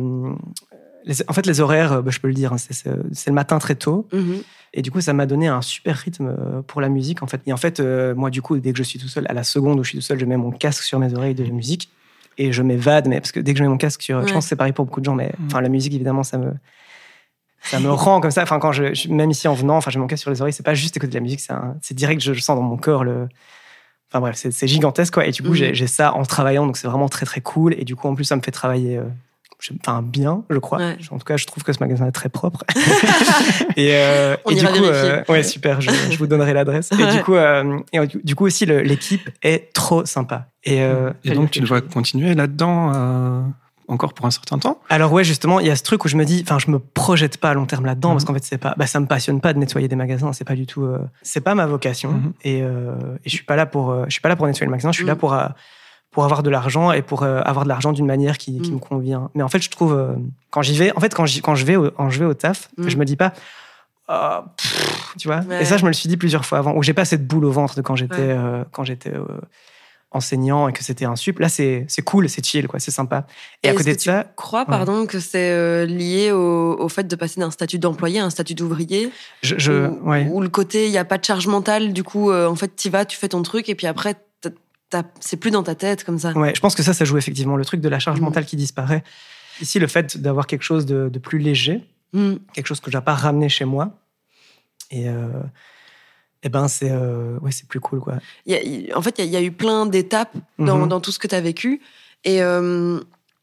les, 1.05 1.15
en 1.27 1.33
fait, 1.33 1.45
les 1.45 1.59
horaires, 1.61 1.93
euh, 1.93 2.01
bah, 2.01 2.11
je 2.11 2.19
peux 2.19 2.27
le 2.27 2.33
dire, 2.33 2.53
hein, 2.53 2.57
c'est 2.57 2.73
c'est- 2.73 2.89
c'est 3.11 3.29
le 3.29 3.35
matin 3.35 3.59
très 3.59 3.75
tôt. 3.75 4.07
Mhm. 4.13 4.41
Et 4.75 4.81
du 4.81 4.89
coup, 4.91 5.01
ça 5.01 5.13
m'a 5.13 5.25
donné 5.25 5.47
un 5.47 5.61
super 5.61 5.95
rythme 5.97 6.27
euh, 6.37 6.61
pour 6.63 6.81
la 6.81 6.89
musique, 6.89 7.21
en 7.21 7.27
fait. 7.27 7.41
Et 7.45 7.53
en 7.53 7.57
fait, 7.57 7.79
euh, 7.79 8.15
moi, 8.15 8.29
du 8.29 8.41
coup, 8.41 8.57
dès 8.57 8.71
que 8.71 8.77
je 8.77 8.83
suis 8.83 8.97
tout 8.99 9.07
seul, 9.07 9.25
à 9.29 9.33
la 9.33 9.43
seconde 9.43 9.79
où 9.79 9.83
je 9.83 9.89
suis 9.89 9.97
tout 9.99 10.03
seul, 10.03 10.19
je 10.19 10.25
mets 10.25 10.37
mon 10.37 10.51
casque 10.51 10.83
sur 10.83 10.97
mes 10.99 11.13
oreilles 11.13 11.35
de 11.35 11.43
musique 11.45 11.89
et 12.39 12.51
je 12.51 12.63
m'évade. 12.63 13.07
Mais 13.07 13.19
parce 13.21 13.31
que 13.31 13.39
dès 13.39 13.53
que 13.53 13.59
je 13.59 13.63
mets 13.63 13.69
mon 13.69 13.77
casque 13.77 14.01
sur, 14.01 14.17
Ouais. 14.19 14.27
je 14.27 14.33
pense 14.33 14.45
que 14.45 14.49
c'est 14.49 14.55
pareil 14.55 14.73
pour 14.73 14.85
beaucoup 14.85 14.99
de 15.01 15.05
gens, 15.05 15.13
mais 15.15 15.31
enfin, 15.45 15.61
la 15.61 15.69
musique, 15.69 15.93
évidemment, 15.93 16.23
ça 16.23 16.37
me, 16.39 16.53
ça 17.61 17.79
me 17.79 17.91
rend 17.91 18.19
comme 18.19 18.31
ça. 18.31 18.41
Enfin, 18.43 18.57
quand 18.59 18.71
je, 18.71 18.93
je- 18.93 19.09
même 19.09 19.29
ici 19.31 19.47
en 19.47 19.53
venant, 19.53 19.77
enfin, 19.77 19.91
j'ai 19.91 19.99
mon 19.99 20.07
casque 20.07 20.21
sur 20.23 20.31
les 20.31 20.41
oreilles, 20.41 20.53
c'est 20.53 20.63
pas 20.65 20.73
juste 20.73 20.97
écouter 20.97 21.11
de 21.11 21.15
la 21.17 21.21
musique, 21.21 21.39
c'est 21.39 21.53
un- 21.53 21.75
c'est 21.81 21.93
direct, 21.93 22.21
je 22.21 22.33
sens 22.33 22.55
dans 22.57 22.63
mon 22.63 22.77
corps. 22.77 23.03
Le, 23.03 23.27
enfin 24.11 24.19
bref, 24.21 24.35
c'est 24.35 24.51
c'est 24.51 24.67
gigantesque, 24.67 25.13
quoi. 25.13 25.25
Et 25.27 25.31
du 25.31 25.43
coup, 25.43 25.49
Mhm. 25.49 25.55
j'ai 25.55 25.73
j'ai 25.75 25.87
ça 25.87 26.13
en 26.15 26.23
travaillant, 26.23 26.65
donc 26.65 26.77
c'est 26.77 26.87
vraiment 26.87 27.09
très 27.09 27.25
très 27.27 27.41
cool. 27.41 27.73
Et 27.77 27.85
du 27.85 27.95
coup, 27.95 28.07
en 28.07 28.15
plus, 28.15 28.25
ça 28.25 28.35
me 28.35 28.41
fait 28.41 28.51
travailler. 28.51 28.97
euh, 28.97 29.03
Enfin, 29.82 30.01
bien, 30.01 30.43
je 30.49 30.57
crois. 30.57 30.78
Ouais. 30.80 30.97
En 31.11 31.18
tout 31.18 31.26
cas, 31.26 31.38
je 31.38 31.45
trouve 31.45 31.64
que 31.64 31.72
ce 31.74 31.80
magasin 31.80 32.05
est 32.07 32.11
très 32.11 32.30
propre. 32.30 32.64
et 33.78 33.95
euh, 33.95 34.36
On 34.45 34.51
et 34.51 34.55
du 34.55 34.66
coup, 34.66 34.84
euh, 34.84 35.24
ouais, 35.30 35.43
super. 35.43 35.82
Je, 35.82 35.89
je 36.11 36.18
vous 36.18 36.28
donnerai 36.28 36.53
l'adresse. 36.53 36.89
Et 36.91 37.05
du 37.16 37.24
coup, 37.24 37.36
euh, 37.36 37.80
et 37.91 38.05
du- 38.07 38.22
du 38.24 38.36
coup 38.36 38.45
aussi, 38.45 38.66
l'équipe 38.66 39.30
est 39.41 39.74
trop 39.74 40.05
sympa. 40.05 40.47
Et, 40.64 40.82
euh, 40.82 41.11
Et 41.24 41.32
donc, 41.32 41.51
tu 41.51 41.61
dois 41.61 41.82
continuer 41.82 42.34
là-dedans 42.36 42.91
euh, 42.95 43.41
encore 43.88 44.14
pour 44.14 44.26
un 44.26 44.32
certain 44.32 44.57
temps? 44.59 44.80
Alors 44.89 45.11
ouais, 45.11 45.24
justement, 45.24 45.59
il 45.59 45.68
y 45.68 45.70
a 45.70 45.76
ce 45.76 45.84
truc 45.84 46.05
où 46.05 46.07
je 46.07 46.16
me 46.18 46.24
dis, 46.26 46.41
enfin, 46.45 46.57
je 46.59 46.72
me 46.72 46.80
projette 46.80 47.38
pas 47.38 47.49
à 47.49 47.53
long 47.53 47.66
terme 47.66 47.86
là-dedans 47.86 48.09
Mhm. 48.09 48.16
parce 48.16 48.26
qu'en 48.26 48.34
fait, 48.34 48.43
c'est 48.43 48.57
pas, 48.57 48.74
bah, 48.78 48.88
ça 48.88 48.99
me 48.99 49.05
passionne 49.07 49.41
pas 49.41 49.53
de 49.53 49.59
nettoyer 49.59 49.88
des 49.88 49.95
magasins. 49.95 50.32
C'est 50.34 50.45
pas 50.45 50.55
du 50.55 50.66
tout, 50.66 50.84
euh, 50.86 50.99
c'est 51.22 51.41
pas 51.41 51.53
ma 51.55 51.66
vocation. 51.66 52.11
Mhm. 52.14 52.34
Et, 52.43 52.61
euh, 52.61 52.93
et 53.26 53.30
je 53.30 53.36
suis 53.36 53.45
pas 53.45 53.55
là 53.55 53.66
pour, 53.66 53.91
euh, 53.91 54.05
je 54.07 54.11
suis 54.14 54.22
pas 54.22 54.30
là 54.30 54.36
pour 54.36 54.47
nettoyer 54.47 54.66
le 54.66 54.72
magasin. 54.72 54.91
Je 54.91 54.97
suis 54.97 55.05
là 55.05 55.14
Mhm. 55.14 55.20
pour 55.20 55.34
euh, 55.34 55.47
pour 56.14 56.24
avoir 56.24 56.43
de 56.43 56.49
l'argent 56.49 56.91
et 56.93 57.01
pour 57.01 57.24
euh, 57.24 57.41
avoir 57.43 57.66
de 57.66 57.70
l'argent 57.70 57.91
d'une 57.91 58.05
manière 58.05 58.38
qui, 58.38 58.61
qui 58.61 58.70
Mhm. 58.70 58.76
me 58.76 58.80
convient. 58.80 59.30
Mais 59.36 59.43
en 59.43 59.49
fait, 59.49 59.61
je 59.61 59.70
trouve 59.70 59.93
euh, 59.93 60.14
quand 60.51 60.61
j'y 60.61 60.78
vais, 60.78 60.95
en 60.95 60.99
fait, 61.01 61.14
quand 61.14 61.26
quand 61.41 61.55
je 61.55 61.66
vais 61.66 61.76
au, 61.76 61.91
quand 61.91 62.09
je 62.09 62.20
vais 62.20 62.26
au 62.26 62.34
taf, 62.34 62.70
Mhm. 62.78 62.89
je 62.89 62.97
me 62.97 63.03
dis 63.05 63.18
pas. 63.18 63.34
Pff, 64.57 65.16
tu 65.18 65.28
vois 65.28 65.39
Ouais. 65.41 65.61
Et 65.61 65.66
ça, 65.66 65.78
je 65.78 65.84
me 65.84 65.89
le 65.89 65.93
suis 65.93 66.07
dit 66.09 66.18
plusieurs 66.18 66.45
fois 66.45 66.59
avant, 66.59 66.74
où 66.76 66.84
j'ai 66.84 66.93
pas 66.93 67.05
cette 67.05 67.26
boule 67.28 67.45
au 67.45 67.51
ventre 67.51 67.76
de 67.76 67.82
quand 67.82 67.95
j'étais 67.95 68.16
Ouais. 68.16 68.38
euh, 68.38 68.64
quand 68.72 68.84
j'étais 68.84 69.14
enseignant 70.11 70.68
et 70.68 70.74
que 70.74 70.84
c'était 70.84 71.05
un 71.05 71.16
sup. 71.16 71.39
Là, 71.39 71.49
c'est 71.49 71.88
cool, 72.05 72.30
c'est 72.30 72.45
chill, 72.45 72.68
quoi, 72.68 72.80
c'est 72.80 72.91
sympa. 72.91 73.26
Et, 73.64 73.70
à 73.70 73.74
côté 73.74 73.93
de 73.93 73.97
tu 73.97 74.09
ça, 74.11 74.26
crois, 74.36 74.66
pardon, 74.66 75.07
que 75.07 75.20
c'est 75.20 75.49
euh, 75.51 75.86
lié 75.88 76.32
au, 76.32 76.78
au 76.80 76.88
fait 76.89 77.05
de 77.07 77.16
passer 77.16 77.39
d'un 77.39 77.49
statut 77.49 77.80
d'employé 77.80 78.20
à 78.20 78.26
un 78.26 78.30
statut 78.30 78.53
d'ouvrier? 78.53 79.11
Je, 79.41 79.55
je 79.57 79.88
ou, 79.88 80.07
ouais. 80.09 80.28
ou 80.32 80.41
le 80.41 80.49
côté, 80.49 80.86
il 80.86 80.91
n'y 80.91 80.99
a 80.99 81.05
pas 81.05 81.18
de 81.18 81.26
charge 81.26 81.47
mentale, 81.47 81.93
du 81.93 82.03
coup, 82.03 82.30
euh, 82.30 82.47
en 82.47 82.55
fait, 82.55 82.76
tu 82.76 82.91
vas, 82.91 83.05
tu 83.05 83.18
fais 83.18 83.30
ton 83.30 83.41
truc, 83.41 83.70
et 83.70 83.74
puis 83.76 83.88
après, 83.88 84.16
c'est 85.19 85.37
plus 85.37 85.49
dans 85.51 85.63
ta 85.63 85.73
tête 85.75 86.03
comme 86.03 86.19
ça. 86.19 86.31
Ouais, 86.33 86.53
je 86.55 86.59
pense 86.59 86.75
que 86.75 86.83
ça, 86.83 86.93
ça 86.93 87.05
joue 87.05 87.17
effectivement. 87.17 87.55
Le 87.55 87.65
truc 87.65 87.81
de 87.81 87.89
la 87.89 87.99
charge 87.99 88.19
Mhm. 88.19 88.25
mentale 88.25 88.45
qui 88.45 88.55
disparaît. 88.55 89.03
Ici, 89.61 89.79
le 89.79 89.87
fait 89.87 90.17
d'avoir 90.17 90.45
quelque 90.47 90.63
chose 90.63 90.85
de, 90.85 91.09
de 91.09 91.19
plus 91.19 91.39
léger, 91.39 91.83
Mm. 92.13 92.33
quelque 92.53 92.67
chose 92.67 92.79
que 92.79 92.91
je 92.91 92.97
n'ai 92.97 93.03
pas 93.03 93.15
ramené 93.15 93.49
chez 93.49 93.65
moi, 93.65 93.97
et, 94.91 95.09
euh, 95.09 95.27
eh 96.43 96.49
ben, 96.49 96.67
c'est 96.67 96.91
euh, 96.91 97.39
ouais, 97.39 97.51
c'est 97.51 97.67
plus 97.67 97.79
cool, 97.79 97.99
quoi. 97.99 98.15
Y 98.45 98.91
a- 98.91 98.97
en 98.97 99.01
fait, 99.01 99.15
il 99.17 99.21
y, 99.21 99.23
a- 99.23 99.25
il 99.25 99.33
y 99.33 99.37
a 99.37 99.41
eu 99.41 99.51
plein 99.51 99.85
d'étapes 99.87 100.35
dans, 100.59 100.77
Mhm. 100.79 100.89
dans 100.89 100.99
tout 101.01 101.11
ce 101.11 101.17
que 101.19 101.27
tu 101.27 101.33
as 101.35 101.41
vécu. 101.41 101.81
Et 102.23 102.41
euh, 102.43 102.99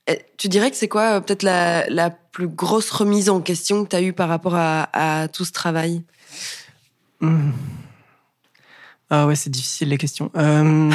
eh, 0.07 0.21
tu 0.37 0.49
dirais 0.49 0.71
que 0.71 0.77
c'est 0.77 0.89
quoi, 0.89 1.21
peut-être, 1.21 1.43
la, 1.43 1.89
la 1.91 2.11
plus 2.11 2.47
grosse 2.49 2.91
remise 2.91 3.29
en 3.29 3.41
question 3.41 3.85
que 3.85 3.89
tu 3.91 3.97
as 3.97 4.03
eue 4.03 4.13
par 4.13 4.29
rapport 4.29 4.55
à, 4.55 4.89
à 5.23 5.29
tout 5.29 5.45
ce 5.45 5.53
travail? 5.53 6.03
Mhm. 7.21 7.53
Ah 9.11 9.27
ouais, 9.27 9.35
c'est 9.35 9.51
difficile 9.51 9.89
les 9.89 9.99
questions. 9.99 10.31
Euh, 10.37 10.91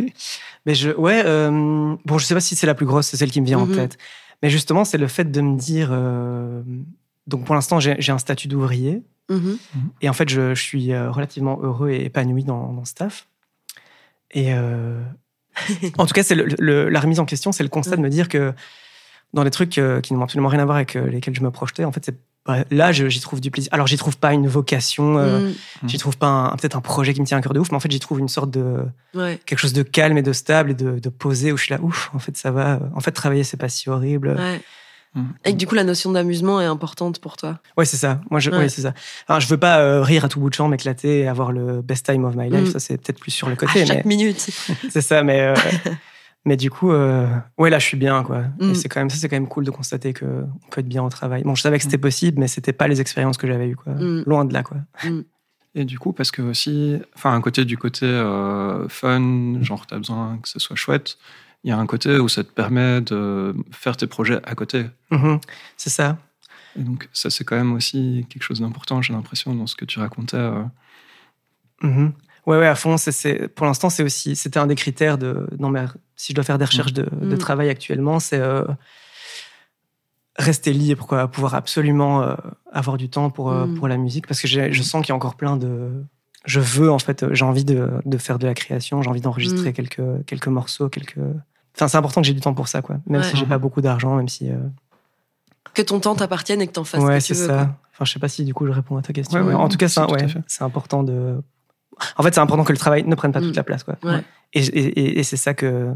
mais 0.66 0.74
je, 0.74 0.90
ouais, 0.90 1.22
euh, 1.24 1.94
bon, 2.04 2.18
je 2.18 2.24
sais 2.24 2.34
pas 2.34 2.40
si 2.40 2.56
c'est 2.56 2.66
la 2.66 2.74
plus 2.74 2.86
grosse, 2.86 3.08
c'est 3.08 3.16
celle 3.18 3.30
qui 3.30 3.40
me 3.40 3.46
vient 3.46 3.58
en 3.58 3.66
Mhm. 3.66 3.74
tête. 3.76 3.98
Mais 4.42 4.48
justement, 4.50 4.84
c'est 4.86 4.96
le 4.98 5.06
fait 5.08 5.30
de 5.30 5.40
me 5.42 5.58
dire. 5.58 5.90
euh, 5.92 6.62
donc, 7.26 7.44
pour 7.44 7.54
l'instant, 7.54 7.78
j'ai 7.80 8.10
un 8.12 8.18
statut 8.18 8.48
d'ouvrier. 8.48 9.02
Mhm. 9.28 9.58
Et 10.00 10.08
en 10.08 10.12
fait, 10.14 10.28
je, 10.28 10.54
je 10.54 10.62
suis 10.62 10.96
relativement 10.98 11.58
heureux 11.62 11.90
et 11.90 12.04
épanoui 12.06 12.44
dans, 12.44 12.72
dans 12.72 12.84
ce 12.84 12.94
taf. 12.94 13.28
Et 14.32 14.52
en 15.98 16.06
tout 16.06 16.14
cas, 16.14 16.22
c'est 16.22 16.34
la 16.34 17.00
remise 17.00 17.20
en 17.20 17.26
question, 17.26 17.52
c'est 17.52 17.62
le 17.62 17.68
constat 17.68 17.96
de 17.96 18.00
me 18.00 18.08
dire 18.08 18.28
que 18.28 18.52
dans 19.34 19.44
les 19.44 19.50
trucs 19.50 19.78
qui 20.02 20.14
n'ont 20.14 20.22
absolument 20.22 20.48
rien 20.48 20.60
à 20.60 20.64
voir 20.64 20.76
avec 20.76 20.94
lesquels 20.94 21.34
je 21.36 21.42
me 21.42 21.50
projetais, 21.50 21.84
en 21.84 21.92
fait, 21.92 22.04
c'est 22.06 22.16
là, 22.70 22.92
j'y 22.92 23.20
trouve 23.20 23.40
du 23.40 23.50
plaisir. 23.50 23.72
Alors, 23.72 23.86
j'y 23.86 23.96
trouve 23.96 24.16
pas 24.18 24.32
une 24.32 24.46
vocation, 24.48 25.18
euh, 25.18 25.50
Mm. 25.82 25.88
j'y 25.88 25.98
trouve 25.98 26.16
pas 26.16 26.54
peut-être 26.60 26.76
un 26.76 26.80
projet 26.80 27.14
qui 27.14 27.20
me 27.20 27.26
tient 27.26 27.38
à 27.38 27.40
cœur 27.40 27.52
de 27.52 27.60
ouf, 27.60 27.70
mais 27.70 27.76
en 27.76 27.80
fait, 27.80 27.90
j'y 27.90 28.00
trouve 28.00 28.18
une 28.20 28.28
sorte 28.28 28.50
de 28.50 28.84
Ouais. 29.14 29.38
quelque 29.46 29.58
chose 29.58 29.72
de 29.72 29.82
calme 29.82 30.18
et 30.18 30.22
de 30.22 30.32
stable 30.32 30.70
et 30.72 30.74
de, 30.74 30.98
de 30.98 31.08
posé 31.08 31.52
où 31.52 31.56
je 31.56 31.64
suis 31.64 31.74
là, 31.74 31.80
ouf, 31.82 32.10
en 32.14 32.18
fait, 32.18 32.36
ça 32.36 32.50
va. 32.50 32.80
En 32.94 33.00
fait, 33.00 33.12
travailler, 33.12 33.44
c'est 33.44 33.56
pas 33.56 33.68
si 33.68 33.88
horrible. 33.88 34.36
Ouais. 34.38 34.60
Mhm. 35.14 35.32
Et 35.44 35.52
que 35.52 35.56
du 35.56 35.66
coup, 35.66 35.74
la 35.74 35.82
notion 35.82 36.12
d'amusement 36.12 36.60
est 36.60 36.66
importante 36.66 37.18
pour 37.18 37.36
toi. 37.36 37.58
Ouais, 37.76 37.84
c'est 37.84 37.96
ça. 37.96 38.20
Moi, 38.30 38.38
je, 38.38 38.50
Ouais. 38.50 38.58
ouais, 38.58 38.68
c'est 38.68 38.82
ça. 38.82 38.94
Alors, 39.26 39.40
je 39.40 39.48
veux 39.48 39.56
pas 39.56 39.80
euh, 39.80 40.02
rire 40.02 40.24
à 40.24 40.28
tout 40.28 40.38
bout 40.38 40.50
de 40.50 40.54
champ, 40.54 40.68
m'éclater 40.68 41.20
et 41.22 41.26
avoir 41.26 41.50
le 41.50 41.82
best 41.82 42.06
time 42.06 42.24
of 42.24 42.36
my 42.36 42.48
life. 42.48 42.68
Mm. 42.68 42.72
Ça, 42.72 42.78
c'est 42.78 42.96
peut-être 42.96 43.18
plus 43.18 43.32
sur 43.32 43.48
le 43.48 43.54
À 43.54 43.56
côté, 43.56 43.80
mais 43.80 43.86
chaque 43.86 44.04
minute. 44.04 44.38
c'est 44.90 45.00
ça. 45.00 45.24
Mais, 45.24 45.40
euh, 45.40 45.54
mais 46.44 46.56
du 46.56 46.70
coup, 46.70 46.90
euh, 46.90 47.28
ouais, 47.58 47.70
là, 47.70 47.78
je 47.78 47.84
suis 47.86 47.96
bien, 47.96 48.22
quoi. 48.22 48.44
Mm. 48.60 48.70
Et 48.70 48.74
c'est 48.74 48.88
quand 48.88 49.00
même, 49.00 49.10
ça, 49.10 49.16
c'est 49.18 49.28
quand 49.28 49.36
même 49.36 49.48
cool 49.48 49.64
de 49.64 49.70
constater 49.70 50.12
que 50.12 50.24
on 50.24 50.68
peut 50.70 50.80
être 50.80 50.88
bien 50.88 51.02
au 51.02 51.08
travail. 51.10 51.42
Bon, 51.42 51.54
je 51.54 51.62
savais 51.62 51.76
que 51.78 51.84
c'était 51.84 51.98
possible, 51.98 52.38
mais 52.40 52.48
c'était 52.48 52.72
pas 52.72 52.88
les 52.88 53.00
expériences 53.00 53.36
que 53.36 53.46
j'avais 53.46 53.68
eues, 53.68 53.76
quoi. 53.76 53.92
Mm. 53.94 54.24
Loin 54.26 54.44
de 54.44 54.52
là, 54.52 54.62
quoi. 54.62 54.78
Et 55.76 55.84
du 55.84 55.98
coup, 56.00 56.12
parce 56.12 56.32
que 56.32 56.42
aussi, 56.42 56.98
enfin, 57.14 57.32
un 57.32 57.40
côté 57.40 57.64
du 57.64 57.78
côté 57.78 58.04
euh, 58.04 58.88
fun, 58.88 59.62
genre 59.62 59.86
t'as 59.86 59.98
besoin 59.98 60.38
que 60.42 60.48
ce 60.48 60.58
soit 60.58 60.74
chouette, 60.74 61.16
il 61.62 61.70
y 61.70 61.72
a 61.72 61.78
un 61.78 61.86
côté 61.86 62.18
où 62.18 62.28
ça 62.28 62.42
te 62.42 62.50
permet 62.50 63.00
de 63.02 63.54
faire 63.70 63.96
tes 63.96 64.08
projets 64.08 64.40
à 64.44 64.54
côté. 64.56 64.86
Mhm. 65.12 65.38
C'est 65.76 65.90
ça. 65.90 66.18
Et 66.76 66.82
donc, 66.82 67.08
ça, 67.12 67.30
c'est 67.30 67.44
quand 67.44 67.54
même 67.56 67.72
aussi 67.72 68.26
quelque 68.28 68.42
chose 68.42 68.60
d'important, 68.60 69.00
j'ai 69.02 69.12
l'impression, 69.12 69.54
dans 69.54 69.66
ce 69.68 69.76
que 69.76 69.84
tu 69.84 70.00
racontais. 70.00 70.36
euh. 70.38 70.62
Mhm. 71.82 72.12
Ouais, 72.46 72.58
ouais, 72.58 72.66
à 72.66 72.74
fond. 72.74 72.96
c'est- 72.96 73.12
c'est- 73.12 73.48
pour 73.48 73.66
l'instant, 73.66 73.90
c'est 73.90 74.02
aussi, 74.02 74.34
c'était 74.36 74.58
un 74.58 74.66
des 74.66 74.74
critères 74.74 75.18
de. 75.18 75.46
Non, 75.58 75.70
mais 75.70 75.84
si 76.20 76.32
je 76.32 76.34
dois 76.34 76.44
faire 76.44 76.58
des 76.58 76.64
recherches 76.66 76.92
de, 76.92 77.02
de 77.04 77.34
Mm. 77.34 77.38
travail 77.38 77.68
actuellement, 77.70 78.18
c'est 78.20 78.38
euh, 78.38 78.64
rester 80.36 80.72
libre, 80.72 81.06
quoi, 81.06 81.28
pouvoir 81.28 81.54
absolument 81.54 82.22
euh, 82.22 82.34
avoir 82.72 82.96
du 82.96 83.08
temps 83.08 83.30
pour 83.30 83.50
euh, 83.50 83.66
Mm. 83.66 83.74
pour 83.78 83.88
la 83.88 83.96
musique, 83.96 84.26
parce 84.26 84.40
que 84.40 84.48
je 84.48 84.82
sens 84.82 85.02
qu'il 85.04 85.10
y 85.10 85.12
a 85.12 85.16
encore 85.16 85.34
plein 85.36 85.56
de. 85.56 86.04
Je 86.46 86.60
veux 86.60 86.90
en 86.90 86.98
fait, 86.98 87.26
j'ai 87.32 87.44
envie 87.44 87.64
de, 87.66 87.90
de 88.04 88.18
faire 88.18 88.38
de 88.38 88.46
la 88.46 88.54
création, 88.54 89.02
j'ai 89.02 89.10
envie 89.10 89.20
d'enregistrer 89.20 89.70
Mm. 89.70 89.72
quelques 89.72 90.24
quelques 90.26 90.48
morceaux, 90.48 90.88
quelques 90.88 91.18
Enfin, 91.76 91.86
c'est 91.86 91.96
important 91.98 92.20
que 92.20 92.26
j'ai 92.26 92.34
du 92.34 92.40
temps 92.40 92.52
pour 92.54 92.66
ça, 92.68 92.82
quoi. 92.82 92.96
Même 93.06 93.20
Ouais. 93.20 93.26
si 93.26 93.36
j'ai 93.36 93.46
pas 93.46 93.58
beaucoup 93.58 93.80
d'argent, 93.80 94.16
même 94.16 94.28
si. 94.28 94.50
Que 95.72 95.82
ton 95.82 96.00
temps 96.00 96.16
t'appartienne 96.16 96.60
et 96.60 96.66
que 96.66 96.72
t'en 96.72 96.82
fasses 96.84 97.00
ouais, 97.02 97.20
ce 97.20 97.28
que 97.28 97.34
c'est 97.34 97.44
tu 97.44 97.48
veux. 97.48 97.56
ça. 97.58 97.64
quoi. 97.64 97.76
Enfin, 97.92 98.04
je 98.04 98.12
sais 98.12 98.18
pas 98.18 98.28
si 98.28 98.44
du 98.44 98.52
coup 98.54 98.66
je 98.66 98.72
réponds 98.72 98.96
à 98.96 99.02
ta 99.02 99.12
question. 99.12 99.38
Ouais, 99.40 99.46
ouais, 99.46 99.54
en 99.54 99.68
tout 99.68 99.76
cas, 99.76 99.88
c'est 99.88 100.04
tout 100.04 100.12
ouais, 100.12 100.26
important 100.60 101.02
de. 101.04 101.40
En 102.16 102.22
fait, 102.24 102.34
c'est 102.34 102.40
important 102.40 102.64
que 102.64 102.72
le 102.72 102.78
travail 102.78 103.04
ne 103.04 103.14
prenne 103.14 103.30
pas 103.32 103.40
toute 103.40 103.52
Mm. 103.52 103.56
la 103.56 103.62
place, 103.62 103.84
quoi. 103.84 103.96
Ouais. 104.02 104.22
Et- 104.52 105.18
et 105.20 105.22
c'est 105.22 105.36
ça 105.36 105.54
que. 105.54 105.94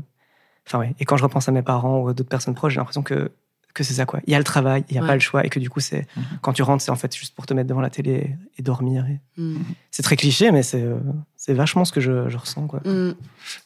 Enfin, 0.67 0.79
ouais. 0.79 0.95
Et 0.99 1.05
quand 1.05 1.17
je 1.17 1.23
repense 1.23 1.49
à 1.49 1.53
mes 1.53 1.63
parents 1.63 1.99
ou 2.01 2.09
à 2.09 2.15
d'autres 2.15 2.29
personnes 2.29 2.55
proches, 2.55 2.73
j'ai 2.75 2.79
l'impression 2.81 3.03
que, 3.03 3.31
que 3.75 3.83
c'est 3.85 3.95
ça, 3.95 4.07
quoi. 4.07 4.21
Il 4.27 4.33
y 4.33 4.35
a 4.35 4.39
le 4.39 4.45
travail, 4.45 4.85
il 4.89 4.93
n'y 4.93 4.99
a 4.99 5.03
Ouais. 5.03 5.09
pas 5.09 5.15
le 5.15 5.21
choix, 5.21 5.45
et 5.45 5.49
que 5.51 5.59
du 5.59 5.69
coup, 5.69 5.81
c'est. 5.81 6.07
Mhm. 6.17 6.25
Quand 6.43 6.53
tu 6.53 6.63
rentres, 6.63 6.83
c'est 6.83 6.91
en 6.93 6.97
fait 6.97 7.15
juste 7.17 7.35
pour 7.35 7.45
te 7.45 7.53
mettre 7.55 7.69
devant 7.69 7.81
la 7.81 7.91
télé 7.91 8.37
et 8.57 8.63
dormir. 8.63 9.05
et- 9.07 9.21
Mm. 9.41 9.57
C'est 9.91 10.03
très 10.05 10.17
cliché, 10.17 10.53
mais 10.53 10.63
c'est 10.63 10.83
euh, 10.83 10.97
c'est 11.37 11.55
vachement 11.55 11.85
ce 11.85 11.93
que 11.93 12.01
je, 12.01 12.29
je 12.29 12.37
ressens, 12.37 12.67
quoi. 12.69 12.81
Mm. 12.85 13.15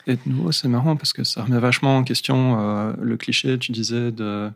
Et 0.06 0.14
de 0.16 0.20
nouveau, 0.26 0.50
c'est 0.50 0.66
marrant 0.68 0.96
parce 0.96 1.12
que 1.12 1.24
ça 1.24 1.44
remet 1.44 1.58
vachement 1.60 1.98
en 1.98 2.04
question 2.04 2.58
euh, 2.58 2.94
le 3.00 3.16
cliché, 3.18 3.58
tu 3.58 3.70
disais, 3.72 4.10
de, 4.10 4.50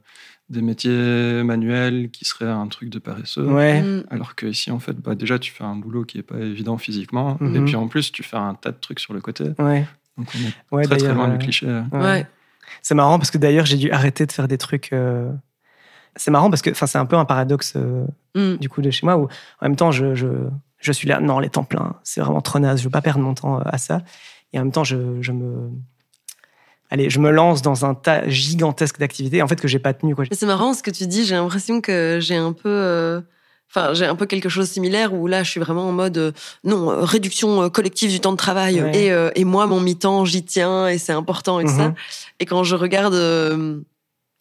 des 0.48 0.62
métiers 0.62 1.42
manuels 1.44 2.10
qui 2.10 2.24
seraient 2.24 2.50
un 2.50 2.66
truc 2.68 2.88
de 2.88 2.98
paresseux. 2.98 3.46
Ouais. 3.46 3.82
Mm. 3.82 4.04
Alors 4.10 4.34
que 4.34 4.46
ici, 4.46 4.70
en 4.70 4.78
fait, 4.78 4.94
bah, 4.96 5.14
déjà, 5.14 5.38
tu 5.38 5.52
fais 5.52 5.64
un 5.64 5.76
boulot 5.76 6.04
qui 6.06 6.16
est 6.18 6.22
pas 6.22 6.38
évident 6.38 6.78
physiquement. 6.78 7.36
Mhm. 7.40 7.56
Et 7.56 7.60
puis 7.66 7.76
en 7.76 7.88
plus, 7.88 8.10
tu 8.10 8.22
fais 8.22 8.36
un 8.38 8.54
tas 8.54 8.70
de 8.72 8.78
trucs 8.80 9.00
sur 9.00 9.12
le 9.12 9.20
côté. 9.20 9.44
Ouais. 9.58 9.86
Donc 10.18 10.28
on 10.34 10.38
est 10.38 10.52
Ouais, 10.76 10.84
très 10.84 10.96
très 10.96 11.06
d'ailleurs, 11.08 11.16
loin 11.16 11.28
euh, 11.30 11.36
du 11.36 11.38
cliché. 11.38 11.66
Ouais. 11.66 11.82
Ouais. 11.92 12.26
C'est 12.82 12.94
marrant 12.94 13.18
parce 13.18 13.30
que 13.30 13.38
d'ailleurs, 13.38 13.66
j'ai 13.66 13.76
dû 13.76 13.90
arrêter 13.90 14.26
de 14.26 14.32
faire 14.32 14.48
des 14.48 14.58
trucs. 14.58 14.92
euh, 14.92 15.30
C'est 16.16 16.30
marrant 16.30 16.50
parce 16.50 16.62
que 16.62 16.70
enfin, 16.70 16.86
c'est 16.86 16.98
un 16.98 17.06
peu 17.06 17.16
un 17.16 17.24
paradoxe 17.24 17.74
euh, 17.76 18.04
Mm. 18.34 18.56
du 18.56 18.68
coup 18.70 18.80
de 18.80 18.90
chez 18.90 19.04
moi 19.04 19.18
où 19.18 19.24
en 19.24 19.28
même 19.62 19.76
temps, 19.76 19.90
je, 19.92 20.14
je, 20.14 20.26
je 20.78 20.92
suis 20.92 21.06
là, 21.06 21.20
non, 21.20 21.38
les 21.38 21.50
temps 21.50 21.64
pleins, 21.64 21.96
c'est 22.02 22.22
vraiment 22.22 22.40
trop 22.40 22.58
naze, 22.58 22.78
je 22.80 22.84
veux 22.84 22.90
pas 22.90 23.02
perdre 23.02 23.20
mon 23.20 23.34
temps 23.34 23.58
euh, 23.58 23.62
à 23.66 23.76
ça. 23.76 24.00
Et 24.54 24.58
en 24.58 24.62
même 24.62 24.72
temps, 24.72 24.84
je, 24.84 25.20
je 25.20 25.32
me. 25.32 25.70
Allez, 26.90 27.08
je 27.08 27.18
me 27.20 27.30
lance 27.30 27.62
dans 27.62 27.84
un 27.86 27.94
tas 27.94 28.28
gigantesque 28.28 28.98
d'activités 28.98 29.40
en 29.42 29.48
fait 29.48 29.56
que 29.60 29.66
j'ai 29.68 29.78
pas 29.78 29.94
tenu. 29.94 30.14
C'est 30.30 30.44
marrant 30.46 30.74
ce 30.74 30.82
que 30.82 30.90
tu 30.90 31.06
dis. 31.06 31.24
J'ai 31.24 31.34
l'impression 31.36 31.80
que 31.80 32.18
j'ai 32.20 32.36
un 32.36 32.52
peu, 32.52 32.68
euh, 32.68 33.20
enfin, 33.74 33.94
j'ai 33.94 34.04
un 34.06 34.14
peu 34.16 34.26
quelque 34.26 34.48
chose 34.48 34.68
de 34.68 34.72
similaire 34.72 35.14
où 35.14 35.26
là, 35.26 35.42
je 35.42 35.50
suis 35.50 35.60
vraiment 35.60 35.88
en 35.88 35.92
mode 35.92 36.18
euh, 36.18 36.32
non 36.64 36.90
euh, 36.90 37.04
réduction 37.04 37.62
euh, 37.62 37.68
collective 37.68 38.10
du 38.10 38.20
temps 38.20 38.32
de 38.32 38.36
travail 38.36 38.82
Ouais. 38.82 39.04
et, 39.06 39.12
euh, 39.12 39.30
et 39.34 39.44
moi 39.44 39.66
mon 39.66 39.80
mi-temps 39.80 40.24
j'y 40.24 40.44
tiens 40.44 40.88
et 40.88 40.98
c'est 40.98 41.12
important 41.12 41.58
et 41.60 41.64
tout 41.64 41.70
ça. 41.70 41.88
Mhm. 41.88 41.94
Et 42.40 42.46
quand 42.46 42.64
je 42.64 42.76
regarde 42.76 43.14
euh, 43.14 43.80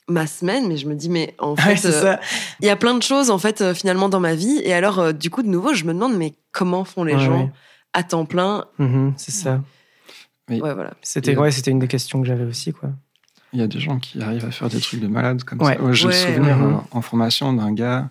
ma 0.09 0.27
semaine, 0.27 0.67
mais 0.67 0.77
je 0.77 0.87
me 0.87 0.95
dis 0.95 1.09
mais 1.09 1.33
en 1.39 1.55
fait, 1.55 1.85
Ouais, 1.85 1.93
euh, 2.05 2.15
il 2.59 2.65
y 2.65 2.69
a 2.69 2.75
plein 2.75 2.93
de 2.95 3.03
choses 3.03 3.29
en 3.29 3.37
fait 3.37 3.61
euh, 3.61 3.73
finalement 3.73 4.09
dans 4.09 4.19
ma 4.19 4.35
vie. 4.35 4.59
Et 4.63 4.73
alors 4.73 4.99
euh, 4.99 5.11
du 5.13 5.29
coup 5.29 5.43
de 5.43 5.47
nouveau, 5.47 5.73
je 5.73 5.85
me 5.85 5.93
demande 5.93 6.15
mais 6.17 6.33
comment 6.51 6.83
font 6.83 7.03
les 7.05 7.13
Ouais, 7.15 7.19
gens 7.19 7.43
ouais. 7.43 7.51
à 7.93 8.03
temps 8.03 8.25
plein? 8.25 8.65
Mhm, 8.79 9.13
c'est 9.17 9.31
ça. 9.31 9.61
Oui. 10.49 10.59
Ouais, 10.59 10.73
voilà. 10.73 10.91
C'était 11.01 11.37
ouais, 11.37 11.51
c'était 11.51 11.71
une 11.71 11.79
des 11.79 11.87
questions 11.87 12.19
que 12.21 12.27
j'avais 12.27 12.43
aussi. 12.43 12.73
Quoi. 12.73 12.89
Il 13.53 13.59
y 13.59 13.63
a 13.63 13.67
des 13.67 13.79
gens 13.79 13.99
qui 13.99 14.21
arrivent 14.21 14.45
à 14.45 14.51
faire 14.51 14.67
des 14.69 14.81
trucs 14.81 14.99
de 14.99 15.07
malade 15.07 15.43
comme 15.43 15.61
Ouais. 15.61 15.75
ça. 15.77 15.81
Ouais, 15.81 15.93
J'ai 15.93 16.07
Ouais, 16.07 16.13
le 16.13 16.17
souvenir 16.33 16.57
ouais. 16.57 16.73
euh, 16.73 16.77
en 16.91 17.01
formation 17.01 17.53
d'un 17.53 17.71
gars, 17.73 18.09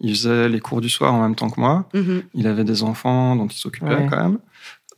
il 0.00 0.14
faisait 0.14 0.48
les 0.48 0.60
cours 0.60 0.80
du 0.80 0.88
soir 0.88 1.12
en 1.14 1.22
même 1.22 1.34
temps 1.34 1.50
que 1.50 1.60
moi. 1.60 1.88
Mhm. 1.94 2.22
Il 2.34 2.46
avait 2.46 2.64
des 2.64 2.82
enfants 2.82 3.36
dont 3.36 3.46
il 3.46 3.56
s'occupait 3.56 3.94
Ouais. 3.94 4.06
quand 4.10 4.22
même. 4.22 4.38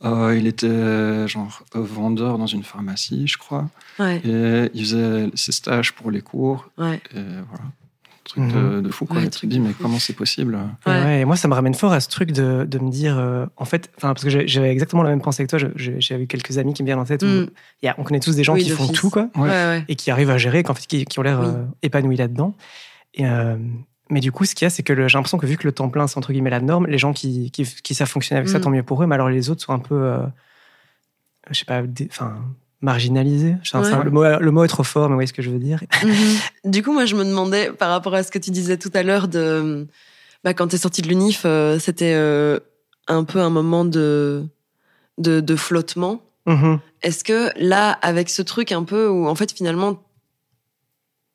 Euh, 0.05 0.35
il 0.37 0.47
était 0.47 1.27
genre 1.27 1.63
vendeur 1.73 2.37
dans 2.37 2.45
une 2.47 2.63
pharmacie, 2.63 3.25
je 3.27 3.37
crois. 3.37 3.69
Ouais, 3.99 4.17
Et 4.25 4.69
il 4.73 4.81
faisait 4.83 5.29
ses 5.35 5.51
stages 5.53 5.93
pour 5.93 6.11
les 6.11 6.21
cours. 6.21 6.69
ouais. 6.77 6.99
Et 7.15 7.19
voilà. 7.19 7.63
Truc 8.25 8.43
Mhm. 8.43 8.51
de, 8.77 8.81
de 8.81 8.89
fou. 8.89 9.05
Quoi. 9.05 9.17
Ouais, 9.17 9.29
tu 9.29 9.41
te 9.41 9.45
dis, 9.47 9.59
mais 9.59 9.71
comment 9.81 9.99
c'est 9.99 10.13
possible? 10.13 10.57
Et 10.85 10.89
Ouais. 10.89 11.03
ouais, 11.03 11.19
et 11.21 11.25
moi, 11.25 11.35
ça 11.35 11.49
me 11.49 11.53
ramène 11.53 11.73
fort 11.73 11.91
à 11.91 11.99
ce 11.99 12.07
truc 12.07 12.31
de, 12.31 12.63
de 12.63 12.79
me 12.79 12.89
dire, 12.89 13.17
euh, 13.19 13.45
en 13.57 13.65
fait, 13.65 13.91
enfin, 13.97 14.13
parce 14.13 14.23
que 14.23 14.47
j'avais 14.47 14.71
exactement 14.71 15.03
la 15.03 15.09
même 15.09 15.19
pensée 15.21 15.43
que 15.45 15.49
toi. 15.49 15.59
j'ai- 15.75 15.99
J'avais 15.99 16.25
quelques 16.25 16.57
amis 16.57 16.73
qui 16.73 16.83
me 16.83 16.87
viennent 16.87 16.99
en 16.99 17.05
tête. 17.05 17.21
où 17.23 17.25
Mm. 17.25 17.47
il 17.81 17.85
y 17.85 17.89
a- 17.89 17.95
on 17.97 18.03
connaît 18.03 18.21
tous 18.21 18.33
des 18.37 18.45
gens 18.45 18.53
Oui, 18.53 18.63
qui 18.63 18.69
font 18.69 18.87
tout, 18.87 19.09
quoi. 19.09 19.27
Ouais, 19.35 19.49
ouais. 19.49 19.85
et 19.89 19.95
qui 19.95 20.09
arrivent 20.09 20.29
à 20.29 20.37
gérer, 20.37 20.63
qu'en 20.63 20.73
fait, 20.73 20.87
qui, 20.87 21.03
qui 21.03 21.19
ont 21.19 21.21
l'air 21.21 21.41
Oui. 21.41 21.47
euh, 21.49 21.65
épanouis 21.81 22.15
là-dedans. 22.15 22.55
Et, 23.13 23.25
euh, 23.27 23.57
mais 24.09 24.19
du 24.19 24.31
coup, 24.31 24.45
ce 24.45 24.53
qu'il 24.55 24.65
y 24.65 24.67
a, 24.67 24.69
c'est 24.69 24.83
que 24.83 24.93
j'ai 25.07 25.17
l'impression 25.17 25.37
que 25.37 25.45
vu 25.45 25.57
que 25.57 25.65
le 25.65 25.71
temps 25.71 25.89
plein, 25.89 26.07
c'est 26.07 26.17
entre 26.17 26.31
guillemets 26.33 26.49
la 26.49 26.59
norme, 26.59 26.87
les 26.87 26.97
gens 26.97 27.13
qui, 27.13 27.51
qui, 27.51 27.63
qui 27.65 27.95
savent 27.95 28.09
fonctionner 28.09 28.39
avec 28.39 28.49
ça, 28.49 28.59
Mm. 28.59 28.61
tant 28.61 28.69
mieux 28.69 28.83
pour 28.83 29.01
eux. 29.03 29.07
Mais 29.07 29.15
alors 29.15 29.29
les 29.29 29.49
autres 29.49 29.61
sont 29.61 29.73
un 29.73 29.79
peu, 29.79 29.95
euh, 29.95 30.17
je 31.49 31.59
sais 31.59 31.65
pas, 31.65 31.81
enfin, 32.09 32.35
marginalisés. 32.81 33.55
Ouais. 33.73 34.03
le, 34.03 34.11
mot, 34.11 34.23
le 34.39 34.51
mot 34.51 34.63
est 34.63 34.67
trop 34.67 34.83
fort, 34.83 35.03
mais 35.03 35.09
vous 35.09 35.15
voyez 35.15 35.27
ce 35.27 35.33
que 35.33 35.41
je 35.41 35.49
veux 35.49 35.59
dire. 35.59 35.81
Mhm. 36.03 36.71
Du 36.71 36.83
coup, 36.83 36.91
moi, 36.93 37.05
je 37.05 37.15
me 37.15 37.23
demandais, 37.23 37.71
par 37.71 37.89
rapport 37.89 38.13
à 38.13 38.23
ce 38.23 38.31
que 38.31 38.39
tu 38.39 38.51
disais 38.51 38.77
tout 38.77 38.91
à 38.93 39.03
l'heure, 39.03 39.27
de 39.27 39.87
bah, 40.43 40.53
quand 40.53 40.67
tu 40.67 40.75
es 40.75 40.77
sorti 40.77 41.01
de 41.01 41.07
l'UNIF, 41.07 41.43
euh, 41.45 41.79
c'était 41.79 42.13
euh, 42.13 42.59
un 43.07 43.23
peu 43.23 43.39
un 43.39 43.49
moment 43.49 43.85
de, 43.85 44.45
de, 45.17 45.39
de 45.39 45.55
flottement. 45.55 46.21
Mhm. 46.45 46.79
Est-ce 47.03 47.23
que 47.23 47.49
là, 47.57 47.91
avec 48.01 48.29
ce 48.29 48.41
truc 48.41 48.73
un 48.73 48.83
peu 48.83 49.07
où, 49.07 49.27
en 49.29 49.35
fait, 49.35 49.53
finalement, 49.53 50.02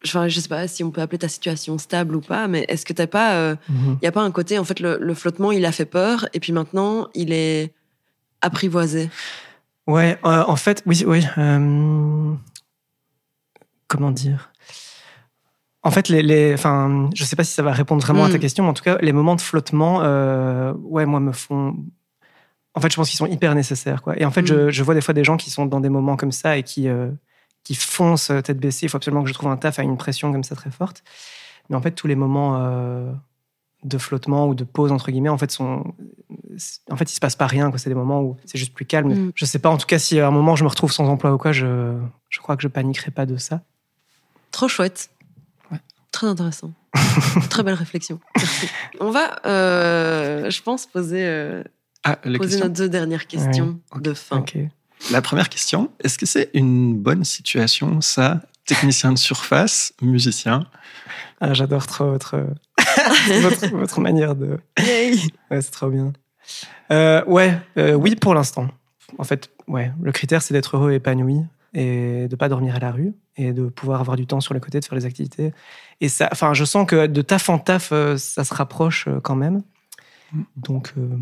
enfin, 0.04 0.28
je 0.28 0.38
sais 0.40 0.48
pas 0.48 0.66
si 0.68 0.82
on 0.84 0.90
peut 0.90 1.00
appeler 1.00 1.18
ta 1.18 1.28
situation 1.28 1.76
stable 1.78 2.14
ou 2.16 2.20
pas, 2.20 2.48
mais 2.48 2.64
est-ce 2.68 2.84
que 2.86 2.92
t'as 2.92 3.06
pas, 3.06 3.52
il 3.68 3.74
Mhm. 3.74 3.98
y 4.02 4.06
a 4.06 4.12
pas 4.12 4.22
un 4.22 4.30
côté, 4.30 4.58
en 4.58 4.64
fait, 4.64 4.80
le, 4.80 4.98
le 5.00 5.14
flottement, 5.14 5.52
il 5.52 5.64
a 5.66 5.72
fait 5.72 5.84
peur, 5.86 6.28
et 6.34 6.40
puis 6.40 6.52
maintenant, 6.52 7.08
il 7.14 7.32
est 7.32 7.72
apprivoisé? 8.40 9.10
Ouais, 9.86 10.18
euh, 10.24 10.44
en 10.46 10.56
fait, 10.56 10.82
oui, 10.86 11.02
oui. 11.06 11.24
euh, 11.38 12.34
comment 13.86 14.10
dire? 14.10 14.52
En 15.82 15.90
fait, 15.90 16.08
les, 16.08 16.22
les, 16.22 16.52
enfin, 16.54 17.08
je 17.14 17.24
sais 17.24 17.36
pas 17.36 17.44
si 17.44 17.54
ça 17.54 17.62
va 17.62 17.72
répondre 17.72 18.02
vraiment 18.02 18.24
à 18.24 18.28
ta 18.28 18.36
Mm. 18.36 18.40
question, 18.40 18.64
mais 18.64 18.70
en 18.70 18.74
tout 18.74 18.82
cas, 18.82 18.98
les 19.00 19.12
moments 19.12 19.36
de 19.36 19.40
flottement, 19.40 20.02
euh, 20.02 20.72
ouais, 20.82 21.06
moi, 21.06 21.20
me 21.20 21.32
font. 21.32 21.76
En 22.74 22.80
fait, 22.80 22.90
je 22.90 22.96
pense 22.96 23.08
qu'ils 23.08 23.16
sont 23.16 23.26
hyper 23.26 23.54
nécessaires, 23.54 24.02
quoi. 24.02 24.18
Et 24.20 24.24
en 24.24 24.30
fait, 24.30 24.42
Mm. 24.42 24.46
je, 24.46 24.70
je 24.70 24.82
vois 24.82 24.94
des 24.94 25.00
fois 25.00 25.14
des 25.14 25.24
gens 25.24 25.36
qui 25.36 25.50
sont 25.50 25.66
dans 25.66 25.80
des 25.80 25.88
moments 25.88 26.16
comme 26.16 26.32
ça 26.32 26.56
et 26.58 26.62
qui, 26.62 26.88
euh, 26.88 27.10
qui 27.64 27.74
foncent 27.74 28.30
euh, 28.30 28.40
tête 28.40 28.58
baissée. 28.58 28.86
Il 28.86 28.88
faut 28.88 28.96
absolument 28.96 29.22
que 29.22 29.28
je 29.28 29.34
trouve 29.34 29.50
un 29.50 29.56
taf 29.56 29.78
à 29.78 29.82
une 29.82 29.96
pression 29.96 30.32
comme 30.32 30.44
ça 30.44 30.54
très 30.54 30.70
forte. 30.70 31.02
Mais 31.68 31.76
en 31.76 31.82
fait, 31.82 31.92
tous 31.92 32.06
les 32.06 32.14
moments 32.16 32.56
euh, 32.56 33.12
de 33.84 33.98
flottement 33.98 34.46
ou 34.48 34.54
de 34.54 34.64
pause 34.64 34.90
entre 34.92 35.10
guillemets, 35.10 35.28
en 35.28 35.38
fait, 35.38 35.50
sont, 35.50 35.94
en 36.90 36.96
fait, 36.96 37.10
il 37.10 37.14
se 37.14 37.20
passe 37.20 37.36
pas 37.36 37.46
rien. 37.46 37.70
C'est 37.76 37.90
des 37.90 37.94
moments 37.94 38.22
où 38.22 38.36
c'est 38.44 38.58
juste 38.58 38.72
plus 38.74 38.86
calme. 38.86 39.12
Mm. 39.12 39.32
Je 39.34 39.44
sais 39.44 39.58
pas. 39.58 39.68
En 39.68 39.76
tout 39.76 39.86
cas, 39.86 39.98
si 39.98 40.18
à 40.18 40.26
un 40.26 40.30
moment 40.30 40.56
je 40.56 40.64
me 40.64 40.68
retrouve 40.68 40.92
sans 40.92 41.06
emploi 41.08 41.32
ou 41.32 41.38
quoi, 41.38 41.52
je, 41.52 41.96
je 42.30 42.38
crois 42.40 42.56
que 42.56 42.62
je 42.62 42.68
paniquerai 42.68 43.10
pas 43.10 43.26
de 43.26 43.36
ça. 43.36 43.62
Trop 44.50 44.68
chouette. 44.68 45.10
Ouais. 45.70 45.78
Très 46.10 46.26
intéressant. 46.26 46.72
Très 47.50 47.62
belle 47.62 47.74
réflexion. 47.74 48.18
Merci. 48.36 48.68
On 49.00 49.10
va, 49.10 49.36
euh, 49.46 50.48
je 50.50 50.62
pense, 50.62 50.86
poser, 50.86 51.26
euh, 51.26 51.62
Ah, 52.02 52.16
poser 52.16 52.66
deux 52.70 52.88
dernières 52.88 53.26
questions 53.26 53.78
Ok. 53.94 54.02
de 54.02 54.14
fin. 54.14 54.38
Ok. 54.38 54.56
La 55.10 55.22
première 55.22 55.48
question, 55.48 55.90
est-ce 56.02 56.18
que 56.18 56.26
c'est 56.26 56.50
une 56.54 56.94
bonne 56.94 57.24
situation, 57.24 58.00
ça, 58.00 58.42
technicien 58.66 59.12
de 59.12 59.18
surface, 59.18 59.92
musicien? 60.02 60.66
Ah, 61.40 61.54
j'adore 61.54 61.86
trop 61.86 62.10
votre, 62.10 62.46
votre, 63.42 63.68
votre 63.68 64.00
manière 64.00 64.34
de. 64.34 64.58
Yay. 64.78 65.18
Ouais, 65.50 65.62
c'est 65.62 65.70
trop 65.70 65.88
bien. 65.88 66.12
Euh, 66.90 67.24
ouais, 67.26 67.58
euh, 67.76 67.94
oui 67.94 68.16
pour 68.16 68.34
l'instant. 68.34 68.68
En 69.18 69.24
fait, 69.24 69.50
ouais, 69.66 69.92
le 70.00 70.12
critère 70.12 70.42
c'est 70.42 70.54
d'être 70.54 70.76
heureux 70.76 70.92
et 70.92 70.96
épanoui 70.96 71.40
et 71.74 72.28
de 72.28 72.36
pas 72.36 72.48
dormir 72.48 72.74
à 72.76 72.78
la 72.78 72.90
rue 72.90 73.14
et 73.36 73.52
de 73.52 73.66
pouvoir 73.68 74.00
avoir 74.00 74.16
du 74.16 74.26
temps 74.26 74.40
sur 74.40 74.54
le 74.54 74.60
côté 74.60 74.80
de 74.80 74.84
faire 74.84 74.96
les 74.96 75.06
activités. 75.06 75.52
Et 76.00 76.08
ça, 76.08 76.28
enfin, 76.32 76.54
je 76.54 76.64
sens 76.64 76.86
que 76.86 77.06
de 77.06 77.22
taf 77.22 77.48
en 77.48 77.58
taf, 77.58 77.90
euh, 77.92 78.16
ça 78.16 78.44
se 78.44 78.54
rapproche 78.54 79.08
quand 79.22 79.36
même. 79.36 79.62
Donc, 80.56 80.92
euh, 80.98 81.16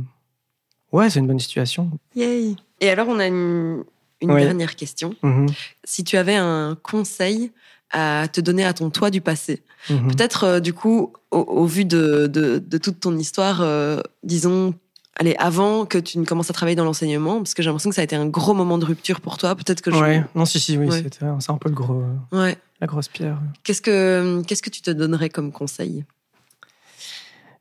ouais, 0.93 1.11
c'est 1.11 1.21
une 1.21 1.27
bonne 1.27 1.39
situation. 1.39 1.91
Yay. 2.15 2.57
Et 2.81 2.91
alors, 2.91 3.09
on 3.09 3.19
a 3.19 3.27
une, 3.27 3.85
dernière 4.23 4.77
question. 4.77 5.15
Mhm, 5.23 5.47
Si 5.85 6.05
tu 6.05 6.17
avais 6.17 6.37
un 6.37 6.77
conseil 6.83 7.53
à 7.91 8.27
te 8.29 8.41
donner 8.41 8.65
à 8.65 8.73
ton 8.73 8.91
toi 8.91 9.11
du 9.11 9.21
passé, 9.21 9.63
mhm. 9.91 10.09
peut-être 10.15 10.45
euh, 10.45 10.61
du 10.61 10.73
coup, 10.73 11.13
au, 11.31 11.39
au 11.39 11.65
vu 11.67 11.85
de, 11.85 12.27
de, 12.27 12.59
de 12.59 12.79
toute 12.79 13.01
ton 13.01 13.17
histoire, 13.17 13.61
euh, 13.63 14.01
disons, 14.25 14.75
allez, 15.19 15.35
avant 15.39 15.87
que 15.87 15.97
tu 15.99 16.19
ne 16.19 16.25
commences 16.25 16.51
à 16.51 16.53
travailler 16.53 16.77
dans 16.77 16.85
l'enseignement, 16.85 17.37
parce 17.39 17.55
que 17.55 17.63
j'ai 17.63 17.69
l'impression 17.69 17.91
que 17.91 17.97
ça 17.97 18.03
a 18.03 18.05
été 18.05 18.17
un 18.17 18.27
gros 18.27 18.55
moment 18.55 18.79
de 18.79 18.85
rupture 18.85 19.21
pour 19.21 19.39
toi. 19.39 19.55
Peut-être 19.55 19.81
que 19.83 19.91
je. 19.91 19.97
Ouais, 19.99 20.25
non, 20.35 20.45
si, 20.45 20.59
si, 20.61 20.77
oui, 20.77 20.89
Ouais. 20.89 21.05
c'est 21.41 21.51
un 21.51 21.59
peu 21.59 21.69
le 21.69 21.75
gros, 21.75 22.03
euh, 22.33 22.43
Ouais. 22.43 22.59
la 22.81 22.87
grosse 22.87 23.09
pierre. 23.09 23.39
Qu'est-ce 23.63 23.81
que 23.83 24.43
qu'est-ce 24.47 24.63
que 24.63 24.71
tu 24.71 24.83
te 24.83 24.91
donnerais 24.91 25.31
comme 25.31 25.53
conseil? 25.53 26.05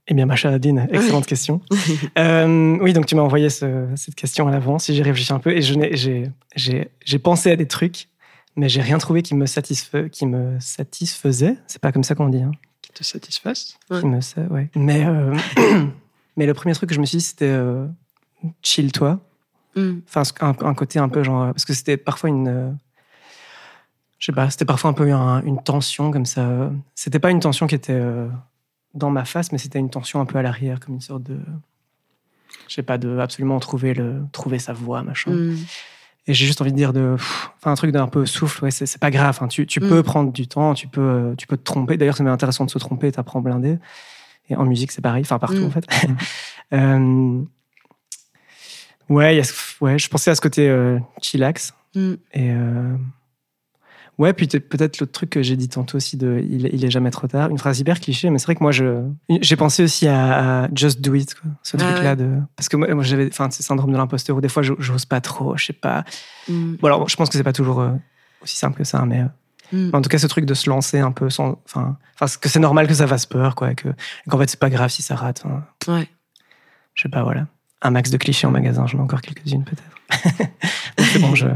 Eh 0.07 0.13
bien, 0.13 0.25
ma 0.27 0.35
chère 0.35 0.51
Adine, 0.53 0.87
excellente 0.91 1.25
question. 1.25 1.61
Euh, 2.17 2.77
oui, 2.81 2.93
donc 2.93 3.05
tu 3.07 3.15
m'as 3.15 3.23
envoyé 3.23 3.49
ce- 3.49 3.87
cette 3.95 4.15
question 4.15 4.47
à 4.47 4.51
l'avance, 4.51 4.89
j'ai 4.91 5.01
réfléchi 5.01 5.33
un 5.33 5.39
peu, 5.39 5.51
et 5.51 5.61
j'ai- 5.61 6.31
pensé 7.19 7.51
à 7.51 7.55
des 7.55 7.67
trucs, 7.67 8.07
mais 8.55 8.69
j'ai 8.69 8.81
rien 8.81 8.97
trouvé 8.99 9.21
qui 9.23 9.35
me, 9.35 9.45
satisfait, 9.47 10.09
qui 10.09 10.25
me 10.27 10.57
satisfaisait. 10.59 11.57
C'est 11.67 11.81
pas 11.81 11.91
comme 11.91 12.03
ça 12.03 12.15
qu'on 12.15 12.29
dit. 12.29 12.41
Hein. 12.43 12.51
qui 12.81 12.91
te 12.91 13.03
satisfasse 13.03 13.77
Ouais. 13.89 13.99
Qui 13.99 14.05
me 14.05 14.19
ouais. 14.53 14.69
Mais, 14.75 15.05
euh, 15.05 15.35
mais 16.37 16.45
le 16.45 16.53
premier 16.53 16.73
truc 16.75 16.89
que 16.89 16.95
je 16.95 17.01
me 17.01 17.05
suis 17.05 17.17
dit, 17.17 17.23
c'était 17.23 17.45
euh, 17.49 17.85
chill-toi. 18.61 19.19
Hmm. 19.75 19.99
Enfin, 20.07 20.21
un, 20.41 20.55
un 20.61 20.73
côté 20.75 20.99
un 20.99 21.09
peu 21.09 21.23
genre. 21.23 21.47
Parce 21.47 21.65
que 21.65 21.73
c'était 21.73 21.97
parfois 21.97 22.29
une. 22.29 22.47
euh, 22.47 22.71
je 24.19 24.27
sais 24.27 24.31
pas, 24.31 24.49
c'était 24.49 24.63
parfois 24.65 24.91
un 24.91 24.93
peu 24.93 25.11
un- 25.11 25.41
une 25.43 25.61
tension 25.61 26.11
comme 26.11 26.25
ça. 26.25 26.71
C'était 26.93 27.19
pas 27.19 27.31
une 27.31 27.39
tension 27.41 27.67
qui 27.67 27.75
était 27.75 27.91
euh, 27.91 28.27
dans 28.95 29.09
ma 29.11 29.25
face, 29.25 29.51
mais 29.51 29.57
c'était 29.57 29.79
une 29.79 29.89
tension 29.89 30.19
un 30.21 30.25
peu 30.25 30.37
à 30.37 30.41
l'arrière, 30.41 30.79
comme 30.79 30.95
une 30.95 31.01
sorte 31.01 31.23
de. 31.23 31.37
Je 32.67 32.73
sais 32.73 32.83
pas, 32.83 32.97
de 32.97 33.19
absolument 33.19 33.59
trouver, 33.59 33.93
le, 33.93 34.21
trouver 34.31 34.57
sa 34.59 34.73
voix, 34.73 35.03
machin. 35.03 35.31
Hmm. 35.31 35.57
Et 36.27 36.33
j'ai 36.33 36.47
juste 36.47 36.59
envie 36.61 36.71
de 36.71 36.77
dire 36.77 36.93
de, 36.93 37.15
pff, 37.17 37.51
enfin, 37.57 37.71
un 37.71 37.75
truc 37.75 37.91
d'un 37.91 38.07
peu 38.07 38.25
souffle, 38.25 38.63
ouais, 38.63 38.71
c'est 38.71 38.97
pas 38.99 39.11
grave. 39.11 39.37
hein. 39.41 39.47
Tu, 39.47 39.67
tu 39.67 39.79
Mm. 39.79 39.89
peux 39.89 40.01
prendre 40.03 40.31
du 40.31 40.47
temps, 40.47 40.73
tu 40.73 40.87
peux, 40.87 41.01
euh, 41.01 41.35
tu 41.35 41.45
peux 41.45 41.57
te 41.57 41.63
tromper. 41.63 41.97
D'ailleurs, 41.97 42.17
c'est 42.17 42.23
même 42.23 42.33
intéressant 42.33 42.65
de 42.65 42.71
se 42.71 42.79
tromper, 42.79 43.11
t'apprends 43.11 43.41
blindé. 43.41 43.77
Et 44.49 44.55
en 44.55 44.63
musique, 44.65 44.91
c'est 44.91 45.01
pareil, 45.01 45.21
enfin 45.23 45.37
partout 45.37 45.61
Mm. 45.61 45.65
en 45.65 45.69
fait. 45.71 45.85
Euh, 46.73 47.43
ouais, 49.09 49.35
y 49.35 49.39
a 49.39 49.43
ouais, 49.81 49.99
je 49.99 50.09
pensais 50.09 50.31
à 50.31 50.35
ce 50.35 50.41
côté 50.41 50.67
euh, 50.67 50.97
chillax. 51.21 51.73
Mm. 51.93 52.13
Et 52.33 52.51
euh, 52.51 52.95
ouais, 54.17 54.33
puis 54.33 54.47
peut-être 54.47 54.99
l'autre 54.99 55.11
truc 55.11 55.29
que 55.29 55.41
j'ai 55.43 55.55
dit 55.55 55.69
tantôt 55.69 55.97
aussi 55.97 56.17
de 56.17 56.39
il, 56.49 56.67
il 56.73 56.85
est 56.85 56.89
jamais 56.89 57.11
trop 57.11 57.27
tard. 57.27 57.49
Une 57.49 57.57
phrase 57.57 57.79
hyper 57.79 57.99
cliché, 57.99 58.29
mais 58.29 58.37
c'est 58.39 58.45
vrai 58.45 58.55
que 58.55 58.63
moi 58.63 58.71
je 58.71 59.03
j'ai 59.41 59.55
pensé 59.55 59.83
aussi 59.83 60.07
à, 60.07 60.63
à 60.63 60.67
Just 60.73 61.01
Do 61.01 61.13
It, 61.15 61.33
quoi, 61.35 61.51
ce 61.63 61.77
Ah 61.77 61.79
truc-là 61.91 62.09
ouais. 62.11 62.15
de 62.15 62.37
parce 62.55 62.69
que 62.69 62.77
moi, 62.77 62.93
moi, 62.93 63.03
j'avais 63.03 63.27
enfin 63.27 63.49
ce 63.51 63.61
syndrome 63.63 63.91
de 63.91 63.97
l'imposteur 63.97 64.35
où 64.37 64.41
des 64.41 64.49
fois 64.49 64.63
je- 64.63 64.73
j'ose 64.79 65.05
pas 65.05 65.21
trop, 65.21 65.55
je 65.57 65.65
sais 65.65 65.73
pas. 65.73 66.03
Mm. 66.49 66.75
Bon 66.81 66.87
alors 66.87 67.09
je 67.09 67.15
pense 67.15 67.29
que 67.29 67.37
c'est 67.37 67.43
pas 67.43 67.53
toujours 67.53 67.81
euh, 67.81 67.91
aussi 68.41 68.57
simple 68.57 68.77
que 68.77 68.83
ça, 68.83 69.05
mais 69.05 69.21
euh, 69.21 69.25
Mm. 69.71 69.89
en 69.93 70.01
tout 70.03 70.09
cas 70.09 70.19
ce 70.19 70.27
truc 70.27 70.45
de 70.45 70.53
se 70.53 70.69
lancer 70.69 70.99
un 70.99 71.11
peu 71.11 71.31
sans 71.31 71.59
enfin 71.65 71.97
que 72.39 72.49
c'est 72.49 72.59
normal 72.59 72.85
que 72.87 72.93
ça 72.93 73.07
fasse 73.07 73.25
peur 73.25 73.55
quoi, 73.55 73.71
qu'en 73.73 74.37
fait 74.37 74.47
c'est 74.47 74.59
pas 74.59 74.69
grave 74.69 74.91
si 74.91 75.01
ça 75.01 75.15
rate. 75.15 75.43
Ouais. 75.87 76.07
je 76.93 77.01
sais 77.01 77.09
pas 77.09 77.23
voilà. 77.23 77.47
Un 77.81 77.89
max 77.89 78.11
de 78.11 78.17
clichés 78.17 78.45
en 78.45 78.51
magasin, 78.51 78.85
j'en 78.85 78.99
ai 78.99 79.01
encore 79.01 79.21
quelques-unes 79.21 79.63
peut-être. 79.63 80.49
C'est 81.13 81.19
bon, 81.19 81.35
je... 81.35 81.47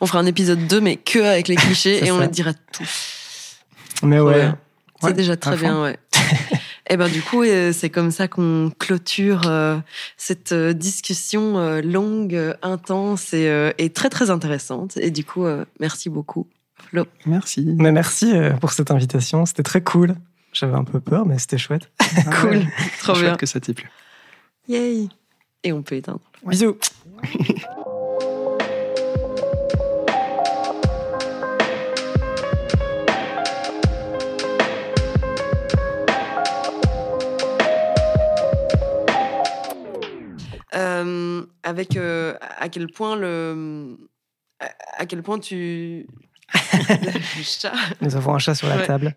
On 0.00 0.06
fera 0.06 0.18
un 0.20 0.26
épisode 0.26 0.66
2, 0.66 0.80
mais 0.80 0.96
que 0.96 1.18
avec 1.20 1.48
les 1.48 1.56
clichés, 1.56 2.04
et 2.04 2.10
on 2.10 2.18
les 2.18 2.28
dira 2.28 2.52
tout. 2.72 2.84
Mais 4.02 4.18
Trop 4.18 4.28
ouais. 4.28 4.50
C'est 5.00 5.06
Ouais, 5.06 5.12
déjà 5.14 5.36
très 5.36 5.56
fond. 5.56 5.62
bien, 5.62 5.82
ouais. 5.82 5.98
Et 6.92 6.96
ben 6.96 7.08
du 7.08 7.22
coup, 7.22 7.42
euh, 7.44 7.72
c'est 7.72 7.88
comme 7.88 8.10
ça 8.10 8.26
qu'on 8.26 8.72
clôture 8.76 9.42
euh, 9.46 9.78
cette 10.16 10.50
euh, 10.50 10.72
discussion 10.72 11.56
euh, 11.56 11.80
longue, 11.82 12.56
intense 12.62 13.32
et, 13.32 13.48
euh, 13.48 13.70
et 13.78 13.90
très 13.90 14.08
très 14.10 14.28
intéressante. 14.28 14.96
Et 14.96 15.12
du 15.12 15.24
coup, 15.24 15.46
euh, 15.46 15.64
merci 15.78 16.10
beaucoup, 16.10 16.48
Flo. 16.90 17.06
Merci. 17.26 17.64
Mais 17.78 17.92
merci 17.92 18.32
pour 18.60 18.72
cette 18.72 18.90
invitation, 18.90 19.46
c'était 19.46 19.62
très 19.62 19.82
cool. 19.82 20.16
J'avais 20.52 20.74
un 20.74 20.82
peu 20.82 20.98
peur, 20.98 21.26
mais 21.26 21.38
c'était 21.38 21.58
chouette. 21.58 21.88
cool, 22.40 22.66
trop 23.02 23.14
Chouette 23.14 23.24
bien. 23.24 23.36
que 23.36 23.46
ça 23.46 23.60
t'ait 23.60 23.72
plu. 23.74 23.88
Yay. 24.66 25.08
Et 25.62 25.72
on 25.72 25.82
peut 25.82 25.94
éteindre. 25.94 26.20
Bisous. 26.44 26.76
Euh, 40.74 41.44
avec 41.62 41.96
euh, 41.96 42.34
à 42.58 42.68
quel 42.68 42.86
point 42.88 43.16
le 43.16 43.96
à- 44.98 45.06
quel 45.06 45.22
point 45.22 45.38
tu 45.38 46.06
le 46.54 47.42
chat 47.42 47.72
Nous 48.00 48.14
avons 48.16 48.34
un 48.34 48.38
chat 48.38 48.54
sur 48.54 48.68
la 48.68 48.76
Ouais. 48.78 48.86
table. 48.86 49.14